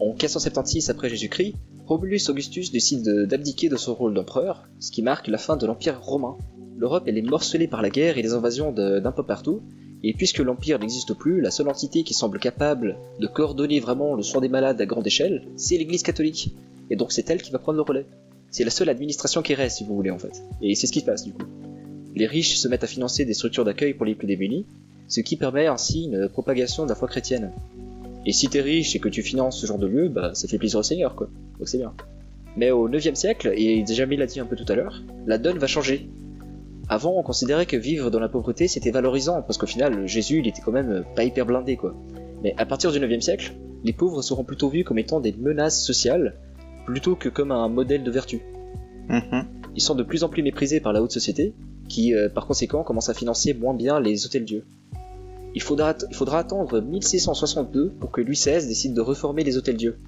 En 0.00 0.12
476 0.12 0.90
après 0.90 1.08
Jésus-Christ, 1.08 1.54
Romulus 1.86 2.28
Augustus 2.28 2.70
décide 2.72 3.02
de- 3.04 3.24
d'abdiquer 3.24 3.68
de 3.68 3.76
son 3.76 3.94
rôle 3.94 4.12
d'empereur, 4.12 4.68
ce 4.80 4.90
qui 4.90 5.02
marque 5.02 5.28
la 5.28 5.38
fin 5.38 5.56
de 5.56 5.66
l'Empire 5.66 6.00
romain. 6.02 6.36
L'Europe 6.78 7.04
elle 7.06 7.18
est 7.18 7.22
morcelée 7.22 7.66
par 7.66 7.82
la 7.82 7.90
guerre 7.90 8.18
et 8.18 8.22
les 8.22 8.32
invasions 8.32 8.72
d'un 8.72 9.12
peu 9.12 9.24
partout, 9.24 9.62
et 10.04 10.12
puisque 10.12 10.38
l'Empire 10.38 10.78
n'existe 10.78 11.12
plus, 11.14 11.40
la 11.40 11.50
seule 11.50 11.68
entité 11.68 12.04
qui 12.04 12.14
semble 12.14 12.38
capable 12.38 12.96
de 13.18 13.26
coordonner 13.26 13.80
vraiment 13.80 14.14
le 14.14 14.22
soin 14.22 14.40
des 14.40 14.48
malades 14.48 14.80
à 14.80 14.86
grande 14.86 15.06
échelle, 15.06 15.48
c'est 15.56 15.76
l'Église 15.76 16.02
catholique. 16.02 16.54
Et 16.90 16.96
donc 16.96 17.12
c'est 17.12 17.28
elle 17.30 17.42
qui 17.42 17.50
va 17.50 17.58
prendre 17.58 17.76
le 17.76 17.82
relais. 17.82 18.06
C'est 18.50 18.64
la 18.64 18.70
seule 18.70 18.88
administration 18.88 19.42
qui 19.42 19.54
reste, 19.54 19.78
si 19.78 19.84
vous 19.84 19.94
voulez, 19.94 20.10
en 20.10 20.18
fait. 20.18 20.42
Et 20.62 20.74
c'est 20.74 20.86
ce 20.86 20.92
qui 20.92 21.00
se 21.00 21.04
passe, 21.04 21.24
du 21.24 21.32
coup. 21.32 21.42
Les 22.14 22.26
riches 22.26 22.56
se 22.56 22.68
mettent 22.68 22.84
à 22.84 22.86
financer 22.86 23.24
des 23.24 23.34
structures 23.34 23.64
d'accueil 23.64 23.92
pour 23.92 24.06
les 24.06 24.14
plus 24.14 24.26
démunis, 24.26 24.64
ce 25.06 25.20
qui 25.20 25.36
permet 25.36 25.66
ainsi 25.66 26.04
une 26.04 26.28
propagation 26.28 26.84
de 26.84 26.88
la 26.88 26.94
foi 26.94 27.08
chrétienne. 27.08 27.52
Et 28.24 28.32
si 28.32 28.48
t'es 28.48 28.60
riche 28.60 28.96
et 28.96 29.00
que 29.00 29.08
tu 29.08 29.22
finances 29.22 29.60
ce 29.60 29.66
genre 29.66 29.78
de 29.78 29.86
lieu, 29.86 30.08
bah 30.08 30.30
ça 30.34 30.48
fait 30.48 30.58
plaisir 30.58 30.80
au 30.80 30.82
Seigneur, 30.82 31.14
quoi. 31.14 31.28
Donc 31.58 31.68
c'est 31.68 31.78
bien. 31.78 31.92
Mais 32.56 32.70
au 32.70 32.88
9 32.88 33.14
siècle, 33.14 33.52
et 33.54 33.84
Jamil 33.86 34.18
l'a 34.18 34.26
dit 34.26 34.40
un 34.40 34.46
peu 34.46 34.56
tout 34.56 34.70
à 34.70 34.74
l'heure, 34.74 35.02
la 35.26 35.38
donne 35.38 35.58
va 35.58 35.66
changer. 35.66 36.08
Avant, 36.88 37.14
on 37.18 37.22
considérait 37.22 37.66
que 37.66 37.76
vivre 37.76 38.10
dans 38.10 38.20
la 38.20 38.28
pauvreté 38.28 38.66
c'était 38.66 38.90
valorisant, 38.90 39.42
parce 39.42 39.58
qu'au 39.58 39.66
final, 39.66 40.06
Jésus 40.06 40.38
il 40.38 40.48
était 40.48 40.62
quand 40.62 40.72
même 40.72 41.04
pas 41.14 41.24
hyper 41.24 41.44
blindé, 41.44 41.76
quoi. 41.76 41.94
Mais 42.42 42.54
à 42.56 42.64
partir 42.64 42.92
du 42.92 43.00
9 43.00 43.20
siècle, 43.20 43.54
les 43.84 43.92
pauvres 43.92 44.22
seront 44.22 44.44
plutôt 44.44 44.68
vus 44.68 44.84
comme 44.84 44.98
étant 44.98 45.20
des 45.20 45.32
menaces 45.32 45.82
sociales, 45.82 46.36
plutôt 46.86 47.14
que 47.14 47.28
comme 47.28 47.52
un 47.52 47.68
modèle 47.68 48.02
de 48.02 48.10
vertu. 48.10 48.40
Mhm. 49.08 49.44
Ils 49.76 49.82
sont 49.82 49.94
de 49.94 50.02
plus 50.02 50.24
en 50.24 50.28
plus 50.28 50.42
méprisés 50.42 50.80
par 50.80 50.92
la 50.92 51.02
haute 51.02 51.12
société, 51.12 51.54
qui 51.88 52.14
euh, 52.14 52.28
par 52.28 52.46
conséquent 52.46 52.82
commence 52.82 53.08
à 53.08 53.14
financer 53.14 53.54
moins 53.54 53.74
bien 53.74 54.00
les 54.00 54.26
hôtels-dieux. 54.26 54.64
Il 55.54 55.62
faudra, 55.62 55.94
il 56.08 56.14
faudra 56.14 56.38
attendre 56.38 56.80
1662 56.80 57.90
pour 58.00 58.10
que 58.10 58.20
Louis 58.20 58.34
XVI 58.34 58.66
décide 58.66 58.94
de 58.94 59.00
reformer 59.00 59.44
les 59.44 59.56
hôtels-dieux. 59.56 59.98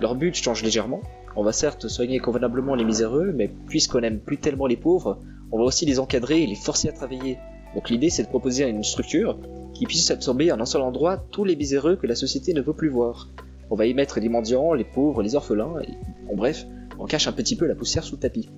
Leur 0.00 0.14
but 0.14 0.34
change 0.34 0.62
légèrement, 0.62 1.00
on 1.36 1.42
va 1.42 1.52
certes 1.52 1.88
soigner 1.88 2.18
convenablement 2.18 2.74
les 2.74 2.84
miséreux, 2.84 3.32
mais 3.34 3.50
puisqu'on 3.68 4.00
n'aime 4.00 4.20
plus 4.20 4.38
tellement 4.38 4.66
les 4.66 4.76
pauvres, 4.76 5.18
on 5.52 5.58
va 5.58 5.64
aussi 5.64 5.86
les 5.86 5.98
encadrer 6.00 6.42
et 6.42 6.46
les 6.46 6.54
forcer 6.54 6.88
à 6.88 6.92
travailler. 6.92 7.38
Donc 7.74 7.90
l'idée 7.90 8.10
c'est 8.10 8.24
de 8.24 8.28
proposer 8.28 8.68
une 8.68 8.82
structure 8.84 9.38
qui 9.74 9.86
puisse 9.86 10.10
absorber 10.10 10.50
en 10.52 10.60
un 10.60 10.66
seul 10.66 10.82
endroit 10.82 11.16
tous 11.30 11.44
les 11.44 11.56
miséreux 11.56 11.96
que 11.96 12.06
la 12.06 12.14
société 12.14 12.52
ne 12.54 12.60
veut 12.60 12.74
plus 12.74 12.88
voir. 12.88 13.28
On 13.70 13.76
va 13.76 13.86
y 13.86 13.94
mettre 13.94 14.20
les 14.20 14.28
mendiants, 14.28 14.74
les 14.74 14.84
pauvres, 14.84 15.22
les 15.22 15.34
orphelins, 15.34 15.80
et 15.82 15.94
en 16.30 16.36
bref, 16.36 16.66
on 16.98 17.06
cache 17.06 17.26
un 17.26 17.32
petit 17.32 17.56
peu 17.56 17.66
la 17.66 17.74
poussière 17.74 18.04
sous 18.04 18.16
le 18.16 18.20
tapis. 18.20 18.48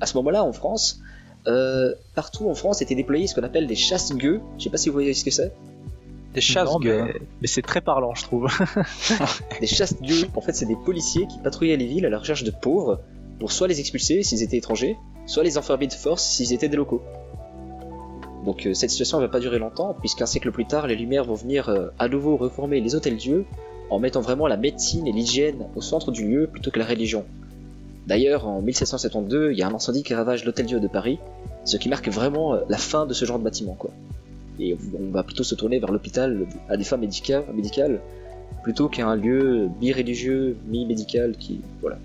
À 0.00 0.06
ce 0.06 0.16
moment-là, 0.16 0.42
en 0.42 0.52
France, 0.52 1.00
euh, 1.46 1.94
partout 2.14 2.48
en 2.50 2.54
France 2.54 2.82
étaient 2.82 2.96
déployés 2.96 3.28
ce 3.28 3.34
qu'on 3.34 3.44
appelle 3.44 3.66
des 3.68 3.76
chasse-gueux. 3.76 4.40
Je 4.58 4.64
sais 4.64 4.70
pas 4.70 4.76
si 4.76 4.88
vous 4.88 4.92
voyez 4.94 5.14
ce 5.14 5.24
que 5.24 5.30
c'est. 5.30 5.52
Des 6.34 6.40
chasses 6.40 6.68
Non, 6.68 6.80
gueux. 6.80 7.04
mais, 7.04 7.14
mais 7.40 7.46
c'est 7.46 7.62
très 7.62 7.80
parlant, 7.80 8.14
je 8.14 8.24
trouve. 8.24 8.48
Des 9.60 9.66
chasse-dieux, 9.66 10.26
en 10.34 10.40
fait, 10.40 10.52
c'est 10.52 10.66
des 10.66 10.76
policiers 10.76 11.26
qui 11.28 11.38
patrouillaient 11.38 11.78
les 11.78 11.86
villes 11.86 12.04
à 12.04 12.10
la 12.10 12.18
recherche 12.18 12.44
de 12.44 12.50
pauvres 12.50 13.00
pour 13.38 13.52
soit 13.52 13.68
les 13.68 13.80
expulser 13.80 14.22
s'ils 14.22 14.42
étaient 14.42 14.58
étrangers, 14.58 14.96
soit 15.26 15.42
les 15.44 15.58
enfermer 15.58 15.86
de 15.86 15.92
force 15.92 16.24
s'ils 16.24 16.52
étaient 16.52 16.68
des 16.68 16.76
locaux. 16.76 17.02
Donc 18.44 18.66
euh, 18.66 18.74
cette 18.74 18.90
situation 18.90 19.18
va 19.18 19.28
pas 19.28 19.40
durer 19.40 19.58
longtemps, 19.58 19.94
puisqu'un 19.98 20.26
siècle 20.26 20.52
plus 20.52 20.66
tard, 20.66 20.86
les 20.86 20.94
Lumières 20.96 21.24
vont 21.24 21.34
venir 21.34 21.68
euh, 21.68 21.88
à 21.98 22.08
nouveau 22.08 22.36
reformer 22.36 22.80
les 22.80 22.94
hôtels-dieux 22.94 23.44
en 23.90 23.98
mettant 23.98 24.20
vraiment 24.20 24.46
la 24.46 24.56
médecine 24.56 25.06
et 25.06 25.12
l'hygiène 25.12 25.66
au 25.74 25.80
centre 25.80 26.10
du 26.12 26.26
lieu 26.28 26.46
plutôt 26.50 26.70
que 26.70 26.78
la 26.78 26.84
religion. 26.86 27.24
D'ailleurs, 28.06 28.46
en 28.46 28.62
1772, 28.62 29.50
il 29.52 29.58
y 29.58 29.62
a 29.62 29.68
un 29.68 29.74
incendie 29.74 30.04
qui 30.04 30.14
ravage 30.14 30.44
l'hôtel-dieu 30.44 30.78
de 30.78 30.86
Paris, 30.86 31.18
ce 31.64 31.76
qui 31.76 31.88
marque 31.88 32.08
vraiment 32.08 32.54
euh, 32.54 32.60
la 32.68 32.78
fin 32.78 33.04
de 33.06 33.12
ce 33.12 33.24
genre 33.24 33.38
de 33.38 33.44
bâtiment, 33.44 33.74
quoi. 33.74 33.90
Et 34.60 34.76
on 34.98 35.10
va 35.10 35.22
plutôt 35.22 35.42
se 35.42 35.54
tourner 35.54 35.78
vers 35.80 35.90
l'hôpital 35.92 36.46
à 36.68 36.76
des 36.76 36.84
fins 36.84 36.96
médica- 36.96 37.44
médicales 37.52 38.00
plutôt 38.62 38.88
qu'un 38.88 39.14
lieu 39.14 39.68
bi-religieux, 39.80 40.56
mi-médical 40.68 41.36
qui. 41.36 41.60
Voilà. 41.82 41.98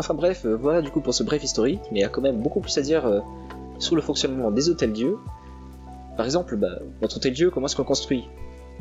Enfin 0.00 0.14
bref, 0.14 0.46
euh, 0.46 0.56
voilà 0.56 0.80
du 0.80 0.90
coup 0.90 1.02
pour 1.02 1.12
ce 1.12 1.22
bref 1.22 1.44
historique, 1.44 1.80
mais 1.92 1.98
il 1.98 2.00
y 2.00 2.06
a 2.06 2.08
quand 2.08 2.22
même 2.22 2.38
beaucoup 2.40 2.60
plus 2.60 2.76
à 2.78 2.80
dire 2.80 3.04
euh, 3.04 3.20
sur 3.78 3.94
le 3.96 4.00
fonctionnement 4.00 4.50
des 4.50 4.70
hôtels-dieux. 4.70 5.18
Par 6.16 6.24
exemple, 6.24 6.56
bah, 6.56 6.78
notre 7.02 7.18
hôtel-dieu, 7.18 7.50
comment 7.50 7.66
est-ce 7.66 7.76
qu'on 7.76 7.84
construit? 7.84 8.24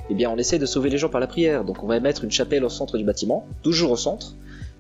Eh 0.10 0.14
bien, 0.14 0.32
on 0.32 0.38
essaie 0.38 0.60
de 0.60 0.66
sauver 0.66 0.90
les 0.90 0.98
gens 0.98 1.10
par 1.10 1.20
la 1.20 1.28
prière, 1.28 1.66
donc 1.66 1.84
on 1.84 1.88
va 1.88 2.00
mettre 2.00 2.24
une 2.24 2.32
chapelle 2.32 2.64
au 2.64 2.70
centre 2.70 2.98
du 2.98 3.04
bâtiment, 3.04 3.46
toujours 3.64 3.92
au 3.92 3.98
centre, 3.98 4.34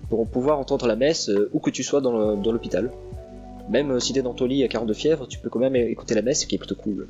pour 0.07 0.25
pouvoir 0.29 0.59
entendre 0.59 0.87
la 0.87 0.95
messe 0.95 1.27
euh, 1.27 1.49
où 1.51 1.59
que 1.59 1.71
tu 1.71 1.83
sois 1.83 1.99
dans 1.99 2.51
l'hôpital. 2.51 2.89
Même 3.69 3.99
si 3.99 4.13
t'es 4.13 4.21
dans 4.21 4.33
ton 4.33 4.45
lit 4.45 4.63
à 4.63 4.69
42 4.69 4.93
fièvres, 4.93 5.27
tu 5.27 5.39
peux 5.39 5.49
quand 5.49 5.59
même 5.59 5.75
écouter 5.75 6.15
la 6.15 6.21
messe, 6.21 6.39
ce 6.41 6.45
qui 6.45 6.55
est 6.55 6.57
plutôt 6.57 6.75
cool. 6.75 7.09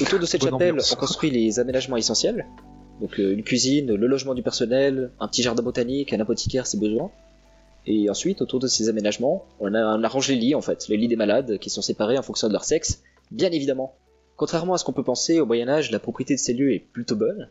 Autour 0.00 0.20
de 0.20 0.26
cette 0.26 0.42
Bonne 0.42 0.50
chapelle, 0.52 0.70
ambiance. 0.74 0.92
on 0.92 0.96
construit 0.96 1.30
les 1.30 1.58
aménagements 1.58 1.96
essentiels. 1.96 2.46
Donc 3.00 3.18
une 3.18 3.42
cuisine, 3.42 3.92
le 3.92 4.06
logement 4.06 4.34
du 4.34 4.42
personnel, 4.42 5.10
un 5.18 5.26
petit 5.26 5.42
jardin 5.42 5.62
botanique, 5.64 6.12
un 6.12 6.20
apothicaire 6.20 6.68
si 6.68 6.78
besoin. 6.78 7.10
Et 7.86 8.10
ensuite, 8.10 8.42
autour 8.42 8.60
de 8.60 8.66
ces 8.66 8.88
aménagements, 8.88 9.46
on, 9.58 9.74
arrange 9.74 10.28
les 10.28 10.36
lits 10.36 10.54
en 10.54 10.60
fait, 10.60 10.88
les 10.88 10.96
lits 10.96 11.08
des 11.08 11.16
malades 11.16 11.58
qui 11.58 11.70
sont 11.70 11.82
séparés 11.82 12.18
en 12.18 12.22
fonction 12.22 12.48
de 12.48 12.52
leur 12.52 12.64
sexe, 12.64 13.02
bien 13.30 13.50
évidemment. 13.50 13.94
Contrairement 14.36 14.74
à 14.74 14.78
ce 14.78 14.84
qu'on 14.84 14.92
peut 14.92 15.02
penser, 15.02 15.40
au 15.40 15.46
Moyen 15.46 15.68
Âge, 15.68 15.90
la 15.90 15.98
propriété 15.98 16.34
de 16.34 16.40
ces 16.40 16.52
lieux 16.52 16.72
est 16.72 16.78
plutôt 16.78 17.16
bonne. 17.16 17.48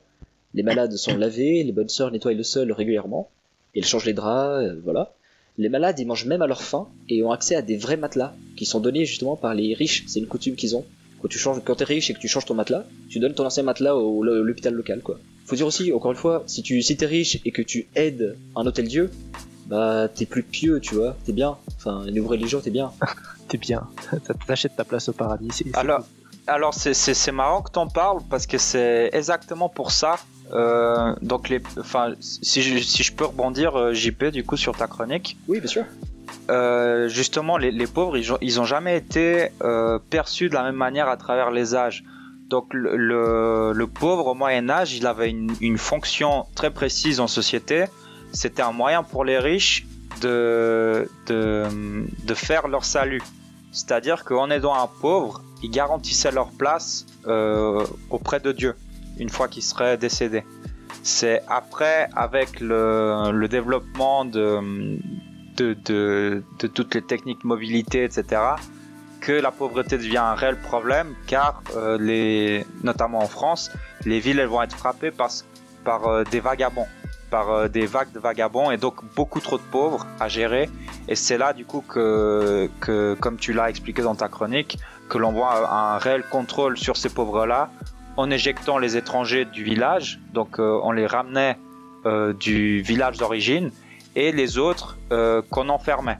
Les 0.53 0.63
malades 0.63 0.95
sont 0.95 1.17
lavés, 1.17 1.63
les 1.63 1.71
bonnes 1.71 1.89
sœurs 1.89 2.11
nettoient 2.11 2.33
le 2.33 2.43
sol 2.43 2.71
régulièrement, 2.71 3.29
elles 3.75 3.85
changent 3.85 4.05
les 4.05 4.13
draps, 4.13 4.65
euh, 4.65 4.79
voilà. 4.83 5.13
Les 5.57 5.69
malades, 5.69 5.99
ils 5.99 6.07
mangent 6.07 6.25
même 6.25 6.41
à 6.41 6.47
leur 6.47 6.61
faim 6.61 6.87
et 7.09 7.21
ont 7.21 7.31
accès 7.31 7.55
à 7.55 7.61
des 7.61 7.75
vrais 7.75 7.97
matelas 7.97 8.33
qui 8.55 8.65
sont 8.65 8.79
donnés 8.79 9.05
justement 9.05 9.35
par 9.35 9.53
les 9.53 9.73
riches. 9.73 10.05
C'est 10.07 10.19
une 10.19 10.27
coutume 10.27 10.55
qu'ils 10.55 10.75
ont. 10.75 10.85
Quand 11.21 11.27
tu 11.27 11.37
changes, 11.37 11.61
quand 11.65 11.75
t'es 11.75 11.83
riche 11.83 12.09
et 12.09 12.13
que 12.13 12.19
tu 12.19 12.29
changes 12.29 12.45
ton 12.45 12.53
matelas, 12.53 12.85
tu 13.09 13.19
donnes 13.19 13.33
ton 13.33 13.45
ancien 13.45 13.63
matelas 13.63 13.95
au 13.95 14.23
l'hôpital 14.23 14.73
local, 14.73 15.01
quoi. 15.01 15.19
Faut 15.45 15.55
dire 15.55 15.67
aussi, 15.67 15.91
encore 15.91 16.11
une 16.11 16.17
fois, 16.17 16.43
si 16.47 16.63
tu 16.63 16.81
si 16.81 16.95
t'es 16.95 17.05
riche 17.05 17.39
et 17.43 17.51
que 17.51 17.61
tu 17.61 17.89
aides 17.95 18.37
un 18.55 18.65
hôtel 18.65 18.87
Dieu, 18.87 19.11
bah 19.69 20.07
t'es 20.13 20.25
plus 20.25 20.43
pieux, 20.43 20.79
tu 20.81 20.95
vois, 20.95 21.15
t'es 21.25 21.31
bien. 21.33 21.55
Enfin, 21.77 22.03
niveau 22.11 22.27
religion, 22.29 22.59
t'es 22.59 22.71
bien. 22.71 22.91
T'es 23.47 23.57
bien. 23.57 23.87
T'achètes 24.47 24.75
ta 24.75 24.83
place 24.83 25.09
au 25.09 25.13
paradis. 25.13 25.47
c'est- 25.51 25.63
c'est 25.65 25.75
Alors, 25.77 26.01
alors 26.45 26.73
c'est- 26.73 26.93
c'est 26.93 27.15
c'est 27.15 27.31
marrant 27.31 27.61
que 27.63 27.71
t'en 27.71 27.87
parles 27.87 28.19
parce 28.29 28.45
que 28.45 28.57
c'est 28.59 29.09
exactement 29.13 29.69
pour 29.69 29.91
ça. 29.91 30.17
euh, 30.53 31.15
donc 31.21 31.49
les, 31.49 31.61
enfin, 31.79 32.13
si 32.19 32.61
je, 32.63 32.77
si 32.79 33.01
je 33.03 33.13
peux 33.13 33.25
rebondir, 33.25 33.75
euh, 33.75 33.93
JP, 33.93 34.25
du 34.31 34.43
coup 34.43 34.57
sur 34.57 34.75
ta 34.75 34.87
chronique. 34.87 35.37
Oui, 35.47 35.59
bien 35.59 35.67
sûr. 35.69 35.85
Euh, 36.49 37.07
justement, 37.07 37.57
les, 37.57 37.71
les 37.71 37.85
pauvres, 37.87 38.17
ils 38.17 38.33
ont, 38.33 38.37
ils 38.41 38.59
ont 38.59 38.65
jamais 38.65 38.97
été 38.97 39.49
euh, 39.63 39.99
perçus 40.09 40.49
de 40.49 40.55
la 40.55 40.63
même 40.63 40.75
manière 40.75 41.07
à 41.07 41.17
travers 41.17 41.51
les 41.51 41.75
âges. 41.75 42.03
Donc 42.49 42.73
le, 42.73 42.97
le, 42.97 43.71
le 43.73 43.87
pauvre 43.87 44.25
au 44.27 44.33
Moyen 44.33 44.69
Âge, 44.69 44.93
il 44.95 45.05
avait 45.05 45.29
une, 45.29 45.51
une 45.61 45.77
fonction 45.77 46.45
très 46.55 46.71
précise 46.71 47.19
en 47.19 47.27
société. 47.27 47.85
C'était 48.31 48.61
un 48.61 48.71
moyen 48.71 49.03
pour 49.03 49.25
les 49.25 49.39
riches 49.39 49.85
de, 50.21 51.09
de, 51.27 51.65
de 52.23 52.33
faire 52.33 52.67
leur 52.67 52.85
salut. 52.85 53.21
C'est-à-dire 53.71 54.23
qu'en 54.23 54.49
aidant 54.49 54.73
un 54.73 54.87
pauvre, 54.87 55.41
ils 55.61 55.69
garantissaient 55.71 56.31
leur 56.31 56.49
place 56.49 57.05
euh, 57.27 57.85
auprès 58.09 58.39
de 58.39 58.51
Dieu 58.51 58.75
une 59.19 59.29
fois 59.29 59.47
qu'il 59.47 59.63
serait 59.63 59.97
décédé. 59.97 60.43
C'est 61.03 61.41
après, 61.47 62.09
avec 62.15 62.59
le, 62.59 63.47
développement 63.47 64.25
de, 64.25 64.97
de, 65.57 65.73
de, 65.85 66.43
de 66.59 66.67
toutes 66.67 66.95
les 66.95 67.01
techniques 67.01 67.43
mobilité, 67.43 68.03
etc., 68.03 68.41
que 69.21 69.33
la 69.33 69.51
pauvreté 69.51 69.97
devient 69.97 70.17
un 70.17 70.33
réel 70.33 70.57
problème, 70.57 71.13
car 71.27 71.61
euh, 71.75 71.97
les, 71.99 72.65
notamment 72.83 73.19
en 73.19 73.27
France, 73.27 73.69
les 74.05 74.19
villes 74.19 74.41
vont 74.43 74.61
être 74.61 74.75
frappées 74.75 75.11
par, 75.11 75.29
par 75.83 76.07
euh, 76.07 76.23
des 76.23 76.39
vagabonds, 76.39 76.87
par 77.29 77.51
euh, 77.51 77.67
des 77.67 77.85
vagues 77.85 78.11
de 78.11 78.19
vagabonds, 78.19 78.71
et 78.71 78.77
donc 78.77 78.95
beaucoup 79.15 79.39
trop 79.39 79.57
de 79.57 79.63
pauvres 79.63 80.05
à 80.19 80.27
gérer. 80.27 80.69
Et 81.07 81.15
c'est 81.15 81.37
là 81.37 81.53
du 81.53 81.65
coup 81.65 81.83
que, 81.87 82.69
que 82.79 83.15
comme 83.19 83.37
tu 83.37 83.53
l'as 83.53 83.69
expliqué 83.69 84.01
dans 84.01 84.15
ta 84.15 84.27
chronique, 84.27 84.77
que 85.09 85.17
l'on 85.17 85.31
voit 85.31 85.71
un 85.71 85.97
réel 85.97 86.23
contrôle 86.29 86.77
sur 86.77 86.97
ces 86.97 87.09
pauvres-là, 87.09 87.69
en 88.17 88.29
éjectant 88.29 88.77
les 88.77 88.97
étrangers 88.97 89.45
du 89.45 89.63
village, 89.63 90.19
donc 90.33 90.59
euh, 90.59 90.79
on 90.83 90.91
les 90.91 91.07
ramenait 91.07 91.57
euh, 92.05 92.33
du 92.33 92.81
village 92.81 93.17
d'origine, 93.17 93.71
et 94.15 94.31
les 94.31 94.57
autres 94.57 94.97
qu'on 95.49 95.69
enfermait. 95.69 96.17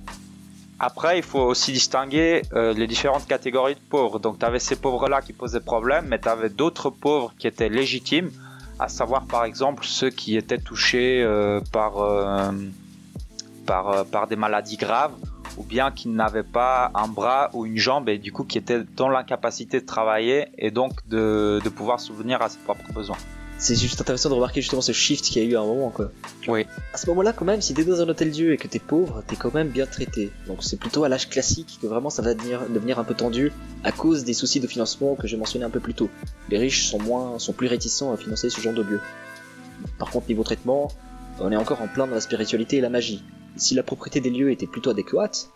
Après, 0.80 1.18
il 1.18 1.24
faut 1.24 1.42
aussi 1.42 1.74
distinguer 1.74 2.44
les 2.54 2.88
différentes 2.88 3.28
catégories 3.28 3.76
de 3.76 3.82
pauvres. 3.90 4.20
Donc, 4.20 4.40
tu 4.40 4.46
avais 4.46 4.60
ces 4.60 4.78
pauvres-là 4.78 5.22
qui 5.22 5.34
posaient 5.34 5.60
problème, 5.60 6.06
mais 6.08 6.20
tu 6.20 6.30
avais 6.30 6.50
d'autres 6.50 6.92
pauvres 6.92 7.34
qui 7.38 7.48
étaient 7.48 7.68
légitimes, 7.68 8.32
à 8.80 8.88
savoir 8.88 9.26
par 9.26 9.44
exemple 9.44 9.84
ceux 9.86 10.10
qui 10.10 10.38
étaient 10.38 10.58
touchés 10.58 11.22
euh, 11.22 11.60
par, 11.72 12.00
euh, 12.00 12.52
euh, 13.70 14.04
par 14.06 14.28
des 14.28 14.36
maladies 14.36 14.78
graves, 14.78 15.14
ou 15.58 15.64
bien 15.64 15.92
qui 15.92 16.08
n'avaient 16.08 16.44
pas 16.44 16.92
un 16.96 17.08
bras 17.08 17.50
ou 17.54 17.66
une 17.66 17.78
jambe, 17.78 18.08
et 18.10 18.18
du 18.18 18.32
coup 18.32 18.46
qui 18.46 18.58
étaient 18.58 18.84
dans 18.96 19.10
l'incapacité 19.10 19.82
de 19.82 19.86
travailler, 19.86 20.48
et 20.58 20.72
donc 20.72 21.08
de, 21.08 21.60
de 21.64 21.70
pouvoir 21.70 22.00
subvenir 22.00 22.42
à 22.42 22.50
ses 22.50 22.60
propres 22.60 22.92
besoins. 22.94 23.18
C'est 23.62 23.76
juste 23.76 24.00
intéressant 24.00 24.30
de 24.30 24.36
remarquer 24.36 24.62
justement 24.62 24.82
ce 24.82 24.94
shift 24.94 25.26
qu'il 25.26 25.44
y 25.44 25.46
a 25.46 25.50
eu 25.50 25.56
à 25.58 25.60
un 25.60 25.66
moment, 25.66 25.90
quoi. 25.90 26.14
Oui. 26.48 26.66
À 26.94 26.98
ce 26.98 27.08
moment-là, 27.10 27.34
quand 27.34 27.44
même, 27.44 27.62
si 27.62 27.74
t'es 27.74 27.84
dans 27.84 28.00
un 28.00 28.08
hôtel 28.08 28.32
Dieu 28.32 28.54
et 28.54 28.58
que 28.58 28.70
t'es 28.70 28.80
pauvre, 28.80 29.22
t'es 29.28 29.36
quand 29.36 29.54
même 29.54 29.68
bien 29.68 29.86
traité. 29.86 30.32
Donc 30.48 30.64
c'est 30.64 30.80
plutôt 30.80 31.04
à 31.04 31.10
l'âge 31.10 31.30
classique 31.30 31.78
que 31.82 31.86
vraiment 31.86 32.10
ça 32.10 32.22
va 32.22 32.34
devenir, 32.34 32.62
devenir 32.70 33.00
un 33.00 33.04
peu 33.04 33.16
tendu 33.16 33.52
à 33.84 33.92
cause 33.92 34.24
des 34.24 34.32
soucis 34.34 34.62
de 34.62 34.68
financement 34.68 35.16
que 35.16 35.28
j'ai 35.28 35.36
mentionné 35.36 35.66
un 35.66 35.70
peu 35.70 35.82
plus 35.82 35.94
tôt. 35.94 36.10
Les 36.50 36.58
riches 36.58 36.86
sont 36.86 37.00
moins, 37.00 37.38
sont 37.38 37.52
plus 37.52 37.68
réticents 37.68 38.14
à 38.14 38.18
financer 38.18 38.50
ce 38.50 38.62
genre 38.62 38.74
de 38.74 38.82
lieu. 38.82 39.02
Par 39.98 40.10
contre, 40.10 40.30
niveau 40.30 40.44
traitement, 40.44 40.90
on 41.42 41.52
est 41.52 41.58
encore 41.58 41.82
en 41.82 41.90
plein 41.90 42.08
dans 42.08 42.16
la 42.16 42.22
spiritualité 42.22 42.78
et 42.78 42.82
la 42.82 42.90
magie. 42.90 43.26
Si 43.58 43.76
la 43.76 43.84
propriété 43.84 44.22
des 44.22 44.30
lieux 44.30 44.52
était 44.52 44.68
plutôt 44.68 44.92
adéquate, 44.92 45.50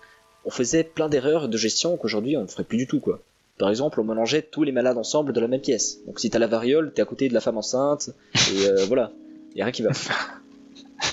on 0.43 0.49
faisait 0.49 0.83
plein 0.83 1.07
d'erreurs 1.07 1.47
de 1.47 1.57
gestion 1.57 1.95
qu'aujourd'hui 1.95 2.35
on 2.35 2.41
ne 2.41 2.47
ferait 2.47 2.65
plus 2.65 2.77
du 2.77 2.85
tout, 2.85 2.99
quoi. 2.99 3.21
Par 3.63 3.69
exemple, 3.69 4.01
on 4.01 4.03
mélangeait 4.03 4.41
tous 4.41 4.63
les 4.63 4.73
malades 4.73 4.97
ensemble 4.97 5.31
dans 5.31 5.39
la 5.39 5.47
même 5.47 5.61
pièce. 5.61 5.99
Donc 6.05 6.19
si 6.19 6.29
t'as 6.29 6.37
la 6.37 6.47
variole, 6.47 6.91
t'es 6.93 7.01
à 7.01 7.05
côté 7.05 7.29
de 7.29 7.33
la 7.33 7.39
femme 7.39 7.57
enceinte, 7.57 8.09
et 8.51 8.67
euh, 8.67 8.85
voilà, 8.89 9.13
y 9.55 9.61
a 9.61 9.63
rien 9.63 9.71
qui 9.71 9.83
va. 9.83 9.91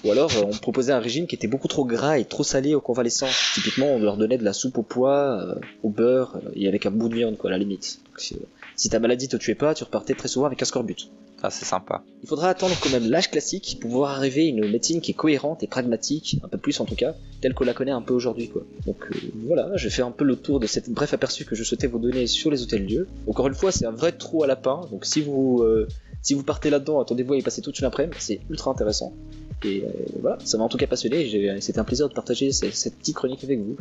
Ou 0.05 0.11
alors, 0.11 0.33
euh, 0.37 0.43
on 0.47 0.57
proposait 0.57 0.93
un 0.93 0.99
régime 0.99 1.29
qui 1.29 1.37
était 1.37 1.47
beaucoup 1.47 1.69
trop 1.69 1.85
gras 1.85 2.19
et 2.19 2.25
trop 2.25 2.43
salé 2.43 2.75
aux 2.75 2.81
convalescents. 2.81 3.29
Typiquement, 3.55 3.87
on 3.87 4.01
leur 4.01 4.17
donnait 4.17 4.37
de 4.37 4.43
la 4.43 4.53
soupe 4.53 4.79
au 4.79 4.83
pois, 4.83 5.41
euh, 5.41 5.55
au 5.85 5.91
beurre, 5.91 6.41
et 6.57 6.67
avec 6.67 6.87
un 6.87 6.91
bout 6.91 7.09
de 7.09 7.15
viande, 7.15 7.39
quoi, 7.39 7.51
à 7.51 7.53
la 7.53 7.59
limite. 7.59 8.01
Si, 8.17 8.37
si 8.75 8.89
ta 8.89 8.99
maladie 8.99 9.29
te 9.29 9.37
tuait 9.37 9.55
pas, 9.55 9.73
tu 9.73 9.85
repartais 9.85 10.15
très 10.15 10.27
souvent 10.27 10.47
avec 10.47 10.61
un 10.61 10.65
scorbut. 10.65 11.09
Ah, 11.43 11.51
c'est 11.51 11.65
sympa. 11.65 12.03
Il 12.23 12.29
faudra 12.29 12.51
attendre 12.51 12.75
quand 12.83 12.91
même 12.91 13.09
l'âge 13.09 13.31
classique 13.31 13.79
pour 13.81 13.91
pouvoir 13.91 14.11
arriver 14.11 14.47
une 14.47 14.71
médecine 14.71 15.01
qui 15.01 15.13
est 15.13 15.15
cohérente 15.15 15.63
et 15.63 15.67
pragmatique, 15.67 16.39
un 16.45 16.49
peu 16.49 16.59
plus 16.59 16.79
en 16.81 16.85
tout 16.85 16.95
cas, 16.95 17.15
telle 17.41 17.55
qu'on 17.55 17.65
la 17.65 17.73
connaît 17.73 17.93
un 17.93 18.03
peu 18.03 18.13
aujourd'hui. 18.13 18.51
Donc 18.87 18.97
euh, 19.11 19.17
voilà, 19.47 19.75
je 19.77 19.89
fais 19.89 20.03
un 20.03 20.11
peu 20.11 20.25
le 20.25 20.37
tour 20.37 20.61
de 20.61 20.67
cette 20.67 20.91
bref 20.91 21.15
aperçu 21.15 21.47
que 21.47 21.55
je 21.55 21.65
souhaitais 21.65 21.87
vous 21.87 21.99
donner 21.99 22.27
sur 22.27 22.51
les 22.51 22.63
hôtels 22.63 22.87
Dieu. 22.87 23.09
Encore 23.27 23.47
une 23.47 23.55
fois, 23.55 23.73
c'est 23.73 23.87
un 23.87 23.91
vrai 23.91 24.13
trou 24.13 24.43
à 24.43 24.47
lapin, 24.47 24.83
donc 24.91 25.07
si 25.07 25.23
vous 25.23 25.63
euh, 25.63 25.89
si 26.23 26.35
vous 26.35 26.43
partez 26.43 26.69
là-dedans, 26.69 27.01
attendez-vous 27.01 27.33
à 27.33 27.39
y 27.39 27.43
passer 27.43 27.63
toute 27.63 27.79
une 27.79 27.87
après-midi, 27.87 28.17
c'est 28.21 28.41
ultra 28.51 28.71
intéressant. 28.71 29.15
Et 29.63 29.85
euh, 29.85 29.91
voilà, 30.21 30.39
ça 30.45 30.57
m'a 30.57 30.65
en 30.65 30.69
tout 30.69 30.79
cas 30.79 30.87
passionné, 30.87 31.61
c'était 31.61 31.79
un 31.79 31.85
plaisir 31.85 32.09
de 32.09 32.15
partager 32.15 32.51
cette, 32.51 32.75
cette 32.75 32.97
petite 32.99 33.17
chronique 33.17 33.45
avec 33.45 33.59
vous. 33.61 33.77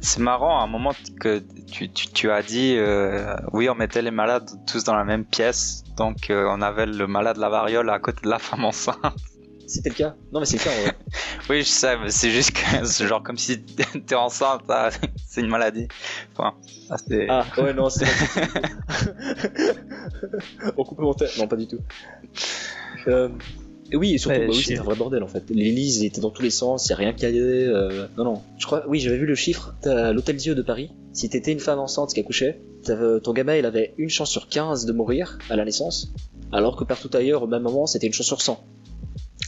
C'est 0.00 0.20
marrant, 0.20 0.58
à 0.60 0.62
un 0.62 0.66
moment 0.66 0.92
que 1.20 1.42
tu, 1.70 1.90
tu, 1.90 2.06
tu 2.08 2.30
as 2.30 2.42
dit, 2.42 2.74
euh, 2.76 3.36
oui, 3.52 3.68
on 3.68 3.74
mettait 3.74 4.00
les 4.02 4.10
malades 4.10 4.48
tous 4.66 4.84
dans 4.84 4.94
la 4.94 5.04
même 5.04 5.24
pièce, 5.26 5.84
donc 5.96 6.30
euh, 6.30 6.46
on 6.48 6.62
avait 6.62 6.86
le 6.86 7.06
malade 7.06 7.36
de 7.36 7.40
la 7.42 7.50
variole 7.50 7.90
à 7.90 7.98
côté 7.98 8.20
de 8.24 8.30
la 8.30 8.38
femme 8.38 8.64
enceinte. 8.64 8.96
C'était 9.66 9.90
le 9.90 9.94
cas 9.96 10.14
Non 10.32 10.40
mais 10.40 10.46
c'est 10.46 10.56
le 10.56 10.64
cas 10.64 10.70
en 10.70 10.82
vrai. 10.82 10.96
Oui, 11.50 11.58
je 11.60 11.68
sais, 11.68 11.98
mais 11.98 12.10
c'est 12.10 12.30
juste 12.30 12.52
que 12.52 12.86
c'est 12.86 13.06
genre 13.06 13.22
comme 13.22 13.36
si 13.36 13.60
t'es 14.06 14.14
enceinte, 14.14 14.62
ah, 14.70 14.88
c'est 15.28 15.42
une 15.42 15.48
maladie. 15.48 15.88
Enfin, 16.34 16.54
Ah, 16.88 16.96
Ah 17.28 17.62
ouais 17.62 17.74
non 17.74 17.90
c'est 17.90 18.06
On 20.76 20.84
coupe 20.84 20.98
le 20.98 21.04
montage. 21.04 21.38
Non 21.38 21.46
pas 21.46 21.56
du 21.56 21.66
tout. 21.66 21.80
Euh, 23.08 23.28
Et 23.90 23.96
oui, 23.96 24.12
et 24.14 24.18
surtout, 24.18 24.38
Ouais, 24.38 24.46
bah 24.46 24.52
oui, 24.54 24.62
c'était 24.62 24.78
un 24.78 24.82
vrai 24.82 24.96
bordel 24.96 25.22
en 25.22 25.28
fait. 25.28 25.44
L'Élise 25.50 26.04
était 26.04 26.20
dans 26.20 26.30
tous 26.30 26.42
les 26.42 26.50
sens, 26.50 26.86
il 26.86 26.90
y 26.90 26.92
a 26.92 26.96
rien 26.96 27.12
qui 27.14 27.24
allait. 27.26 27.38
euh, 27.40 28.06
Non, 28.18 28.24
non. 28.24 28.42
Je 28.58 28.66
crois, 28.66 28.84
oui, 28.88 29.00
j'avais 29.00 29.16
vu 29.18 29.26
le 29.26 29.34
chiffre. 29.34 29.74
T'as 29.80 30.12
l'Hôtel 30.12 30.36
Dieu 30.36 30.54
de 30.54 30.62
Paris. 30.62 30.90
Si 31.14 31.28
t'étais 31.30 31.52
une 31.52 31.60
femme 31.60 31.78
enceinte 31.78 32.12
qui 32.12 32.20
accouchait, 32.20 32.60
t'avais- 32.84 33.20
ton 33.20 33.32
gamin 33.32 33.56
il 33.56 33.64
avait 33.66 33.94
une 33.98 34.10
chance 34.10 34.30
sur 34.30 34.48
15 34.48 34.84
de 34.84 34.92
mourir 34.92 35.38
à 35.50 35.56
la 35.56 35.64
naissance, 35.64 36.12
alors 36.52 36.76
que 36.76 36.84
partout 36.84 37.10
ailleurs, 37.14 37.42
au 37.42 37.46
même 37.46 37.62
moment, 37.62 37.86
c'était 37.86 38.06
une 38.06 38.12
chance 38.12 38.26
sur 38.26 38.42
100. 38.42 38.62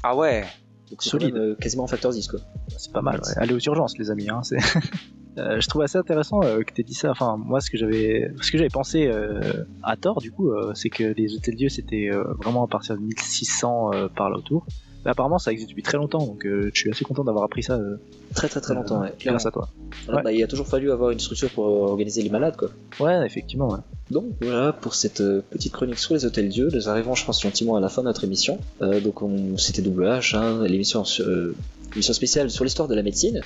Ah 0.03 0.16
ouais. 0.16 0.45
Donc 0.91 1.03
c'est 1.03 1.11
Solide. 1.11 1.32
quand 1.34 1.38
même, 1.38 1.51
euh, 1.51 1.55
quasiment 1.55 1.84
un 1.84 1.88
facteur 1.88 2.11
10 2.11 2.26
quoi. 2.26 2.41
C'est 2.76 2.93
pas 2.93 3.03
mal. 3.03 3.16
ouais. 3.20 3.32
Allez 3.36 3.53
aux 3.55 3.59
urgences, 3.61 3.97
les 3.99 4.11
amis. 4.11 4.28
Hein, 4.30 4.41
c'est- 4.43 4.57
Euh, 4.57 4.80
je 5.61 5.66
trouve 5.68 5.82
assez 5.82 5.99
intéressant 5.99 6.41
euh, 6.43 6.62
que 6.62 6.72
tu 6.74 6.80
aies 6.80 6.84
dit 6.84 6.95
ça. 6.95 7.11
Enfin, 7.11 7.36
moi, 7.38 7.61
ce 7.61 7.70
que 7.70 7.76
j'avais, 7.78 8.30
ce 8.41 8.51
que 8.51 8.59
j'avais 8.59 8.70
pensé 8.70 9.07
euh, 9.07 9.41
à 9.82 9.97
tort, 9.97 10.20
du 10.20 10.30
coup, 10.32 10.51
euh, 10.51 10.72
c'est 10.74 10.91
que 10.91 11.05
les 11.16 11.34
hôtels 11.34 11.57
Dieu, 11.57 11.68
c'était 11.68 12.11
euh, 12.12 12.24
vraiment 12.43 12.64
à 12.64 12.68
partir 12.68 12.97
de 12.97 13.01
1600 13.03 13.91
euh, 13.93 14.09
par 14.09 14.30
là 14.30 14.36
autour. 14.38 14.66
Mais 15.05 15.11
apparemment, 15.12 15.38
ça 15.38 15.51
existe 15.51 15.70
depuis 15.70 15.82
très 15.82 15.97
longtemps, 15.97 16.18
donc 16.18 16.45
euh, 16.45 16.70
je 16.74 16.78
suis 16.78 16.91
assez 16.91 17.07
content 17.07 17.24
d'avoir 17.24 17.45
appris 17.45 17.62
ça 17.62 17.76
euh, 17.76 17.97
Très 18.34 18.49
très 18.49 18.61
très 18.61 18.74
longtemps, 18.74 19.01
ouais. 19.01 19.14
grâce 19.24 19.47
à 19.47 19.51
toi. 19.51 19.70
Voilà, 20.05 20.18
Ouais. 20.18 20.24
bah, 20.24 20.32
il 20.32 20.43
a 20.43 20.47
toujours 20.47 20.66
fallu 20.66 20.91
avoir 20.93 21.11
une 21.11 21.18
structure 21.18 21.49
pour 21.49 21.64
euh, 21.66 21.88
organiser 21.91 22.20
les 22.22 22.28
malades 22.28 22.55
quoi. 22.59 22.68
Ouais, 23.01 23.24
effectivement. 23.24 23.68
Ouais. 23.70 23.78
Donc 24.11 24.26
voilà 24.43 24.74
pour 24.74 24.95
cette 24.95 25.22
euh, 25.22 25.41
petite 25.51 25.72
chronique 25.72 25.99
sur 25.99 26.12
les 26.12 26.26
hôtels 26.26 26.51
Dieu. 26.51 26.68
Nous 26.74 26.91
arrivons, 26.91 27.14
je 27.14 27.24
pense, 27.24 27.41
gentiment 27.41 27.76
à 27.76 27.80
la 27.80 27.88
fin 27.88 28.03
de 28.03 28.09
notre 28.09 28.24
émission. 28.24 28.59
Euh, 28.82 29.01
donc 29.01 29.22
on... 29.22 29.57
c'était 29.57 29.80
WH, 29.80 30.34
hein, 30.34 30.64
l'émission 30.66 31.03
sur- 31.05 31.24
euh, 31.26 31.55
spéciale 32.03 32.51
sur 32.51 32.64
l'histoire 32.64 32.86
de 32.86 32.95
la 32.95 33.03
médecine. 33.03 33.41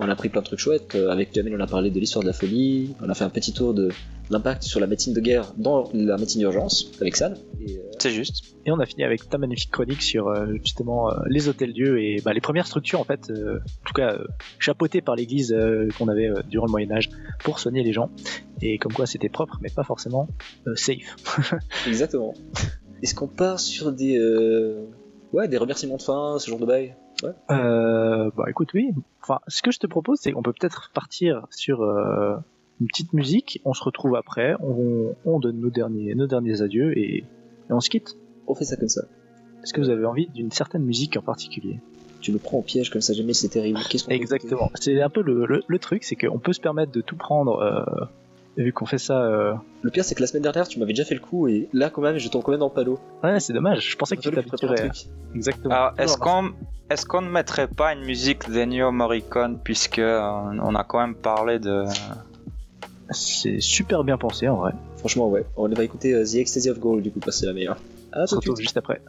On 0.00 0.08
a 0.08 0.14
pris 0.14 0.28
plein 0.28 0.42
de 0.42 0.46
trucs 0.46 0.60
chouettes. 0.60 0.94
Euh, 0.94 1.10
avec 1.10 1.34
Jamil, 1.34 1.54
on 1.56 1.60
a 1.60 1.66
parlé 1.66 1.90
de 1.90 1.98
l'histoire 1.98 2.22
de 2.22 2.28
la 2.28 2.32
folie. 2.32 2.94
On 3.02 3.08
a 3.10 3.14
fait 3.14 3.24
un 3.24 3.30
petit 3.30 3.52
tour 3.52 3.74
de 3.74 3.90
l'impact 4.30 4.62
sur 4.62 4.78
la 4.78 4.86
médecine 4.86 5.12
de 5.12 5.20
guerre 5.20 5.52
dans 5.56 5.90
la 5.92 6.16
médecine 6.16 6.40
d'urgence 6.40 6.90
avec. 7.00 7.16
Et, 7.20 7.24
euh, 7.24 7.82
C'est 7.98 8.10
juste. 8.10 8.56
Et 8.64 8.70
on 8.70 8.78
a 8.78 8.86
fini 8.86 9.02
avec 9.02 9.28
ta 9.28 9.38
magnifique 9.38 9.70
chronique 9.70 10.02
sur 10.02 10.28
euh, 10.28 10.54
justement 10.62 11.10
euh, 11.10 11.16
les 11.28 11.48
hôtels 11.48 11.72
Dieu 11.72 12.00
et 12.00 12.20
bah, 12.24 12.32
les 12.32 12.40
premières 12.40 12.66
structures 12.66 13.00
en 13.00 13.04
fait, 13.04 13.30
euh, 13.30 13.58
en 13.58 13.86
tout 13.86 13.94
cas 13.94 14.12
euh, 14.12 14.24
chapeautées 14.58 15.00
par 15.00 15.16
l'Église 15.16 15.52
euh, 15.52 15.88
qu'on 15.98 16.08
avait 16.08 16.28
euh, 16.28 16.42
durant 16.48 16.66
le 16.66 16.70
Moyen 16.70 16.92
Âge 16.92 17.08
pour 17.42 17.58
soigner 17.58 17.82
les 17.82 17.92
gens. 17.92 18.10
Et 18.62 18.78
comme 18.78 18.92
quoi 18.92 19.06
c'était 19.06 19.28
propre, 19.28 19.58
mais 19.62 19.70
pas 19.70 19.84
forcément 19.84 20.28
euh, 20.66 20.76
safe. 20.76 21.54
Exactement. 21.86 22.34
Est-ce 23.02 23.14
qu'on 23.14 23.28
part 23.28 23.60
sur 23.60 23.92
des 23.92 24.18
euh, 24.18 24.84
ouais 25.32 25.48
des 25.48 25.56
remerciements 25.58 25.96
de 25.96 26.02
fin, 26.02 26.38
ce 26.38 26.50
genre 26.50 26.58
de 26.60 26.66
bail 26.66 26.94
Ouais. 27.24 27.30
Euh, 27.50 28.30
bah 28.36 28.44
écoute, 28.48 28.72
oui. 28.74 28.92
Enfin, 29.22 29.40
ce 29.48 29.60
que 29.62 29.72
je 29.72 29.80
te 29.80 29.88
propose, 29.88 30.18
c'est 30.20 30.30
qu'on 30.30 30.42
peut 30.42 30.52
peut-être 30.52 30.92
partir 30.94 31.48
sur 31.50 31.82
euh, 31.82 32.36
une 32.80 32.86
petite 32.86 33.12
musique. 33.12 33.60
On 33.64 33.74
se 33.74 33.82
retrouve 33.82 34.14
après. 34.14 34.54
On, 34.60 35.16
on 35.24 35.40
donne 35.40 35.58
nos 35.58 35.70
derniers, 35.70 36.14
nos 36.14 36.28
derniers 36.28 36.62
adieux 36.62 36.96
et, 36.96 37.16
et 37.18 37.24
on 37.70 37.80
se 37.80 37.90
quitte. 37.90 38.16
On 38.46 38.54
fait 38.54 38.64
ça 38.64 38.76
comme 38.76 38.88
ça. 38.88 39.02
Est-ce 39.64 39.72
que 39.74 39.80
vous 39.80 39.90
avez 39.90 40.04
envie 40.06 40.28
d'une 40.28 40.52
certaine 40.52 40.84
musique 40.84 41.16
en 41.16 41.22
particulier? 41.22 41.80
Tu 42.20 42.30
me 42.30 42.38
prends 42.38 42.58
au 42.58 42.62
piège 42.62 42.90
comme 42.90 43.00
ça, 43.00 43.14
jamais 43.14 43.32
c'est 43.32 43.48
terrible. 43.48 43.80
Qu'est-ce 43.90 44.04
qu'on 44.04 44.10
peut 44.10 44.14
Exactement. 44.14 44.70
C'est 44.76 45.00
un 45.02 45.10
peu 45.10 45.22
le, 45.22 45.44
le, 45.46 45.62
le 45.66 45.78
truc, 45.80 46.04
c'est 46.04 46.14
qu'on 46.14 46.38
peut 46.38 46.52
se 46.52 46.60
permettre 46.60 46.92
de 46.92 47.00
tout 47.00 47.16
prendre. 47.16 47.58
Euh, 47.60 48.04
vu 48.62 48.72
qu'on 48.72 48.86
fait 48.86 48.98
ça. 48.98 49.20
Euh... 49.22 49.54
Le 49.82 49.90
pire, 49.90 50.04
c'est 50.04 50.14
que 50.14 50.20
la 50.20 50.26
semaine 50.26 50.42
dernière, 50.42 50.66
tu 50.68 50.78
m'avais 50.78 50.92
déjà 50.92 51.04
fait 51.04 51.14
le 51.14 51.20
coup, 51.20 51.48
et 51.48 51.68
là, 51.72 51.90
quand 51.90 52.02
même, 52.02 52.18
je 52.18 52.28
tombe 52.28 52.42
quand 52.42 52.50
même 52.52 52.60
dans 52.60 52.68
le 52.68 52.74
panneau. 52.74 52.98
Ouais, 53.22 53.38
c'est 53.40 53.52
dommage. 53.52 53.90
Je 53.90 53.96
pensais 53.96 54.16
que 54.16 54.22
tu 54.22 54.30
truc. 54.30 54.90
Exactement. 55.34 55.74
Alors, 55.74 55.92
est-ce 55.98 56.18
Non, 56.18 56.24
qu'on 56.24 56.50
est-ce 56.90 57.04
qu'on 57.06 57.20
ne 57.22 57.28
mettrait 57.30 57.68
pas 57.68 57.92
une 57.92 58.04
musique 58.04 58.50
d'Ennio 58.50 58.90
Morricone 58.92 59.58
puisque 59.62 59.98
euh, 59.98 60.20
on 60.20 60.74
a 60.74 60.84
quand 60.84 60.98
même 61.00 61.14
parlé 61.14 61.58
de 61.58 61.84
C'est 63.10 63.60
super 63.60 64.04
bien 64.04 64.16
pensé 64.18 64.48
en 64.48 64.56
vrai. 64.56 64.72
Franchement, 64.96 65.28
ouais. 65.28 65.44
On 65.56 65.68
va 65.68 65.84
écouter 65.84 66.12
euh, 66.14 66.24
The 66.24 66.36
Ecstasy 66.36 66.70
of 66.70 66.78
Gold, 66.78 67.02
du 67.02 67.10
coup, 67.10 67.20
parce 67.20 67.36
que 67.36 67.40
c'est 67.40 67.46
la 67.46 67.52
meilleure. 67.52 67.76
On 68.14 68.20
À 68.22 68.26
se 68.26 68.34
tout 68.34 68.40
de 68.40 68.42
suite. 68.42 68.50
retrouve 68.50 68.60
juste 68.60 68.76
après. 68.76 69.00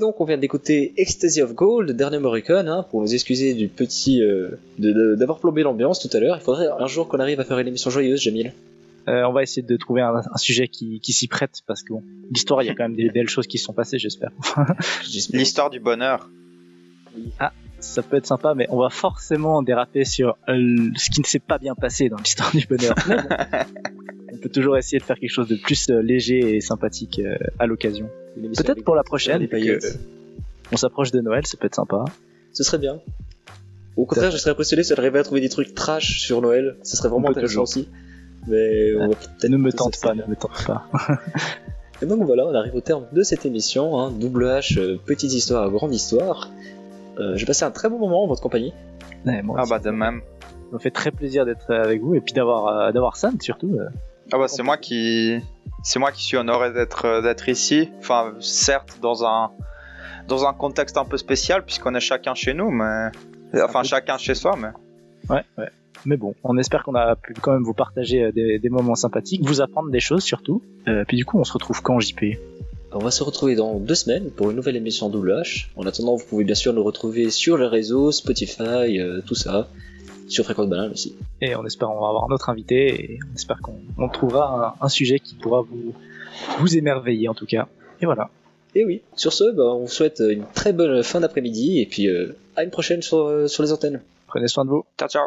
Donc 0.00 0.20
on 0.20 0.24
vient 0.24 0.38
d'écouter 0.38 0.92
Ecstasy 0.96 1.40
of 1.42 1.54
Gold, 1.54 1.92
dernier 1.92 2.18
Morricone, 2.18 2.68
hein, 2.68 2.84
pour 2.90 3.00
nous 3.02 3.14
excuser 3.14 3.54
du 3.54 3.68
petit, 3.68 4.20
euh, 4.22 4.48
de- 4.78 4.92
de- 4.92 5.14
d'avoir 5.14 5.38
plombé 5.38 5.62
l'ambiance 5.62 6.00
tout 6.00 6.08
à 6.16 6.18
l'heure. 6.18 6.36
Il 6.40 6.42
faudrait 6.42 6.66
un 6.76 6.86
jour 6.88 7.06
qu'on 7.06 7.20
arrive 7.20 7.38
à 7.38 7.44
faire 7.44 7.58
une 7.58 7.68
émission 7.68 7.90
joyeuse, 7.90 8.20
Jamil. 8.20 8.52
Euh, 9.08 9.22
on 9.24 9.32
va 9.32 9.42
essayer 9.42 9.62
de 9.62 9.76
trouver 9.76 10.02
un, 10.02 10.14
un 10.16 10.36
sujet 10.36 10.68
qui, 10.68 11.00
qui 11.00 11.12
s'y 11.12 11.26
prête 11.28 11.60
parce 11.66 11.82
que 11.82 11.92
bon, 11.94 12.02
l'histoire, 12.30 12.62
il 12.62 12.66
y 12.66 12.68
a 12.70 12.74
quand 12.74 12.84
même 12.84 12.96
des 12.96 13.10
belles 13.14 13.28
choses 13.28 13.46
qui 13.46 13.58
se 13.58 13.64
sont 13.64 13.72
passées, 13.72 13.98
j'espère. 13.98 14.30
L'histoire 15.32 15.70
du 15.70 15.80
bonheur. 15.80 16.28
Ça 17.80 18.02
peut 18.02 18.16
être 18.18 18.26
sympa, 18.26 18.52
mais 18.54 18.66
on 18.70 18.76
va 18.78 18.90
forcément 18.90 19.62
déraper 19.62 20.04
sur 20.04 20.36
euh, 20.48 20.90
ce 20.96 21.08
qui 21.10 21.20
ne 21.22 21.26
s'est 21.26 21.38
pas 21.38 21.56
bien 21.58 21.74
passé 21.74 22.08
dans 22.10 22.18
l'histoire 22.18 22.50
du 22.54 22.66
bonheur. 22.66 22.94
Peut 24.42 24.48
toujours 24.48 24.76
essayer 24.76 24.98
de 24.98 25.04
faire 25.04 25.18
quelque 25.18 25.30
chose 25.30 25.48
de 25.48 25.56
plus 25.56 25.90
euh, 25.90 26.00
léger 26.02 26.56
et 26.56 26.60
sympathique 26.60 27.20
euh, 27.20 27.36
à 27.58 27.66
l'occasion. 27.66 28.08
Peut-être 28.36 28.82
pour 28.84 28.94
la 28.94 29.02
prochaine, 29.02 29.46
que 29.48 29.78
on 30.72 30.76
s'approche 30.76 31.10
de 31.10 31.20
Noël, 31.20 31.46
ça 31.46 31.56
peut 31.56 31.66
être 31.66 31.74
sympa. 31.74 32.04
Ce 32.52 32.62
serait 32.62 32.78
bien. 32.78 33.00
Au 33.96 34.06
contraire, 34.06 34.30
je 34.30 34.36
serais 34.36 34.52
impressionné 34.52 34.82
si 34.82 34.92
elle 34.92 35.00
arrivait 35.00 35.18
à 35.18 35.24
trouver 35.24 35.40
des 35.40 35.48
trucs 35.48 35.74
trash 35.74 36.20
sur 36.20 36.40
Noël. 36.40 36.76
Ce 36.82 36.96
serait 36.96 37.08
vraiment 37.08 37.30
intéressant 37.30 37.62
aussi. 37.62 37.88
Mais 38.46 38.94
on 38.96 39.08
va 39.08 39.14
peut-être 39.14 39.50
Ne 39.50 39.56
me 39.56 39.72
tente 39.72 40.00
pas, 40.00 40.14
ne 40.14 40.24
me 40.26 40.36
tente 40.36 40.64
pas. 40.66 40.86
Et 42.02 42.06
donc 42.06 42.22
voilà, 42.22 42.46
on 42.46 42.54
arrive 42.54 42.74
au 42.74 42.80
terme 42.80 43.06
de 43.12 43.22
cette 43.22 43.44
émission. 43.44 44.00
Hein. 44.00 44.10
Double 44.10 44.44
H, 44.44 44.78
euh, 44.78 44.98
petite 45.04 45.34
histoire, 45.34 45.70
grande 45.70 45.94
histoire. 45.94 46.50
Euh, 47.18 47.36
J'ai 47.36 47.44
passé 47.44 47.64
un 47.64 47.70
très 47.70 47.90
bon 47.90 47.98
moment 47.98 48.24
en 48.24 48.26
votre 48.26 48.40
compagnie. 48.40 48.72
Ouais, 49.26 49.42
moi 49.42 49.58
Ah 49.60 49.64
bah 49.68 49.78
de 49.78 49.90
même. 49.90 50.22
Ça 50.40 50.76
me 50.76 50.78
fait 50.78 50.90
très 50.90 51.10
plaisir 51.10 51.44
d'être 51.44 51.70
avec 51.70 52.00
vous 52.00 52.14
et 52.14 52.22
puis 52.22 52.32
d'avoir 52.32 52.68
euh, 52.68 52.92
d'avoir 52.92 53.16
Sam 53.16 53.38
surtout. 53.40 53.76
Ah 54.32 54.38
bah 54.38 54.48
c'est 54.48 54.62
moi 54.62 54.76
qui 54.76 55.40
c'est 55.82 55.98
moi 55.98 56.12
qui 56.12 56.22
suis 56.22 56.36
honoré 56.36 56.72
d'être 56.72 57.04
euh, 57.04 57.22
d'être 57.22 57.48
ici. 57.48 57.90
Enfin 57.98 58.34
certes 58.40 58.98
dans 59.02 59.24
un 59.24 59.50
dans 60.28 60.46
un 60.46 60.52
contexte 60.52 60.96
un 60.96 61.04
peu 61.04 61.16
spécial 61.16 61.64
puisqu'on 61.64 61.94
est 61.94 62.00
chacun 62.00 62.34
chez 62.34 62.54
nous 62.54 62.70
mais 62.70 63.10
enfin 63.62 63.82
chacun 63.82 64.18
chez 64.18 64.34
soi 64.34 64.56
mais 64.56 64.68
Ouais, 65.28 65.42
ouais. 65.58 65.68
Mais 66.06 66.16
bon, 66.16 66.34
on 66.44 66.56
espère 66.56 66.82
qu'on 66.82 66.94
a 66.94 67.14
pu 67.14 67.34
quand 67.34 67.52
même 67.52 67.62
vous 67.62 67.74
partager 67.74 68.22
euh, 68.24 68.32
des, 68.32 68.58
des 68.58 68.68
moments 68.70 68.94
sympathiques, 68.94 69.42
vous 69.44 69.60
apprendre 69.60 69.90
des 69.90 70.00
choses 70.00 70.22
surtout. 70.22 70.62
Euh, 70.88 71.04
puis 71.06 71.16
du 71.16 71.24
coup, 71.24 71.38
on 71.38 71.44
se 71.44 71.52
retrouve 71.52 71.82
quand 71.82 72.00
JP 72.00 72.24
On 72.92 72.98
va 72.98 73.10
se 73.10 73.22
retrouver 73.22 73.54
dans 73.54 73.78
deux 73.78 73.94
semaines 73.94 74.30
pour 74.30 74.50
une 74.50 74.56
nouvelle 74.56 74.76
émission 74.76 75.10
Double 75.10 75.32
H. 75.32 75.66
En 75.76 75.86
attendant, 75.86 76.16
vous 76.16 76.24
pouvez 76.24 76.44
bien 76.44 76.54
sûr 76.54 76.72
nous 76.72 76.82
retrouver 76.82 77.30
sur 77.30 77.58
les 77.58 77.66
réseaux, 77.66 78.12
Spotify, 78.12 78.98
euh, 78.98 79.20
tout 79.26 79.34
ça. 79.34 79.68
Sur 80.30 80.44
Fréquence 80.44 80.68
Banane 80.68 80.92
aussi. 80.92 81.14
Et 81.42 81.54
on 81.56 81.66
espère 81.66 81.90
on 81.90 82.00
va 82.00 82.08
avoir 82.08 82.28
notre 82.28 82.48
invité 82.48 83.12
et 83.12 83.18
on 83.30 83.34
espère 83.34 83.58
qu'on 83.60 83.80
on 83.98 84.08
trouvera 84.08 84.76
un, 84.80 84.86
un 84.86 84.88
sujet 84.88 85.18
qui 85.18 85.34
pourra 85.34 85.60
vous 85.62 85.92
vous 86.58 86.76
émerveiller 86.76 87.28
en 87.28 87.34
tout 87.34 87.46
cas. 87.46 87.68
Et 88.00 88.06
voilà. 88.06 88.30
Et 88.74 88.84
oui, 88.84 89.02
sur 89.16 89.32
ce, 89.32 89.50
bah, 89.50 89.64
on 89.64 89.80
vous 89.80 89.88
souhaite 89.88 90.22
une 90.26 90.44
très 90.54 90.72
bonne 90.72 91.02
fin 91.02 91.20
d'après-midi 91.20 91.80
et 91.80 91.86
puis 91.86 92.06
euh, 92.06 92.36
à 92.56 92.62
une 92.62 92.70
prochaine 92.70 93.02
sur, 93.02 93.18
euh, 93.18 93.48
sur 93.48 93.62
les 93.62 93.72
antennes. 93.72 94.00
Prenez 94.28 94.48
soin 94.48 94.64
de 94.64 94.70
vous. 94.70 94.84
ciao 94.98 95.08
ciao 95.08 95.26